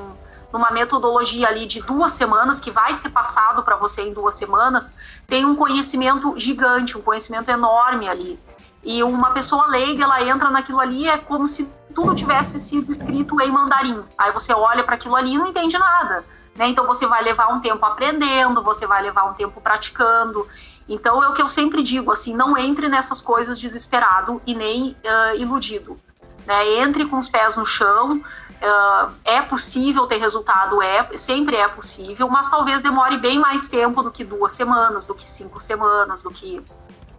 numa 0.52 0.70
metodologia 0.70 1.46
ali 1.46 1.64
de 1.64 1.80
duas 1.80 2.12
semanas, 2.12 2.60
que 2.60 2.72
vai 2.72 2.92
ser 2.92 3.10
passado 3.10 3.62
para 3.62 3.76
você 3.76 4.02
em 4.02 4.12
duas 4.12 4.34
semanas, 4.34 4.96
tem 5.28 5.44
um 5.44 5.54
conhecimento 5.54 6.34
gigante, 6.36 6.98
um 6.98 7.02
conhecimento 7.02 7.50
enorme 7.50 8.08
ali. 8.08 8.38
E 8.82 9.02
uma 9.02 9.30
pessoa 9.30 9.66
leiga, 9.66 10.04
ela 10.04 10.22
entra 10.22 10.50
naquilo 10.50 10.80
ali, 10.80 11.08
é 11.08 11.18
como 11.18 11.46
se 11.46 11.70
tudo 11.96 12.14
tivesse 12.14 12.60
sido 12.60 12.92
escrito 12.92 13.40
em 13.40 13.50
mandarim. 13.50 14.04
Aí 14.18 14.30
você 14.30 14.52
olha 14.52 14.84
para 14.84 14.96
aquilo 14.96 15.16
ali 15.16 15.32
e 15.32 15.38
não 15.38 15.46
entende 15.46 15.78
nada. 15.78 16.22
Né? 16.54 16.68
Então 16.68 16.86
você 16.86 17.06
vai 17.06 17.24
levar 17.24 17.48
um 17.48 17.58
tempo 17.58 17.84
aprendendo, 17.86 18.62
você 18.62 18.86
vai 18.86 19.02
levar 19.02 19.24
um 19.24 19.32
tempo 19.32 19.62
praticando. 19.62 20.46
Então 20.86 21.24
é 21.24 21.28
o 21.30 21.32
que 21.32 21.40
eu 21.40 21.48
sempre 21.48 21.82
digo, 21.82 22.12
assim, 22.12 22.36
não 22.36 22.56
entre 22.56 22.88
nessas 22.88 23.22
coisas 23.22 23.58
desesperado 23.58 24.42
e 24.46 24.54
nem 24.54 24.90
uh, 24.90 25.36
iludido. 25.36 25.98
Né? 26.46 26.80
Entre 26.80 27.06
com 27.06 27.18
os 27.18 27.28
pés 27.28 27.56
no 27.56 27.64
chão, 27.64 28.22
Uh, 28.56 29.12
é 29.22 29.42
possível 29.42 30.06
ter 30.06 30.16
resultado, 30.16 30.80
é, 30.80 31.06
sempre 31.18 31.56
é 31.56 31.68
possível, 31.68 32.26
mas 32.30 32.48
talvez 32.48 32.80
demore 32.80 33.18
bem 33.18 33.38
mais 33.38 33.68
tempo 33.68 34.02
do 34.02 34.10
que 34.10 34.24
duas 34.24 34.54
semanas, 34.54 35.04
do 35.04 35.14
que 35.14 35.28
cinco 35.28 35.60
semanas, 35.60 36.22
do 36.22 36.30
que 36.30 36.64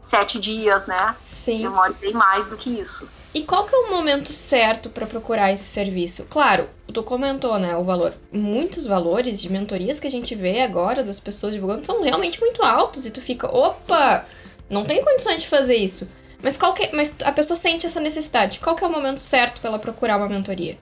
sete 0.02 0.40
dias, 0.40 0.88
né? 0.88 1.16
Sim. 1.20 1.62
Demore 1.62 1.94
bem 2.02 2.14
mais 2.14 2.50
do 2.50 2.58
que 2.58 2.72
isso. 2.72 3.08
E 3.38 3.44
qual 3.44 3.66
que 3.66 3.76
é 3.76 3.78
o 3.78 3.92
momento 3.92 4.34
certo 4.34 4.90
para 4.90 5.06
procurar 5.06 5.52
esse 5.52 5.64
serviço? 5.64 6.26
Claro, 6.28 6.68
tu 6.92 7.04
comentou, 7.04 7.60
né, 7.60 7.78
o 7.78 7.84
valor. 7.84 8.16
Muitos 8.34 8.88
valores 8.88 9.40
de 9.40 9.48
mentorias 9.48 10.00
que 10.00 10.08
a 10.08 10.10
gente 10.10 10.34
vê 10.34 10.62
agora 10.64 11.04
das 11.04 11.20
pessoas 11.20 11.54
divulgando 11.54 11.86
são 11.86 12.02
realmente 12.02 12.42
muito 12.42 12.64
altos 12.64 13.06
e 13.06 13.12
tu 13.12 13.22
fica, 13.22 13.46
opa, 13.56 14.26
não 14.68 14.86
tem 14.86 15.06
condições 15.06 15.44
de 15.44 15.48
fazer 15.48 15.76
isso. 15.76 16.12
Mas 16.42 16.58
qual 16.58 16.74
que, 16.74 16.86
é, 16.86 16.90
mas 16.94 17.16
a 17.24 17.32
pessoa 17.32 17.56
sente 17.56 17.86
essa 17.86 18.00
necessidade. 18.00 18.60
Qual 18.60 18.76
que 18.76 18.84
é 18.84 18.88
o 18.88 18.92
momento 18.92 19.20
certo 19.20 19.62
para 19.62 19.70
ela 19.70 19.78
procurar 19.78 20.18
uma 20.18 20.28
mentoria? 20.28 20.80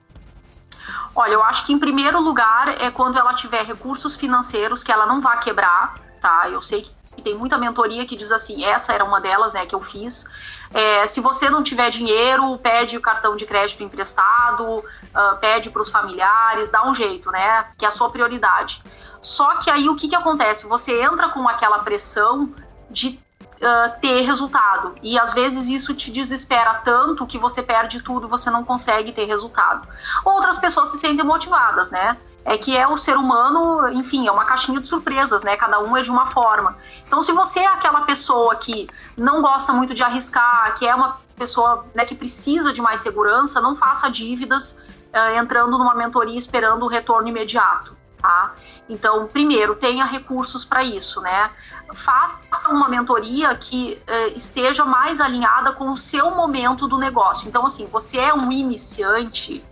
Olha, 1.14 1.34
eu 1.34 1.42
acho 1.42 1.66
que 1.66 1.74
em 1.74 1.78
primeiro 1.78 2.18
lugar 2.22 2.80
é 2.80 2.90
quando 2.90 3.18
ela 3.18 3.34
tiver 3.34 3.66
recursos 3.66 4.16
financeiros 4.16 4.82
que 4.82 4.90
ela 4.90 5.04
não 5.04 5.20
vá 5.20 5.36
quebrar, 5.36 6.00
tá? 6.22 6.48
Eu 6.48 6.62
sei 6.62 6.86
que 7.16 7.22
tem 7.22 7.34
muita 7.34 7.58
mentoria 7.58 8.06
que 8.06 8.16
diz 8.16 8.32
assim, 8.32 8.64
essa 8.64 8.94
era 8.94 9.04
uma 9.04 9.20
delas, 9.20 9.52
né, 9.52 9.66
que 9.66 9.74
eu 9.74 9.82
fiz. 9.82 10.24
É, 10.72 11.06
se 11.06 11.20
você 11.20 11.48
não 11.48 11.62
tiver 11.62 11.90
dinheiro, 11.90 12.56
pede 12.58 12.96
o 12.96 13.00
cartão 13.00 13.36
de 13.36 13.46
crédito 13.46 13.82
emprestado, 13.82 14.78
uh, 14.78 15.36
pede 15.40 15.70
para 15.70 15.82
os 15.82 15.90
familiares, 15.90 16.70
dá 16.70 16.86
um 16.86 16.94
jeito, 16.94 17.30
né? 17.30 17.66
Que 17.78 17.84
é 17.84 17.88
a 17.88 17.92
sua 17.92 18.10
prioridade. 18.10 18.82
Só 19.20 19.56
que 19.56 19.70
aí 19.70 19.88
o 19.88 19.96
que, 19.96 20.08
que 20.08 20.16
acontece? 20.16 20.68
Você 20.68 21.02
entra 21.02 21.28
com 21.28 21.48
aquela 21.48 21.80
pressão 21.80 22.54
de 22.90 23.20
uh, 23.56 24.00
ter 24.00 24.20
resultado. 24.22 24.94
E 25.02 25.18
às 25.18 25.32
vezes 25.32 25.66
isso 25.66 25.94
te 25.94 26.10
desespera 26.10 26.74
tanto 26.84 27.26
que 27.26 27.38
você 27.38 27.62
perde 27.62 28.02
tudo, 28.02 28.28
você 28.28 28.50
não 28.50 28.64
consegue 28.64 29.12
ter 29.12 29.24
resultado. 29.24 29.88
Outras 30.24 30.58
pessoas 30.58 30.90
se 30.90 30.98
sentem 30.98 31.24
motivadas, 31.24 31.90
né? 31.90 32.16
É 32.48 32.56
que 32.56 32.76
é 32.76 32.86
o 32.86 32.96
ser 32.96 33.16
humano, 33.16 33.88
enfim, 33.88 34.28
é 34.28 34.30
uma 34.30 34.44
caixinha 34.44 34.80
de 34.80 34.86
surpresas, 34.86 35.42
né? 35.42 35.56
Cada 35.56 35.80
um 35.80 35.96
é 35.96 36.02
de 36.02 36.10
uma 36.10 36.26
forma. 36.26 36.78
Então, 37.04 37.20
se 37.20 37.32
você 37.32 37.58
é 37.58 37.66
aquela 37.66 38.02
pessoa 38.02 38.54
que 38.54 38.88
não 39.16 39.42
gosta 39.42 39.72
muito 39.72 39.92
de 39.92 40.02
arriscar, 40.04 40.76
que 40.78 40.86
é 40.86 40.94
uma 40.94 41.18
pessoa 41.36 41.84
né, 41.92 42.04
que 42.04 42.14
precisa 42.14 42.72
de 42.72 42.80
mais 42.80 43.00
segurança, 43.00 43.60
não 43.60 43.74
faça 43.74 44.08
dívidas 44.08 44.80
uh, 45.12 45.36
entrando 45.36 45.76
numa 45.76 45.94
mentoria 45.94 46.38
esperando 46.38 46.84
o 46.84 46.88
retorno 46.88 47.28
imediato, 47.28 47.96
tá? 48.22 48.54
Então, 48.88 49.26
primeiro, 49.26 49.74
tenha 49.74 50.04
recursos 50.04 50.64
para 50.64 50.84
isso, 50.84 51.20
né? 51.20 51.50
faça 51.94 52.70
uma 52.70 52.88
mentoria 52.88 53.54
que 53.54 54.00
eh, 54.06 54.28
esteja 54.28 54.84
mais 54.84 55.20
alinhada 55.20 55.72
com 55.72 55.90
o 55.90 55.96
seu 55.96 56.30
momento 56.32 56.88
do 56.88 56.98
negócio. 56.98 57.48
Então, 57.48 57.64
assim, 57.64 57.86
você 57.86 58.18
é 58.18 58.34
um 58.34 58.50
iniciante, 58.50 59.64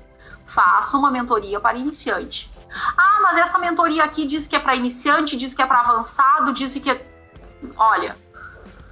faça 0.45 0.97
uma 0.97 1.11
mentoria 1.11 1.59
para 1.59 1.77
iniciante. 1.77 2.51
Ah, 2.97 3.21
mas 3.23 3.39
essa 3.39 3.59
mentoria 3.59 4.05
aqui 4.05 4.27
diz 4.27 4.47
que 4.47 4.57
é 4.57 4.59
para 4.59 4.75
iniciante, 4.75 5.37
diz 5.37 5.55
que 5.55 5.63
é 5.63 5.67
para 5.67 5.81
avançado, 5.81 6.53
diz 6.53 6.75
que 6.75 6.91
é. 6.91 7.07
Olha, 7.77 8.17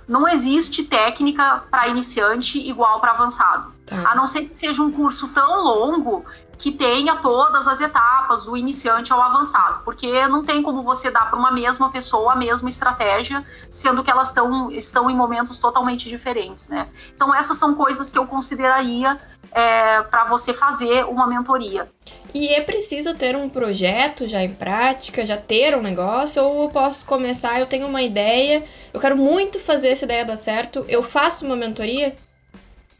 não 0.08 0.28
existe 0.28 0.84
técnica 0.84 1.64
para 1.70 1.88
iniciante 1.88 2.58
igual 2.58 3.00
para 3.00 3.12
avançado. 3.12 3.72
Tá. 3.86 4.10
A 4.10 4.14
não 4.14 4.26
ser 4.26 4.48
que 4.48 4.56
seja 4.56 4.82
um 4.82 4.90
curso 4.90 5.28
tão 5.28 5.62
longo 5.62 6.24
que 6.58 6.70
tenha 6.70 7.16
todas 7.16 7.66
as 7.66 7.80
etapas 7.80 8.44
do 8.44 8.56
iniciante 8.56 9.12
ao 9.12 9.20
avançado, 9.20 9.82
porque 9.84 10.28
não 10.28 10.44
tem 10.44 10.62
como 10.62 10.82
você 10.82 11.10
dar 11.10 11.28
para 11.28 11.36
uma 11.36 11.50
mesma 11.50 11.90
pessoa 11.90 12.34
a 12.34 12.36
mesma 12.36 12.68
estratégia, 12.68 13.44
sendo 13.68 14.04
que 14.04 14.10
elas 14.10 14.32
tão, 14.32 14.70
estão 14.70 15.10
em 15.10 15.16
momentos 15.16 15.58
totalmente 15.58 16.08
diferentes, 16.08 16.68
né? 16.68 16.88
Então 17.14 17.34
essas 17.34 17.56
são 17.56 17.74
coisas 17.74 18.12
que 18.12 18.18
eu 18.18 18.28
consideraria 18.28 19.18
é, 19.50 20.02
para 20.02 20.24
você 20.26 20.54
fazer 20.54 21.04
uma 21.06 21.26
mentoria. 21.26 21.90
E 22.34 22.48
é 22.48 22.62
preciso 22.62 23.14
ter 23.14 23.36
um 23.36 23.48
projeto 23.48 24.26
já 24.26 24.42
em 24.42 24.54
prática, 24.54 25.24
já 25.26 25.36
ter 25.36 25.76
um 25.76 25.82
negócio, 25.82 26.42
ou 26.42 26.64
eu 26.64 26.70
posso 26.70 27.04
começar, 27.04 27.60
eu 27.60 27.66
tenho 27.66 27.86
uma 27.86 28.02
ideia, 28.02 28.64
eu 28.92 29.00
quero 29.00 29.16
muito 29.16 29.60
fazer 29.60 29.88
essa 29.88 30.04
ideia 30.04 30.24
dar 30.24 30.36
certo, 30.36 30.84
eu 30.88 31.02
faço 31.02 31.44
uma 31.44 31.56
mentoria? 31.56 32.16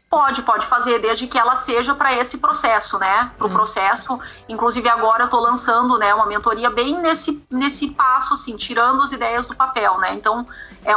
Pode, 0.07 0.43
pode 0.43 0.67
fazer, 0.67 0.99
desde 0.99 1.25
que 1.25 1.39
ela 1.39 1.55
seja 1.55 1.95
para 1.95 2.13
esse 2.13 2.37
processo, 2.37 2.99
né? 2.99 3.31
Para 3.35 3.47
o 3.47 3.49
hum. 3.49 3.53
processo. 3.53 4.19
Inclusive, 4.47 4.87
agora 4.87 5.23
eu 5.23 5.25
estou 5.25 5.39
lançando 5.39 5.97
né, 5.97 6.13
uma 6.13 6.27
mentoria 6.27 6.69
bem 6.69 7.01
nesse, 7.01 7.43
nesse 7.49 7.89
passo, 7.89 8.35
assim, 8.35 8.55
tirando 8.55 9.01
as 9.01 9.11
ideias 9.11 9.47
do 9.47 9.55
papel, 9.55 9.97
né? 9.97 10.13
Então, 10.13 10.45
é 10.85 10.93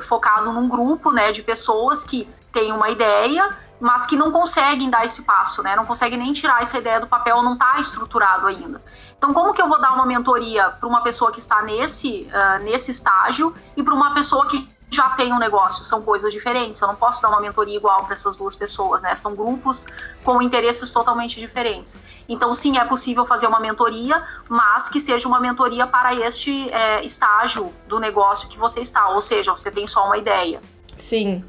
focado 0.00 0.52
num 0.52 0.68
grupo 0.68 1.10
né, 1.10 1.32
de 1.32 1.42
pessoas 1.42 2.04
que 2.04 2.28
têm 2.52 2.70
uma 2.70 2.88
ideia, 2.90 3.58
mas 3.80 4.06
que 4.06 4.16
não 4.16 4.30
conseguem 4.30 4.90
dar 4.90 5.04
esse 5.04 5.22
passo, 5.22 5.62
né? 5.62 5.74
Não 5.74 5.86
conseguem 5.86 6.18
nem 6.18 6.32
tirar 6.32 6.62
essa 6.62 6.78
ideia 6.78 7.00
do 7.00 7.06
papel, 7.06 7.42
não 7.42 7.54
está 7.54 7.80
estruturado 7.80 8.46
ainda. 8.46 8.82
Então, 9.16 9.32
como 9.32 9.52
que 9.52 9.60
eu 9.60 9.68
vou 9.68 9.80
dar 9.80 9.92
uma 9.92 10.06
mentoria 10.06 10.68
para 10.68 10.88
uma 10.88 11.02
pessoa 11.02 11.32
que 11.32 11.38
está 11.38 11.62
nesse, 11.62 12.28
uh, 12.30 12.62
nesse 12.62 12.90
estágio 12.90 13.54
e 13.76 13.82
para 13.82 13.94
uma 13.94 14.14
pessoa 14.14 14.46
que 14.46 14.68
já 14.90 15.10
tem 15.10 15.32
um 15.32 15.38
negócio, 15.38 15.84
são 15.84 16.02
coisas 16.02 16.32
diferentes. 16.32 16.82
Eu 16.82 16.88
não 16.88 16.96
posso 16.96 17.22
dar 17.22 17.28
uma 17.28 17.40
mentoria 17.40 17.76
igual 17.76 18.02
para 18.02 18.12
essas 18.12 18.34
duas 18.34 18.56
pessoas, 18.56 19.02
né? 19.02 19.14
São 19.14 19.36
grupos 19.36 19.86
com 20.24 20.42
interesses 20.42 20.90
totalmente 20.90 21.38
diferentes. 21.38 21.96
Então, 22.28 22.52
sim, 22.52 22.76
é 22.76 22.84
possível 22.84 23.24
fazer 23.24 23.46
uma 23.46 23.60
mentoria, 23.60 24.22
mas 24.48 24.88
que 24.88 24.98
seja 24.98 25.28
uma 25.28 25.38
mentoria 25.38 25.86
para 25.86 26.12
este 26.14 26.68
é, 26.72 27.04
estágio 27.04 27.72
do 27.86 28.00
negócio 28.00 28.48
que 28.48 28.58
você 28.58 28.80
está, 28.80 29.10
ou 29.10 29.22
seja, 29.22 29.52
você 29.52 29.70
tem 29.70 29.86
só 29.86 30.04
uma 30.06 30.18
ideia. 30.18 30.60
Sim, 30.98 31.44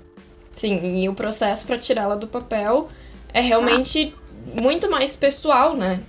sim. 0.53 1.01
E 1.03 1.09
o 1.09 1.13
processo 1.13 1.65
para 1.65 1.77
tirá-la 1.77 2.15
do 2.15 2.27
papel 2.27 2.89
é 3.33 3.41
realmente 3.41 4.13
é. 4.55 4.61
muito 4.61 4.89
mais 4.89 5.15
pessoal, 5.15 5.75
né? 5.75 5.99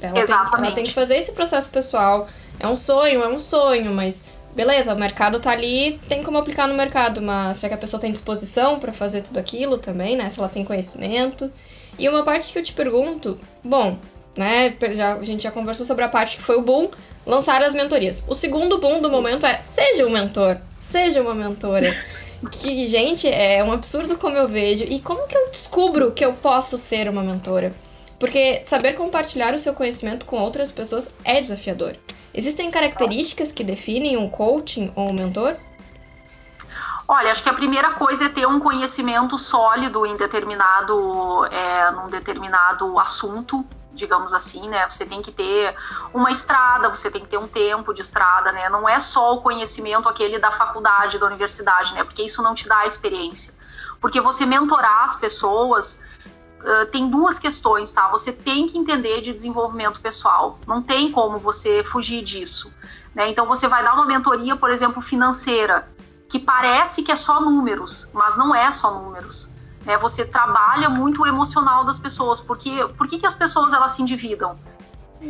Ela 0.00 0.18
Exatamente. 0.18 0.50
Tem, 0.50 0.66
ela 0.66 0.74
tem 0.74 0.84
que 0.84 0.92
fazer 0.92 1.16
esse 1.16 1.32
processo 1.32 1.70
pessoal. 1.70 2.28
É 2.58 2.66
um 2.66 2.76
sonho, 2.76 3.22
é 3.22 3.28
um 3.28 3.38
sonho, 3.38 3.92
mas 3.92 4.24
beleza, 4.54 4.94
o 4.94 4.98
mercado 4.98 5.38
tá 5.38 5.50
ali, 5.50 6.00
tem 6.08 6.22
como 6.22 6.38
aplicar 6.38 6.66
no 6.66 6.74
mercado, 6.74 7.20
mas 7.20 7.58
será 7.58 7.68
que 7.68 7.74
a 7.74 7.78
pessoa 7.78 8.00
tem 8.00 8.10
disposição 8.10 8.80
para 8.80 8.92
fazer 8.92 9.22
tudo 9.22 9.38
aquilo 9.38 9.76
também, 9.76 10.16
né? 10.16 10.28
Se 10.30 10.38
ela 10.38 10.48
tem 10.48 10.64
conhecimento. 10.64 11.50
E 11.98 12.08
uma 12.08 12.22
parte 12.22 12.52
que 12.52 12.58
eu 12.58 12.62
te 12.62 12.72
pergunto, 12.72 13.38
bom, 13.62 13.98
né, 14.36 14.74
já, 14.92 15.14
a 15.14 15.22
gente 15.22 15.42
já 15.42 15.50
conversou 15.50 15.86
sobre 15.86 16.04
a 16.04 16.08
parte 16.08 16.36
que 16.36 16.42
foi 16.42 16.56
o 16.56 16.62
boom, 16.62 16.90
lançar 17.26 17.62
as 17.62 17.74
mentorias. 17.74 18.22
O 18.28 18.34
segundo 18.34 18.78
boom 18.78 19.00
do 19.00 19.10
momento 19.10 19.46
é 19.46 19.60
seja 19.62 20.06
um 20.06 20.10
mentor, 20.10 20.58
seja 20.80 21.22
uma 21.22 21.34
mentora. 21.34 21.94
que, 22.50 22.86
gente, 22.88 23.28
é 23.28 23.62
um 23.64 23.72
absurdo 23.72 24.16
como 24.18 24.36
eu 24.36 24.46
vejo. 24.46 24.84
E 24.84 25.00
como 25.00 25.26
que 25.26 25.36
eu 25.36 25.50
descubro 25.50 26.12
que 26.12 26.24
eu 26.24 26.32
posso 26.32 26.76
ser 26.76 27.08
uma 27.08 27.22
mentora? 27.22 27.74
Porque 28.18 28.62
saber 28.64 28.94
compartilhar 28.94 29.54
o 29.54 29.58
seu 29.58 29.74
conhecimento 29.74 30.24
com 30.26 30.38
outras 30.38 30.72
pessoas 30.72 31.08
é 31.24 31.40
desafiador. 31.40 31.96
Existem 32.32 32.70
características 32.70 33.52
que 33.52 33.64
definem 33.64 34.16
um 34.16 34.28
coaching 34.28 34.92
ou 34.94 35.10
um 35.10 35.14
mentor? 35.14 35.56
Olha, 37.08 37.30
acho 37.30 37.42
que 37.42 37.48
a 37.48 37.54
primeira 37.54 37.92
coisa 37.92 38.26
é 38.26 38.28
ter 38.28 38.46
um 38.46 38.58
conhecimento 38.58 39.38
sólido 39.38 40.04
em 40.04 40.16
determinado, 40.16 41.44
é, 41.46 41.90
num 41.92 42.08
determinado 42.08 42.98
assunto, 42.98 43.64
digamos 43.96 44.32
assim, 44.32 44.68
né? 44.68 44.88
Você 44.88 45.04
tem 45.04 45.22
que 45.22 45.32
ter 45.32 45.74
uma 46.14 46.30
estrada, 46.30 46.88
você 46.88 47.10
tem 47.10 47.22
que 47.22 47.28
ter 47.28 47.38
um 47.38 47.48
tempo 47.48 47.92
de 47.92 48.02
estrada, 48.02 48.52
né? 48.52 48.68
Não 48.68 48.88
é 48.88 49.00
só 49.00 49.34
o 49.34 49.40
conhecimento 49.40 50.08
aquele 50.08 50.38
da 50.38 50.52
faculdade, 50.52 51.18
da 51.18 51.26
universidade, 51.26 51.94
né? 51.94 52.04
Porque 52.04 52.22
isso 52.22 52.42
não 52.42 52.54
te 52.54 52.68
dá 52.68 52.86
experiência. 52.86 53.54
Porque 54.00 54.20
você 54.20 54.46
mentorar 54.46 55.04
as 55.04 55.16
pessoas, 55.16 56.02
tem 56.92 57.08
duas 57.08 57.38
questões, 57.38 57.92
tá? 57.92 58.08
Você 58.08 58.32
tem 58.32 58.66
que 58.66 58.76
entender 58.78 59.20
de 59.20 59.32
desenvolvimento 59.32 60.00
pessoal. 60.00 60.58
Não 60.66 60.82
tem 60.82 61.10
como 61.10 61.38
você 61.38 61.82
fugir 61.84 62.22
disso. 62.22 62.72
Né? 63.14 63.30
Então 63.30 63.46
você 63.46 63.66
vai 63.66 63.82
dar 63.82 63.94
uma 63.94 64.04
mentoria, 64.04 64.56
por 64.56 64.70
exemplo, 64.70 65.00
financeira, 65.00 65.88
que 66.28 66.38
parece 66.38 67.02
que 67.02 67.10
é 67.10 67.16
só 67.16 67.40
números, 67.40 68.10
mas 68.12 68.36
não 68.36 68.54
é 68.54 68.70
só 68.72 68.90
números. 68.90 69.50
Né? 69.86 69.96
Você 69.98 70.24
trabalha 70.26 70.90
muito 70.90 71.22
o 71.22 71.26
emocional 71.26 71.84
das 71.84 71.98
pessoas. 71.98 72.40
Porque 72.40 72.86
por 72.98 73.06
que, 73.06 73.18
que 73.18 73.26
as 73.26 73.34
pessoas 73.34 73.72
elas 73.72 73.92
se 73.92 74.02
endividam? 74.02 74.58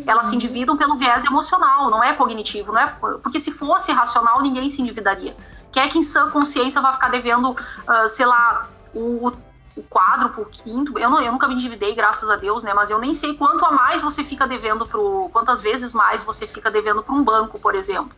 Elas 0.04 0.26
se 0.26 0.32
uhum. 0.32 0.36
endividam 0.36 0.76
pelo 0.76 0.96
viés 0.96 1.24
emocional, 1.24 1.88
não 1.90 2.02
é 2.02 2.12
cognitivo, 2.14 2.72
não 2.72 2.80
é? 2.80 2.86
Porque 3.22 3.38
se 3.38 3.52
fosse 3.52 3.92
racional, 3.92 4.42
ninguém 4.42 4.68
se 4.68 4.82
endividaria. 4.82 5.36
Quem 5.70 5.82
é 5.82 5.88
que 5.88 5.98
em 5.98 6.02
sã 6.02 6.28
consciência 6.30 6.80
vai 6.80 6.92
ficar 6.92 7.08
devendo, 7.08 7.50
uh, 7.50 8.08
sei 8.08 8.26
lá, 8.26 8.68
o, 8.92 9.28
o 9.76 9.82
quádruplo, 9.88 10.42
o 10.42 10.46
quinto. 10.46 10.98
Eu, 10.98 11.08
não, 11.08 11.20
eu 11.20 11.30
nunca 11.30 11.46
me 11.46 11.54
endividei, 11.54 11.94
graças 11.94 12.28
a 12.28 12.36
Deus, 12.36 12.64
né? 12.64 12.74
Mas 12.74 12.90
eu 12.90 12.98
nem 12.98 13.14
sei 13.14 13.34
quanto 13.34 13.64
a 13.64 13.70
mais 13.70 14.02
você 14.02 14.24
fica 14.24 14.46
devendo 14.46 14.86
pro. 14.86 15.30
quantas 15.32 15.62
vezes 15.62 15.94
mais 15.94 16.24
você 16.24 16.46
fica 16.46 16.70
devendo 16.70 17.02
para 17.02 17.14
um 17.14 17.22
banco, 17.22 17.60
por 17.60 17.74
exemplo. 17.74 18.10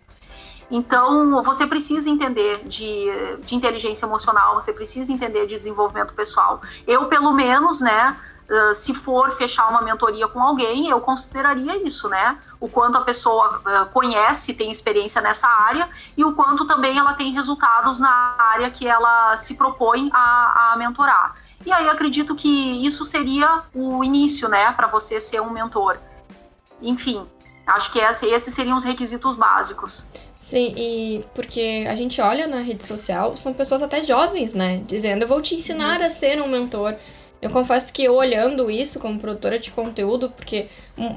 Então, 0.70 1.42
você 1.42 1.66
precisa 1.66 2.10
entender 2.10 2.66
de, 2.66 3.06
de 3.40 3.54
inteligência 3.54 4.04
emocional, 4.04 4.54
você 4.54 4.72
precisa 4.72 5.12
entender 5.12 5.46
de 5.46 5.56
desenvolvimento 5.56 6.12
pessoal. 6.12 6.60
Eu, 6.86 7.06
pelo 7.06 7.32
menos, 7.32 7.80
né, 7.80 8.16
Uh, 8.50 8.74
se 8.74 8.94
for 8.94 9.30
fechar 9.30 9.68
uma 9.68 9.82
mentoria 9.82 10.26
com 10.26 10.40
alguém, 10.40 10.88
eu 10.88 10.98
consideraria 11.02 11.86
isso, 11.86 12.08
né? 12.08 12.38
O 12.58 12.66
quanto 12.66 12.96
a 12.96 13.02
pessoa 13.02 13.58
uh, 13.58 13.92
conhece, 13.92 14.54
tem 14.54 14.70
experiência 14.70 15.20
nessa 15.20 15.46
área 15.46 15.86
e 16.16 16.24
o 16.24 16.32
quanto 16.32 16.64
também 16.64 16.96
ela 16.96 17.12
tem 17.12 17.30
resultados 17.30 18.00
na 18.00 18.36
área 18.38 18.70
que 18.70 18.88
ela 18.88 19.36
se 19.36 19.54
propõe 19.54 20.08
a, 20.14 20.72
a 20.72 20.76
mentorar. 20.78 21.34
E 21.66 21.70
aí 21.70 21.90
acredito 21.90 22.34
que 22.34 22.86
isso 22.86 23.04
seria 23.04 23.64
o 23.74 24.02
início, 24.02 24.48
né, 24.48 24.72
para 24.72 24.86
você 24.86 25.20
ser 25.20 25.42
um 25.42 25.50
mentor. 25.50 25.98
Enfim, 26.80 27.28
acho 27.66 27.92
que 27.92 27.98
esse, 27.98 28.24
esses 28.28 28.54
seriam 28.54 28.78
os 28.78 28.84
requisitos 28.84 29.36
básicos. 29.36 30.08
Sim, 30.48 30.72
e 30.78 31.24
porque 31.34 31.84
a 31.86 31.94
gente 31.94 32.22
olha 32.22 32.46
na 32.46 32.60
rede 32.60 32.82
social, 32.82 33.36
são 33.36 33.52
pessoas 33.52 33.82
até 33.82 34.02
jovens, 34.02 34.54
né? 34.54 34.80
Dizendo, 34.86 35.24
eu 35.24 35.28
vou 35.28 35.42
te 35.42 35.54
ensinar 35.54 36.00
a 36.00 36.08
ser 36.08 36.40
um 36.40 36.48
mentor. 36.48 36.94
Eu 37.42 37.50
confesso 37.50 37.92
que 37.92 38.02
eu 38.02 38.14
olhando 38.14 38.70
isso 38.70 38.98
como 38.98 39.20
produtora 39.20 39.58
de 39.58 39.70
conteúdo, 39.70 40.30
porque 40.30 40.68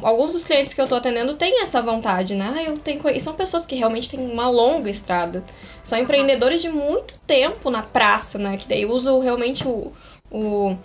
alguns 0.03 0.33
dos 0.33 0.43
clientes 0.43 0.73
que 0.73 0.81
eu 0.81 0.87
tô 0.87 0.95
atendendo 0.95 1.33
têm 1.35 1.61
essa 1.61 1.81
vontade, 1.81 2.35
né? 2.35 2.53
Ah, 2.53 2.63
eu 2.63 2.77
tenho. 2.77 2.99
E 3.07 3.21
são 3.21 3.33
pessoas 3.33 3.65
que 3.65 3.73
realmente 3.73 4.09
têm 4.09 4.19
uma 4.19 4.49
longa 4.49 4.89
estrada. 4.89 5.41
São 5.81 5.97
empreendedores 5.97 6.61
de 6.61 6.67
muito 6.67 7.17
tempo 7.25 7.69
na 7.69 7.81
praça, 7.81 8.37
né? 8.37 8.57
Que 8.57 8.67
daí 8.67 8.85
usam 8.85 9.21
realmente 9.21 9.65
o, 9.65 9.93
o, 10.29 10.75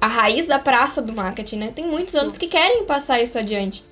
a 0.00 0.06
raiz 0.06 0.46
da 0.46 0.60
praça 0.60 1.02
do 1.02 1.12
marketing, 1.12 1.56
né? 1.56 1.72
Tem 1.74 1.84
muitos 1.84 2.14
anos 2.14 2.38
que 2.38 2.46
querem 2.46 2.84
passar 2.84 3.20
isso 3.20 3.36
adiante. 3.36 3.89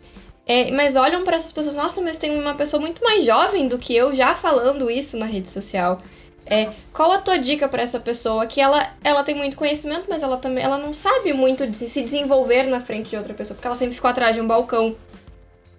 É, 0.48 0.70
mas 0.72 0.96
olham 0.96 1.24
para 1.24 1.36
essas 1.36 1.52
pessoas, 1.52 1.74
nossa, 1.74 2.00
mas 2.00 2.16
tem 2.16 2.34
uma 2.34 2.54
pessoa 2.54 2.80
muito 2.80 3.04
mais 3.04 3.22
jovem 3.22 3.68
do 3.68 3.78
que 3.78 3.94
eu 3.94 4.14
já 4.14 4.34
falando 4.34 4.90
isso 4.90 5.18
na 5.18 5.26
rede 5.26 5.50
social. 5.50 6.00
É, 6.46 6.70
qual 6.90 7.12
a 7.12 7.18
tua 7.18 7.36
dica 7.36 7.68
para 7.68 7.82
essa 7.82 8.00
pessoa 8.00 8.46
que 8.46 8.58
ela, 8.58 8.94
ela 9.04 9.22
tem 9.22 9.34
muito 9.34 9.58
conhecimento, 9.58 10.06
mas 10.08 10.22
ela 10.22 10.38
também 10.38 10.64
ela 10.64 10.78
não 10.78 10.94
sabe 10.94 11.34
muito 11.34 11.66
de 11.66 11.76
se 11.76 12.02
desenvolver 12.02 12.66
na 12.66 12.80
frente 12.80 13.10
de 13.10 13.16
outra 13.18 13.34
pessoa, 13.34 13.54
porque 13.54 13.66
ela 13.66 13.76
sempre 13.76 13.94
ficou 13.94 14.08
atrás 14.08 14.34
de 14.34 14.40
um 14.40 14.46
balcão, 14.46 14.96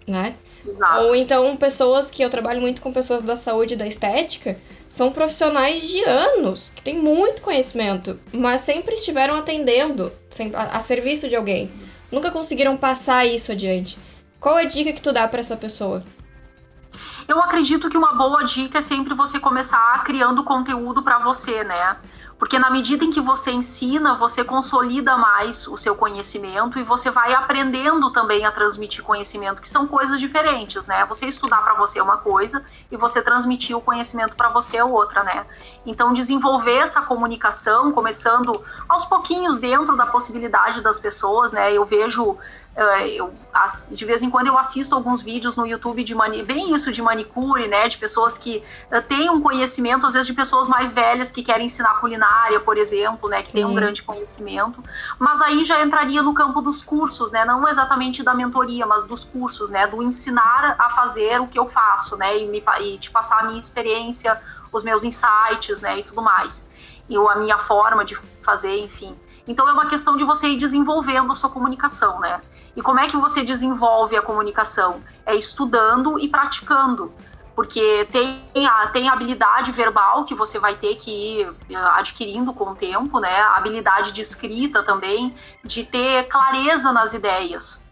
né? 0.05 0.35
Exato. 0.63 1.01
Ou 1.01 1.15
então 1.15 1.57
pessoas 1.57 2.11
que 2.11 2.21
eu 2.21 2.29
trabalho 2.29 2.61
muito 2.61 2.83
com 2.83 2.93
pessoas 2.93 3.23
da 3.23 3.35
saúde 3.35 3.73
e 3.73 3.77
da 3.77 3.87
estética, 3.87 4.55
são 4.87 5.11
profissionais 5.11 5.81
de 5.81 6.03
anos, 6.03 6.71
que 6.75 6.83
têm 6.83 6.99
muito 6.99 7.41
conhecimento, 7.41 8.19
mas 8.31 8.61
sempre 8.61 8.93
estiveram 8.93 9.35
atendendo 9.35 10.11
a, 10.53 10.77
a 10.77 10.81
serviço 10.81 11.27
de 11.27 11.35
alguém. 11.35 11.71
Nunca 12.11 12.29
conseguiram 12.29 12.77
passar 12.77 13.25
isso 13.25 13.51
adiante. 13.51 13.97
Qual 14.39 14.55
a 14.55 14.63
dica 14.63 14.93
que 14.93 15.01
tu 15.01 15.11
dá 15.11 15.27
para 15.27 15.41
essa 15.41 15.57
pessoa? 15.57 16.01
Eu 17.27 17.39
acredito 17.41 17.89
que 17.89 17.97
uma 17.97 18.13
boa 18.13 18.43
dica 18.43 18.79
é 18.79 18.81
sempre 18.81 19.13
você 19.13 19.37
começar 19.37 20.03
criando 20.03 20.43
conteúdo 20.43 21.03
para 21.03 21.19
você, 21.19 21.63
né? 21.63 21.97
Porque 22.39 22.57
na 22.57 22.69
medida 22.69 23.03
em 23.03 23.11
que 23.11 23.19
você 23.19 23.51
ensina, 23.51 24.15
você 24.15 24.45
consolida 24.45 25.17
mais 25.17 25.67
o 25.67 25.77
seu 25.77 25.93
conhecimento 25.93 26.79
e 26.79 26.83
você 26.83 27.11
vai 27.11 27.33
aprendendo 27.33 28.09
também 28.13 28.45
a 28.45 28.51
transmitir 28.51 29.03
conhecimento, 29.03 29.61
que 29.61 29.67
são 29.67 29.85
coisas 29.85 30.17
diferentes, 30.21 30.87
né? 30.87 31.05
Você 31.05 31.25
estudar 31.25 31.61
para 31.61 31.73
você 31.73 31.99
é 31.99 32.03
uma 32.03 32.17
coisa 32.17 32.63
e 32.89 32.95
você 32.95 33.21
transmitir 33.21 33.75
o 33.75 33.81
conhecimento 33.81 34.37
para 34.37 34.47
você 34.47 34.77
é 34.77 34.83
outra, 34.85 35.21
né? 35.21 35.45
Então 35.85 36.13
desenvolver 36.13 36.77
essa 36.77 37.01
comunicação, 37.01 37.91
começando 37.91 38.53
aos 38.87 39.03
pouquinhos 39.03 39.59
dentro 39.59 39.97
da 39.97 40.05
possibilidade 40.05 40.79
das 40.79 40.97
pessoas, 40.97 41.51
né? 41.51 41.73
Eu 41.73 41.85
vejo 41.85 42.37
eu, 43.17 43.33
de 43.91 44.05
vez 44.05 44.23
em 44.23 44.29
quando 44.29 44.47
eu 44.47 44.57
assisto 44.57 44.95
alguns 44.95 45.21
vídeos 45.21 45.57
no 45.57 45.65
YouTube 45.65 46.03
de 46.03 46.15
mani, 46.15 46.43
bem 46.43 46.73
isso 46.73 46.91
de 46.91 47.01
manicure, 47.01 47.67
né, 47.67 47.87
de 47.87 47.97
pessoas 47.97 48.37
que 48.37 48.63
uh, 48.91 49.01
têm 49.01 49.29
um 49.29 49.41
conhecimento, 49.41 50.05
às 50.07 50.13
vezes 50.13 50.27
de 50.27 50.33
pessoas 50.33 50.69
mais 50.69 50.93
velhas 50.93 51.31
que 51.31 51.43
querem 51.43 51.65
ensinar 51.65 51.99
culinária, 51.99 52.59
por 52.59 52.77
exemplo, 52.77 53.27
né, 53.29 53.43
que 53.43 53.51
têm 53.51 53.65
um 53.65 53.75
grande 53.75 54.01
conhecimento, 54.01 54.81
mas 55.17 55.41
aí 55.41 55.63
já 55.63 55.83
entraria 55.83 56.23
no 56.23 56.33
campo 56.33 56.61
dos 56.61 56.81
cursos, 56.81 57.31
né, 57.31 57.43
não 57.43 57.67
exatamente 57.67 58.23
da 58.23 58.33
mentoria, 58.33 58.85
mas 58.85 59.03
dos 59.03 59.25
cursos, 59.25 59.69
né, 59.69 59.85
do 59.87 60.01
ensinar 60.01 60.75
a 60.79 60.89
fazer 60.89 61.41
o 61.41 61.47
que 61.47 61.59
eu 61.59 61.67
faço, 61.67 62.15
né, 62.15 62.37
e, 62.39 62.47
me, 62.47 62.63
e 62.81 62.97
te 62.97 63.11
passar 63.11 63.39
a 63.39 63.43
minha 63.43 63.59
experiência, 63.59 64.39
os 64.71 64.83
meus 64.83 65.03
insights, 65.03 65.81
né, 65.81 65.99
e 65.99 66.03
tudo 66.03 66.21
mais, 66.21 66.69
e 67.09 67.17
a 67.17 67.35
minha 67.35 67.57
forma 67.57 68.05
de 68.05 68.15
fazer, 68.41 68.79
enfim. 68.79 69.17
Então 69.49 69.67
é 69.67 69.73
uma 69.73 69.87
questão 69.87 70.15
de 70.15 70.23
você 70.23 70.49
ir 70.49 70.57
desenvolvendo 70.57 71.31
a 71.31 71.35
sua 71.35 71.49
comunicação, 71.49 72.19
né? 72.19 72.39
E 72.79 72.81
como 72.81 72.97
é 72.97 73.09
que 73.09 73.17
você 73.17 73.43
desenvolve 73.43 74.15
a 74.15 74.21
comunicação? 74.21 75.01
É 75.25 75.35
estudando 75.35 76.17
e 76.17 76.29
praticando. 76.29 77.11
porque 77.53 78.07
tem 78.09 78.65
a, 78.65 78.87
tem 78.87 79.09
a 79.09 79.11
habilidade 79.11 79.69
verbal 79.73 80.23
que 80.23 80.33
você 80.33 80.57
vai 80.57 80.75
ter 80.75 80.95
que 80.95 81.11
ir 81.11 81.53
eh, 81.69 81.75
adquirindo 81.75 82.53
com 82.53 82.69
o 82.69 82.75
tempo, 82.75 83.19
né? 83.19 83.41
A 83.41 83.57
habilidade 83.57 84.13
de 84.13 84.21
escrita 84.21 84.81
também, 84.81 85.35
de 85.61 85.83
ter 85.83 86.29
clareza 86.29 86.93
nas 86.93 87.13
ideias. 87.13 87.83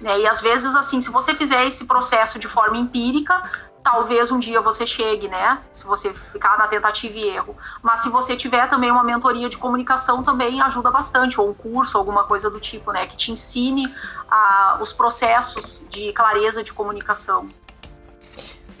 Né? 0.00 0.20
E 0.20 0.26
às 0.26 0.40
vezes, 0.40 0.74
assim, 0.74 1.02
se 1.02 1.10
você 1.10 1.34
fizer 1.34 1.66
esse 1.66 1.84
processo 1.84 2.38
de 2.38 2.48
forma 2.48 2.78
empírica, 2.78 3.42
talvez 3.82 4.30
um 4.30 4.38
dia 4.38 4.60
você 4.60 4.86
chegue, 4.86 5.28
né? 5.28 5.60
Se 5.72 5.86
você 5.86 6.12
ficar 6.12 6.58
na 6.58 6.68
tentativa 6.68 7.16
e 7.16 7.28
erro. 7.28 7.56
Mas 7.82 8.00
se 8.00 8.08
você 8.08 8.36
tiver 8.36 8.68
também 8.68 8.90
uma 8.90 9.02
mentoria 9.02 9.48
de 9.48 9.58
comunicação, 9.58 10.22
também 10.22 10.60
ajuda 10.60 10.90
bastante, 10.90 11.40
ou 11.40 11.50
um 11.50 11.54
curso, 11.54 11.96
alguma 11.96 12.24
coisa 12.24 12.50
do 12.50 12.60
tipo, 12.60 12.92
né? 12.92 13.06
Que 13.06 13.16
te 13.16 13.32
ensine 13.32 13.92
a, 14.30 14.78
os 14.80 14.92
processos 14.92 15.86
de 15.88 16.12
clareza 16.12 16.62
de 16.62 16.72
comunicação. 16.72 17.46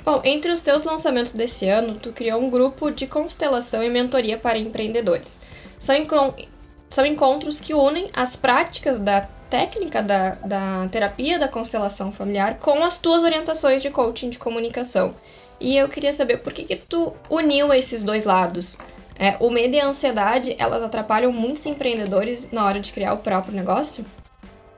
Bom, 0.04 0.20
entre 0.24 0.50
os 0.50 0.60
teus 0.60 0.84
lançamentos 0.84 1.32
desse 1.32 1.68
ano, 1.68 1.98
tu 1.98 2.12
criou 2.12 2.40
um 2.40 2.48
grupo 2.48 2.90
de 2.90 3.06
constelação 3.06 3.82
e 3.82 3.90
mentoria 3.90 4.38
para 4.38 4.58
empreendedores. 4.58 5.40
São, 5.78 5.94
são 6.88 7.04
encontros 7.04 7.60
que 7.60 7.74
unem 7.74 8.08
as 8.14 8.36
práticas 8.36 8.98
da 8.98 9.28
técnica 9.50 10.02
da, 10.02 10.30
da 10.44 10.88
terapia 10.90 11.38
da 11.38 11.48
constelação 11.48 12.12
familiar 12.12 12.54
com 12.58 12.82
as 12.84 12.98
tuas 12.98 13.24
orientações 13.24 13.82
de 13.82 13.90
coaching 13.90 14.30
de 14.30 14.38
comunicação. 14.38 15.14
E 15.58 15.76
eu 15.76 15.88
queria 15.88 16.12
saber 16.12 16.38
por 16.38 16.52
que, 16.52 16.64
que 16.64 16.76
tu 16.76 17.14
uniu 17.28 17.74
esses 17.74 18.04
dois 18.04 18.24
lados. 18.24 18.78
É, 19.18 19.36
o 19.40 19.50
medo 19.50 19.74
e 19.74 19.80
a 19.80 19.86
ansiedade, 19.86 20.56
elas 20.58 20.82
atrapalham 20.82 21.30
muitos 21.30 21.66
empreendedores 21.66 22.50
na 22.50 22.64
hora 22.64 22.80
de 22.80 22.90
criar 22.90 23.12
o 23.12 23.18
próprio 23.18 23.52
negócio? 23.52 24.06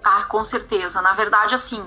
Ah, 0.02 0.24
com 0.24 0.44
certeza. 0.44 1.00
Na 1.00 1.12
verdade, 1.12 1.54
assim, 1.54 1.80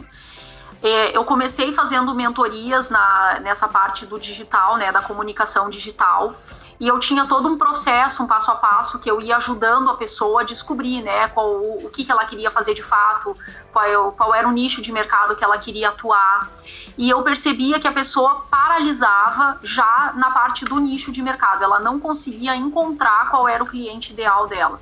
é, 0.81 1.17
eu 1.17 1.25
comecei 1.25 1.73
fazendo 1.73 2.15
mentorias 2.15 2.89
na, 2.89 3.41
nessa 3.41 3.67
parte 3.67 4.05
do 4.05 4.17
digital, 4.17 4.77
né, 4.77 4.91
da 4.91 5.01
comunicação 5.01 5.69
digital 5.69 6.33
e 6.79 6.87
eu 6.87 6.99
tinha 6.99 7.25
todo 7.25 7.47
um 7.47 7.57
processo, 7.57 8.23
um 8.23 8.27
passo 8.27 8.51
a 8.51 8.55
passo 8.55 8.99
que 8.99 9.09
eu 9.09 9.21
ia 9.21 9.37
ajudando 9.37 9.89
a 9.89 9.95
pessoa 9.95 10.41
a 10.41 10.43
descobrir, 10.43 11.01
né, 11.01 11.27
qual, 11.29 11.55
o 11.55 11.89
que, 11.89 12.03
que 12.03 12.11
ela 12.11 12.25
queria 12.25 12.51
fazer 12.51 12.73
de 12.73 12.83
fato, 12.83 13.35
qual, 13.71 14.11
qual 14.11 14.35
era 14.35 14.47
o 14.47 14.51
nicho 14.51 14.81
de 14.81 14.91
mercado 14.91 15.35
que 15.35 15.43
ela 15.43 15.57
queria 15.57 15.89
atuar. 15.89 16.51
E 16.97 17.09
eu 17.09 17.21
percebia 17.23 17.79
que 17.79 17.87
a 17.87 17.93
pessoa 17.93 18.45
paralisava 18.49 19.59
já 19.63 20.13
na 20.15 20.31
parte 20.31 20.65
do 20.65 20.79
nicho 20.79 21.11
de 21.11 21.21
mercado, 21.21 21.63
ela 21.63 21.79
não 21.79 21.99
conseguia 21.99 22.55
encontrar 22.55 23.29
qual 23.29 23.47
era 23.47 23.63
o 23.63 23.67
cliente 23.67 24.11
ideal 24.11 24.47
dela. 24.47 24.81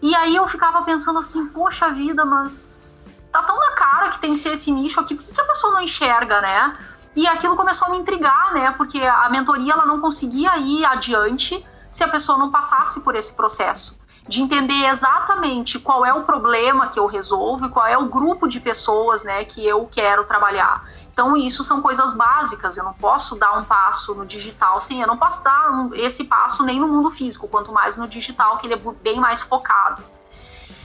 E 0.00 0.16
aí 0.16 0.34
eu 0.34 0.48
ficava 0.48 0.82
pensando 0.82 1.20
assim, 1.20 1.46
poxa 1.46 1.90
vida, 1.90 2.24
mas 2.24 3.06
tá 3.30 3.42
tão 3.44 3.56
na 3.56 3.70
cara 3.70 4.10
que 4.10 4.18
tem 4.18 4.34
que 4.34 4.40
ser 4.40 4.50
esse 4.50 4.70
nicho 4.72 5.00
aqui, 5.00 5.14
por 5.14 5.24
que, 5.24 5.32
que 5.32 5.40
a 5.40 5.44
pessoa 5.44 5.72
não 5.72 5.80
enxerga, 5.80 6.40
né? 6.40 6.72
E 7.14 7.26
aquilo 7.26 7.56
começou 7.56 7.88
a 7.88 7.90
me 7.90 7.98
intrigar, 7.98 8.52
né? 8.52 8.72
Porque 8.72 8.98
a 9.00 9.28
mentoria 9.28 9.74
ela 9.74 9.84
não 9.84 10.00
conseguia 10.00 10.56
ir 10.58 10.84
adiante 10.84 11.64
se 11.90 12.02
a 12.02 12.08
pessoa 12.08 12.38
não 12.38 12.50
passasse 12.50 13.00
por 13.02 13.14
esse 13.14 13.34
processo 13.34 14.00
de 14.26 14.40
entender 14.40 14.86
exatamente 14.86 15.78
qual 15.78 16.04
é 16.06 16.14
o 16.14 16.22
problema 16.22 16.88
que 16.88 16.98
eu 16.98 17.06
resolvo 17.06 17.66
e 17.66 17.70
qual 17.70 17.86
é 17.86 17.98
o 17.98 18.06
grupo 18.06 18.48
de 18.48 18.60
pessoas, 18.60 19.24
né, 19.24 19.44
que 19.44 19.66
eu 19.66 19.86
quero 19.90 20.24
trabalhar. 20.24 20.84
Então, 21.12 21.36
isso 21.36 21.62
são 21.62 21.82
coisas 21.82 22.14
básicas. 22.14 22.76
Eu 22.76 22.84
não 22.84 22.94
posso 22.94 23.36
dar 23.36 23.58
um 23.58 23.64
passo 23.64 24.14
no 24.14 24.24
digital 24.24 24.80
sem, 24.80 25.00
eu 25.00 25.06
não 25.06 25.16
posso 25.16 25.44
dar 25.44 25.70
um, 25.70 25.94
esse 25.94 26.24
passo 26.24 26.62
nem 26.62 26.80
no 26.80 26.88
mundo 26.88 27.10
físico, 27.10 27.48
quanto 27.48 27.72
mais 27.72 27.96
no 27.96 28.08
digital, 28.08 28.56
que 28.58 28.66
ele 28.66 28.74
é 28.74 28.80
bem 29.02 29.20
mais 29.20 29.42
focado. 29.42 30.02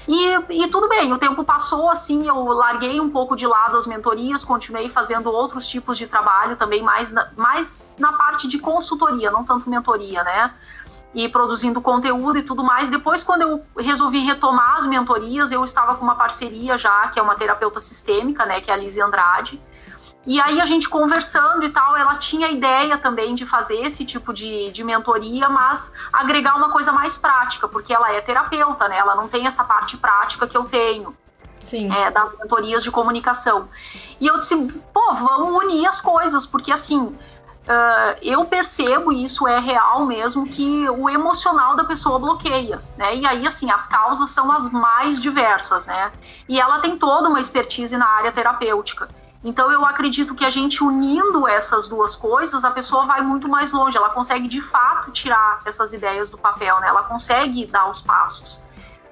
E, 0.07 0.63
e 0.63 0.67
tudo 0.69 0.87
bem, 0.87 1.11
o 1.11 1.17
tempo 1.17 1.43
passou, 1.43 1.89
assim, 1.89 2.27
eu 2.27 2.45
larguei 2.45 3.01
um 3.01 3.09
pouco 3.09 3.35
de 3.35 3.45
lado 3.45 3.75
as 3.75 3.85
mentorias, 3.85 4.45
continuei 4.45 4.89
fazendo 4.89 5.29
outros 5.29 5.67
tipos 5.67 5.97
de 5.97 6.07
trabalho 6.07 6.55
também, 6.55 6.81
mais 6.81 7.11
na, 7.11 7.29
mais 7.35 7.93
na 7.97 8.13
parte 8.13 8.47
de 8.47 8.57
consultoria, 8.57 9.29
não 9.31 9.43
tanto 9.43 9.69
mentoria, 9.69 10.23
né? 10.23 10.53
E 11.13 11.27
produzindo 11.27 11.81
conteúdo 11.81 12.37
e 12.37 12.43
tudo 12.43 12.63
mais. 12.63 12.89
Depois, 12.89 13.21
quando 13.21 13.41
eu 13.41 13.65
resolvi 13.77 14.19
retomar 14.19 14.75
as 14.75 14.87
mentorias, 14.87 15.51
eu 15.51 15.63
estava 15.63 15.95
com 15.95 16.05
uma 16.05 16.15
parceria 16.15 16.77
já, 16.77 17.09
que 17.09 17.19
é 17.19 17.21
uma 17.21 17.35
terapeuta 17.35 17.81
sistêmica, 17.81 18.45
né, 18.45 18.61
que 18.61 18.71
é 18.71 18.73
a 18.73 18.77
Lise 18.77 19.01
Andrade. 19.01 19.61
E 20.27 20.41
aí 20.41 20.59
a 20.59 20.65
gente 20.65 20.89
conversando 20.89 21.63
e 21.63 21.69
tal, 21.69 21.95
ela 21.95 22.15
tinha 22.15 22.47
a 22.47 22.51
ideia 22.51 22.97
também 22.97 23.33
de 23.33 23.45
fazer 23.45 23.75
esse 23.75 24.03
tipo 24.03 24.33
de, 24.33 24.69
de 24.71 24.83
mentoria, 24.83 25.47
mas 25.47 25.93
agregar 26.11 26.57
uma 26.57 26.69
coisa 26.69 26.91
mais 26.91 27.17
prática, 27.17 27.65
porque 27.65 27.93
ela 27.93 28.11
é 28.11 28.19
terapeuta, 28.19 28.89
né? 28.89 28.97
Ela 28.97 29.15
não 29.15 29.29
tem 29.29 29.47
essa 29.47 29.63
parte 29.63 29.95
prática 29.95 30.45
que 30.45 30.57
eu 30.57 30.65
tenho. 30.65 31.15
Sim. 31.61 31.89
É, 31.91 32.11
das 32.11 32.37
mentorias 32.37 32.83
de 32.83 32.91
comunicação. 32.91 33.69
E 34.19 34.27
eu 34.27 34.37
disse, 34.37 34.55
pô, 34.93 35.13
vamos 35.13 35.63
unir 35.63 35.87
as 35.87 36.01
coisas, 36.01 36.45
porque 36.45 36.73
assim, 36.73 37.17
Uh, 37.67 38.15
eu 38.21 38.45
percebo, 38.45 39.11
e 39.11 39.25
isso 39.25 39.45
é 39.45 39.59
real 39.59 40.05
mesmo, 40.05 40.47
que 40.47 40.89
o 40.89 41.09
emocional 41.09 41.75
da 41.75 41.83
pessoa 41.83 42.17
bloqueia, 42.17 42.81
né? 42.95 43.13
E 43.13 43.27
aí, 43.27 43.45
assim, 43.45 43.69
as 43.69 43.85
causas 43.85 44.31
são 44.31 44.49
as 44.49 44.71
mais 44.71 45.19
diversas, 45.19 45.85
né? 45.85 46.13
E 46.47 46.61
ela 46.61 46.79
tem 46.79 46.97
toda 46.97 47.27
uma 47.27 47.41
expertise 47.41 47.97
na 47.97 48.07
área 48.07 48.31
terapêutica. 48.31 49.09
Então 49.43 49.71
eu 49.71 49.85
acredito 49.85 50.33
que 50.33 50.43
a 50.43 50.49
gente 50.49 50.83
unindo 50.83 51.47
essas 51.47 51.87
duas 51.87 52.15
coisas, 52.15 52.63
a 52.65 52.71
pessoa 52.71 53.05
vai 53.05 53.21
muito 53.21 53.47
mais 53.47 53.71
longe, 53.71 53.95
ela 53.95 54.09
consegue 54.09 54.47
de 54.47 54.61
fato 54.61 55.11
tirar 55.11 55.59
essas 55.65 55.93
ideias 55.93 56.29
do 56.29 56.37
papel, 56.37 56.79
né? 56.79 56.87
Ela 56.87 57.03
consegue 57.03 57.65
dar 57.65 57.89
os 57.89 58.01
passos. 58.01 58.63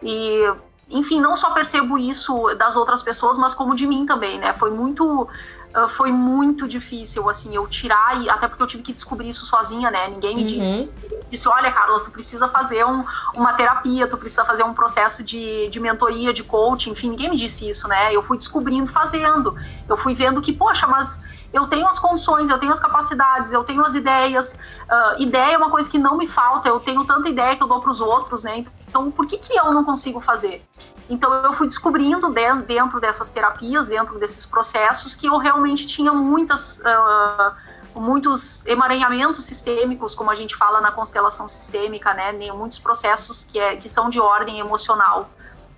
E 0.02 0.52
enfim, 0.90 1.20
não 1.20 1.36
só 1.36 1.52
percebo 1.52 1.98
isso 1.98 2.54
das 2.56 2.76
outras 2.76 3.02
pessoas, 3.02 3.38
mas 3.38 3.56
como 3.56 3.76
de 3.76 3.88
mim 3.88 4.06
também, 4.06 4.38
né? 4.38 4.54
Foi 4.54 4.72
muito 4.72 5.28
uh, 5.76 5.88
foi 5.88 6.12
muito 6.12 6.68
difícil, 6.68 7.30
assim, 7.30 7.56
eu 7.56 7.68
tirar, 7.68 8.22
e 8.22 8.30
até 8.30 8.48
porque 8.48 8.64
eu 8.64 8.68
tive 8.68 8.84
que 8.84 8.94
descobrir 8.94 9.30
isso 9.30 9.46
sozinha, 9.46 9.92
né? 9.92 10.08
Ninguém 10.10 10.36
me 10.36 10.42
uhum. 10.42 10.48
disse. 10.48 10.92
Disse, 11.30 11.48
olha, 11.50 11.72
Carla, 11.72 12.00
tu 12.04 12.12
precisa 12.12 12.48
fazer 12.48 12.86
um, 12.86 13.04
uma 13.36 13.54
terapia, 13.54 14.08
tu 14.08 14.18
precisa 14.18 14.46
fazer 14.46 14.64
um 14.64 14.74
processo 14.74 15.24
de, 15.24 15.68
de 15.70 15.80
mentoria, 15.80 16.34
de 16.34 16.44
coaching, 16.44 16.92
enfim, 16.92 17.10
ninguém 17.10 17.30
me 17.30 17.36
disse 17.36 17.70
isso, 17.70 17.88
né? 17.88 18.14
Eu 18.14 18.22
fui 18.22 18.38
descobrindo 18.38 18.92
fazendo. 18.92 19.56
Eu 19.88 19.98
fui 19.98 20.14
vendo 20.14 20.42
que, 20.42 20.54
poxa, 20.54 20.88
mas 20.88 21.24
eu 21.56 21.68
tenho 21.68 21.88
as 21.88 22.00
condições, 22.00 22.50
eu 22.50 22.60
tenho 22.60 22.72
as 22.72 22.80
capacidades, 22.80 23.54
eu 23.54 23.64
tenho 23.64 23.84
as 23.84 23.96
ideias. 23.96 24.60
Uh, 24.90 25.22
ideia 25.22 25.54
é 25.54 25.58
uma 25.58 25.70
coisa 25.70 25.90
que 25.90 25.98
não 25.98 26.18
me 26.18 26.28
falta, 26.28 26.68
eu 26.68 26.80
tenho 26.80 27.04
tanta 27.06 27.30
ideia 27.30 27.56
que 27.56 27.64
eu 27.64 27.68
dou 27.68 27.80
para 27.80 27.92
os 27.92 28.02
outros, 28.02 28.44
né? 28.44 28.66
Então, 28.96 29.12
por 29.12 29.28
que, 29.28 29.38
que 29.38 29.54
eu 29.60 29.74
não 29.74 29.84
consigo 29.84 30.22
fazer? 30.22 30.64
Então, 31.10 31.34
eu 31.44 31.52
fui 31.52 31.68
descobrindo 31.68 32.34
dentro 32.66 33.02
dessas 33.02 33.30
terapias, 33.30 33.90
dentro 33.90 34.18
desses 34.18 34.46
processos, 34.46 35.18
que 35.18 35.28
eu 35.28 35.38
realmente 35.38 35.86
tinha 35.86 36.14
muitas. 36.14 36.80
Uh, 36.80 37.66
muitos 37.98 38.66
emaranhamentos 38.66 39.46
sistêmicos, 39.46 40.14
como 40.14 40.30
a 40.30 40.36
gente 40.36 40.54
fala 40.54 40.82
na 40.82 40.92
constelação 40.92 41.48
sistêmica, 41.48 42.14
né? 42.14 42.34
Muitos 42.52 42.78
processos 42.78 43.46
que, 43.46 43.58
é, 43.58 43.78
que 43.78 43.88
são 43.88 44.10
de 44.10 44.20
ordem 44.20 44.60
emocional 44.60 45.30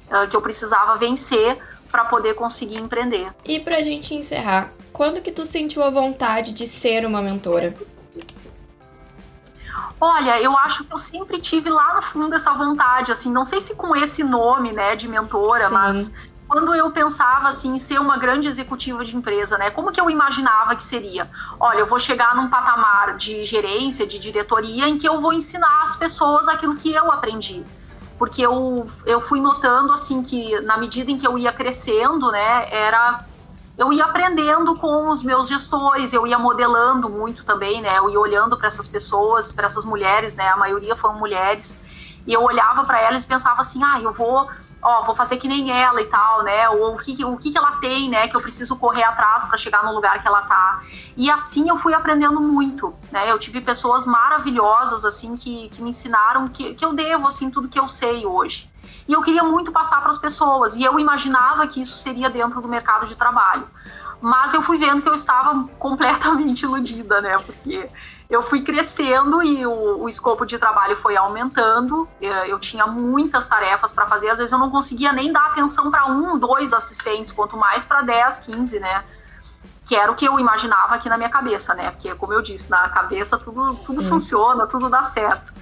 uh, 0.10 0.28
que 0.28 0.36
eu 0.36 0.42
precisava 0.42 0.96
vencer 0.96 1.60
para 1.92 2.06
poder 2.06 2.34
conseguir 2.34 2.78
empreender. 2.78 3.32
E 3.46 3.60
para 3.60 3.78
a 3.78 3.82
gente 3.82 4.16
encerrar, 4.16 4.72
quando 4.92 5.22
que 5.22 5.32
tu 5.32 5.46
sentiu 5.46 5.84
a 5.84 5.92
vontade 5.92 6.52
de 6.54 6.66
ser 6.66 7.06
uma 7.06 7.22
mentora? 7.22 7.76
Olha, 10.00 10.40
eu 10.42 10.56
acho 10.60 10.84
que 10.84 10.94
eu 10.94 11.00
sempre 11.00 11.40
tive 11.40 11.70
lá 11.70 11.96
no 11.96 12.02
fundo 12.02 12.36
essa 12.36 12.54
vontade, 12.54 13.12
assim, 13.12 13.32
não 13.32 13.44
sei 13.44 13.60
se 13.60 13.76
com 13.76 13.96
esse 13.96 14.24
nome, 14.24 14.72
né, 14.72 14.96
de 14.96 15.08
mentora, 15.08 15.68
Sim. 15.68 15.74
mas 15.74 16.14
quando 16.48 16.74
eu 16.74 16.90
pensava 16.92 17.50
assim 17.50 17.76
em 17.76 17.80
ser 17.80 18.00
uma 18.00 18.18
grande 18.18 18.48
executiva 18.48 19.04
de 19.04 19.16
empresa, 19.16 19.58
né? 19.58 19.70
Como 19.70 19.92
que 19.92 20.00
eu 20.00 20.10
imaginava 20.10 20.76
que 20.76 20.84
seria? 20.84 21.30
Olha, 21.60 21.80
eu 21.80 21.86
vou 21.86 22.00
chegar 22.00 22.36
num 22.36 22.48
patamar 22.48 23.18
de 23.18 23.44
gerência, 23.44 24.08
de 24.08 24.18
diretoria, 24.18 24.88
em 24.88 24.98
que 24.98 25.08
eu 25.08 25.20
vou 25.20 25.34
ensinar 25.34 25.82
as 25.84 25.98
pessoas 25.98 26.48
aquilo 26.48 26.78
que 26.78 26.94
eu 26.94 27.12
aprendi. 27.12 27.66
Porque 28.18 28.42
eu, 28.42 28.90
eu 29.06 29.20
fui 29.20 29.42
notando 29.42 29.92
assim 29.92 30.24
que 30.24 30.60
na 30.62 30.78
medida 30.78 31.12
em 31.12 31.18
que 31.18 31.28
eu 31.28 31.38
ia 31.38 31.52
crescendo, 31.52 32.32
né, 32.32 32.68
era 32.72 33.26
eu 33.78 33.94
ia 33.94 34.06
aprendendo 34.06 34.76
com 34.76 35.10
os 35.12 35.24
meus 35.24 35.48
gestores, 35.48 36.12
eu 36.12 36.26
ia 36.26 36.40
modelando 36.40 37.08
muito 37.10 37.46
também, 37.46 37.80
né? 37.80 38.00
Eu 38.00 38.10
ia 38.10 38.20
olhando 38.20 38.58
para 38.58 38.68
essas 38.68 38.88
pessoas, 38.88 39.54
para 39.54 39.68
essas 39.68 39.86
mulheres, 39.86 40.36
né? 40.36 40.48
A 40.50 40.58
maioria 40.58 40.96
foram 40.96 41.20
mulheres, 41.20 41.84
e 42.26 42.34
eu 42.34 42.42
olhava 42.42 42.84
para 42.86 43.00
elas 43.00 43.24
e 43.24 43.28
pensava 43.28 43.62
assim: 43.62 43.84
ah, 43.84 44.02
eu 44.02 44.12
vou, 44.12 44.50
ó, 44.82 45.04
vou 45.04 45.16
fazer 45.16 45.38
que 45.38 45.48
nem 45.48 45.70
ela 45.70 46.02
e 46.02 46.06
tal, 46.06 46.44
né? 46.44 46.68
Ou 46.70 46.96
o 46.96 46.98
que, 46.98 47.24
o 47.24 47.38
que, 47.38 47.56
ela 47.56 47.74
tem, 47.74 48.10
né? 48.10 48.28
Que 48.28 48.36
eu 48.36 48.42
preciso 48.42 48.78
correr 48.78 49.04
atrás 49.04 49.46
para 49.46 49.58
chegar 49.58 49.84
no 49.84 49.94
lugar 49.94 50.24
que 50.24 50.28
ela 50.28 50.42
tá. 50.42 50.82
E 51.16 51.30
assim 51.30 51.70
eu 51.70 51.78
fui 51.78 51.94
aprendendo 51.94 52.42
muito, 52.42 52.96
né? 53.12 53.32
Eu 53.32 53.38
tive 53.38 53.62
pessoas 53.62 54.08
maravilhosas, 54.08 55.06
assim, 55.06 55.38
que, 55.38 55.70
que 55.70 55.84
me 55.84 55.90
ensinaram 55.90 56.48
que, 56.48 56.74
que 56.74 56.84
eu 56.84 56.94
devo, 56.94 57.28
assim, 57.28 57.52
tudo 57.52 57.70
que 57.70 57.80
eu 57.80 57.88
sei 57.88 58.26
hoje. 58.26 58.70
E 59.08 59.14
eu 59.14 59.22
queria 59.22 59.44
muito 59.44 59.72
passar 59.72 60.02
para 60.02 60.12
as 60.12 60.18
pessoas, 60.18 60.76
e 60.76 60.84
eu 60.84 61.00
imaginava 61.00 61.66
que 61.68 61.82
isso 61.82 61.98
seria 61.98 62.30
dentro 62.30 62.62
do 62.62 62.68
mercado 62.68 63.06
de 63.06 63.16
trabalho. 63.16 63.68
Mas 64.20 64.54
eu 64.54 64.62
fui 64.62 64.78
vendo 64.78 65.02
que 65.02 65.10
eu 65.10 65.14
estava 65.14 65.68
completamente 65.80 66.64
iludida, 66.66 67.22
né? 67.22 67.38
Porque 67.38 67.90
eu 68.30 68.42
fui 68.42 68.62
crescendo 68.62 69.42
e 69.42 69.66
o, 69.66 70.04
o 70.04 70.10
escopo 70.10 70.46
de 70.46 70.58
trabalho 70.58 70.98
foi 70.98 71.16
aumentando. 71.16 72.08
Eu, 72.20 72.34
eu 72.46 72.60
tinha 72.60 72.88
muitas 72.88 73.48
tarefas 73.48 73.94
para 73.94 74.08
fazer, 74.08 74.30
às 74.30 74.40
vezes 74.40 74.52
eu 74.52 74.60
não 74.60 74.72
conseguia 74.72 75.14
nem 75.14 75.32
dar 75.32 75.46
atenção 75.46 75.92
para 75.92 76.08
um, 76.08 76.38
dois 76.38 76.74
assistentes, 76.74 77.32
quanto 77.32 77.56
mais 77.56 77.86
para 77.86 78.02
10, 78.02 78.40
15, 78.40 78.80
né? 78.80 79.04
que 79.88 79.96
era 79.96 80.12
o 80.12 80.16
que 80.16 80.26
eu 80.26 80.38
imaginava 80.38 80.96
aqui 80.96 81.08
na 81.08 81.18
minha 81.18 81.30
cabeça, 81.30 81.74
né? 81.74 81.92
Porque, 81.92 82.14
como 82.16 82.34
eu 82.34 82.42
disse, 82.42 82.70
na 82.70 82.90
cabeça 82.90 83.38
tudo, 83.38 83.74
tudo 83.86 84.04
funciona, 84.04 84.68
tudo 84.68 84.90
dá 84.90 85.02
certo. 85.02 85.54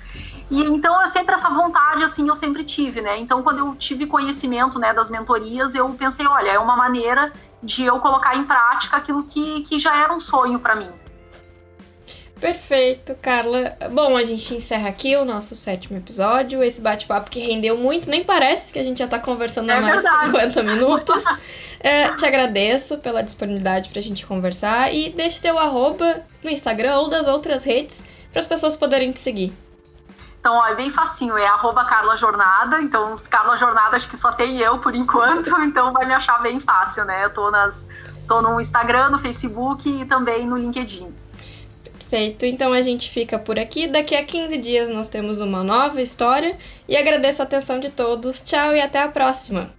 E 0.50 0.62
então 0.64 1.02
eu 1.02 1.08
sempre 1.08 1.34
essa 1.34 1.50
vontade 1.50 2.04
assim 2.04 2.28
eu 2.28 2.36
sempre 2.36 2.64
tive, 2.64 3.02
né? 3.02 3.18
Então 3.20 3.42
quando 3.42 3.60
eu 3.60 3.76
tive 3.76 4.06
conhecimento, 4.06 4.78
né, 4.78 4.94
das 4.94 5.10
mentorias, 5.10 5.74
eu 5.74 5.90
pensei, 5.90 6.26
olha, 6.28 6.52
é 6.52 6.60
uma 6.60 6.76
maneira 6.76 7.32
de 7.62 7.84
eu 7.84 8.00
colocar 8.00 8.36
em 8.36 8.44
prática 8.44 8.98
aquilo 8.98 9.24
que, 9.24 9.62
que 9.62 9.80
já 9.80 10.04
era 10.04 10.14
um 10.14 10.20
sonho 10.20 10.60
para 10.60 10.76
mim. 10.76 10.92
Perfeito, 12.40 13.16
Carla. 13.22 13.78
Bom, 13.92 14.18
a 14.18 14.24
gente 14.24 14.54
encerra 14.54 14.90
aqui 14.90 15.16
o 15.16 15.24
nosso 15.24 15.56
sétimo 15.56 15.98
episódio. 15.98 16.62
Esse 16.62 16.82
bate-papo 16.82 17.32
que 17.32 17.40
rendeu 17.40 17.78
muito, 17.78 18.10
nem 18.10 18.24
parece 18.24 18.74
que 18.74 18.78
a 18.78 18.84
gente 18.84 19.00
já 19.00 19.08
tá 19.08 19.18
conversando 19.18 19.70
há 19.70 19.76
é 19.76 19.80
mais 19.80 20.04
de 20.04 20.10
50 20.10 20.64
minutos. 20.64 21.24
é, 21.80 22.10
te 22.14 22.26
agradeço 22.26 22.98
pela 22.98 23.24
disponibilidade 23.24 23.90
pra 23.90 24.02
gente 24.02 24.26
conversar 24.26 24.94
e 24.94 25.10
deixa 25.10 25.40
o 25.40 25.42
teu 25.42 25.58
arroba 25.58 26.24
no 26.44 26.50
Instagram 26.50 26.98
ou 26.98 27.10
das 27.10 27.28
outras 27.28 27.64
redes 27.64 28.04
para 28.32 28.42
as 28.42 28.46
pessoas 28.46 28.76
poderem 28.76 29.12
te 29.14 29.20
seguir. 29.20 29.54
Então, 30.46 30.58
ó, 30.58 30.68
é 30.68 30.76
bem 30.76 30.92
facinho, 30.92 31.36
é 31.36 31.48
arroba 31.48 31.86
Carla 31.86 32.16
Jornada. 32.16 32.80
Então, 32.80 33.16
Carla 33.32 33.58
Jornada 33.58 33.98
acho 33.98 34.08
que 34.08 34.16
só 34.16 34.32
tem 34.32 34.60
eu 34.60 34.78
por 34.78 34.94
enquanto, 34.94 35.50
então 35.66 35.92
vai 35.92 36.06
me 36.06 36.14
achar 36.14 36.38
bem 36.38 36.60
fácil, 36.60 37.04
né? 37.04 37.26
Eu 37.26 37.34
tô, 37.34 37.50
nas, 37.50 37.90
tô 38.28 38.44
no 38.44 38.62
Instagram, 38.62 39.10
no 39.10 39.18
Facebook 39.18 39.90
e 39.90 40.06
também 40.06 40.46
no 40.46 40.56
LinkedIn. 40.56 41.12
Perfeito, 41.82 42.46
então 42.46 42.72
a 42.74 42.82
gente 42.84 43.10
fica 43.10 43.40
por 43.40 43.58
aqui. 43.58 43.88
Daqui 43.88 44.16
a 44.16 44.24
15 44.24 44.56
dias 44.60 44.88
nós 44.88 45.10
temos 45.10 45.40
uma 45.40 45.64
nova 45.64 46.00
história 46.00 46.56
e 46.88 46.96
agradeço 46.96 47.42
a 47.42 47.46
atenção 47.46 47.80
de 47.80 47.90
todos. 47.90 48.44
Tchau 48.44 48.76
e 48.76 48.80
até 48.80 49.02
a 49.02 49.10
próxima. 49.10 49.72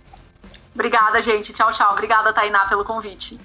Obrigada, 0.75 1.23
gente. 1.23 1.53
Tchau, 1.53 1.71
tchau. 1.71 1.93
Obrigada, 1.93 2.33
Tainá, 2.33 2.67
pelo 2.67 2.85
convite. 2.85 3.39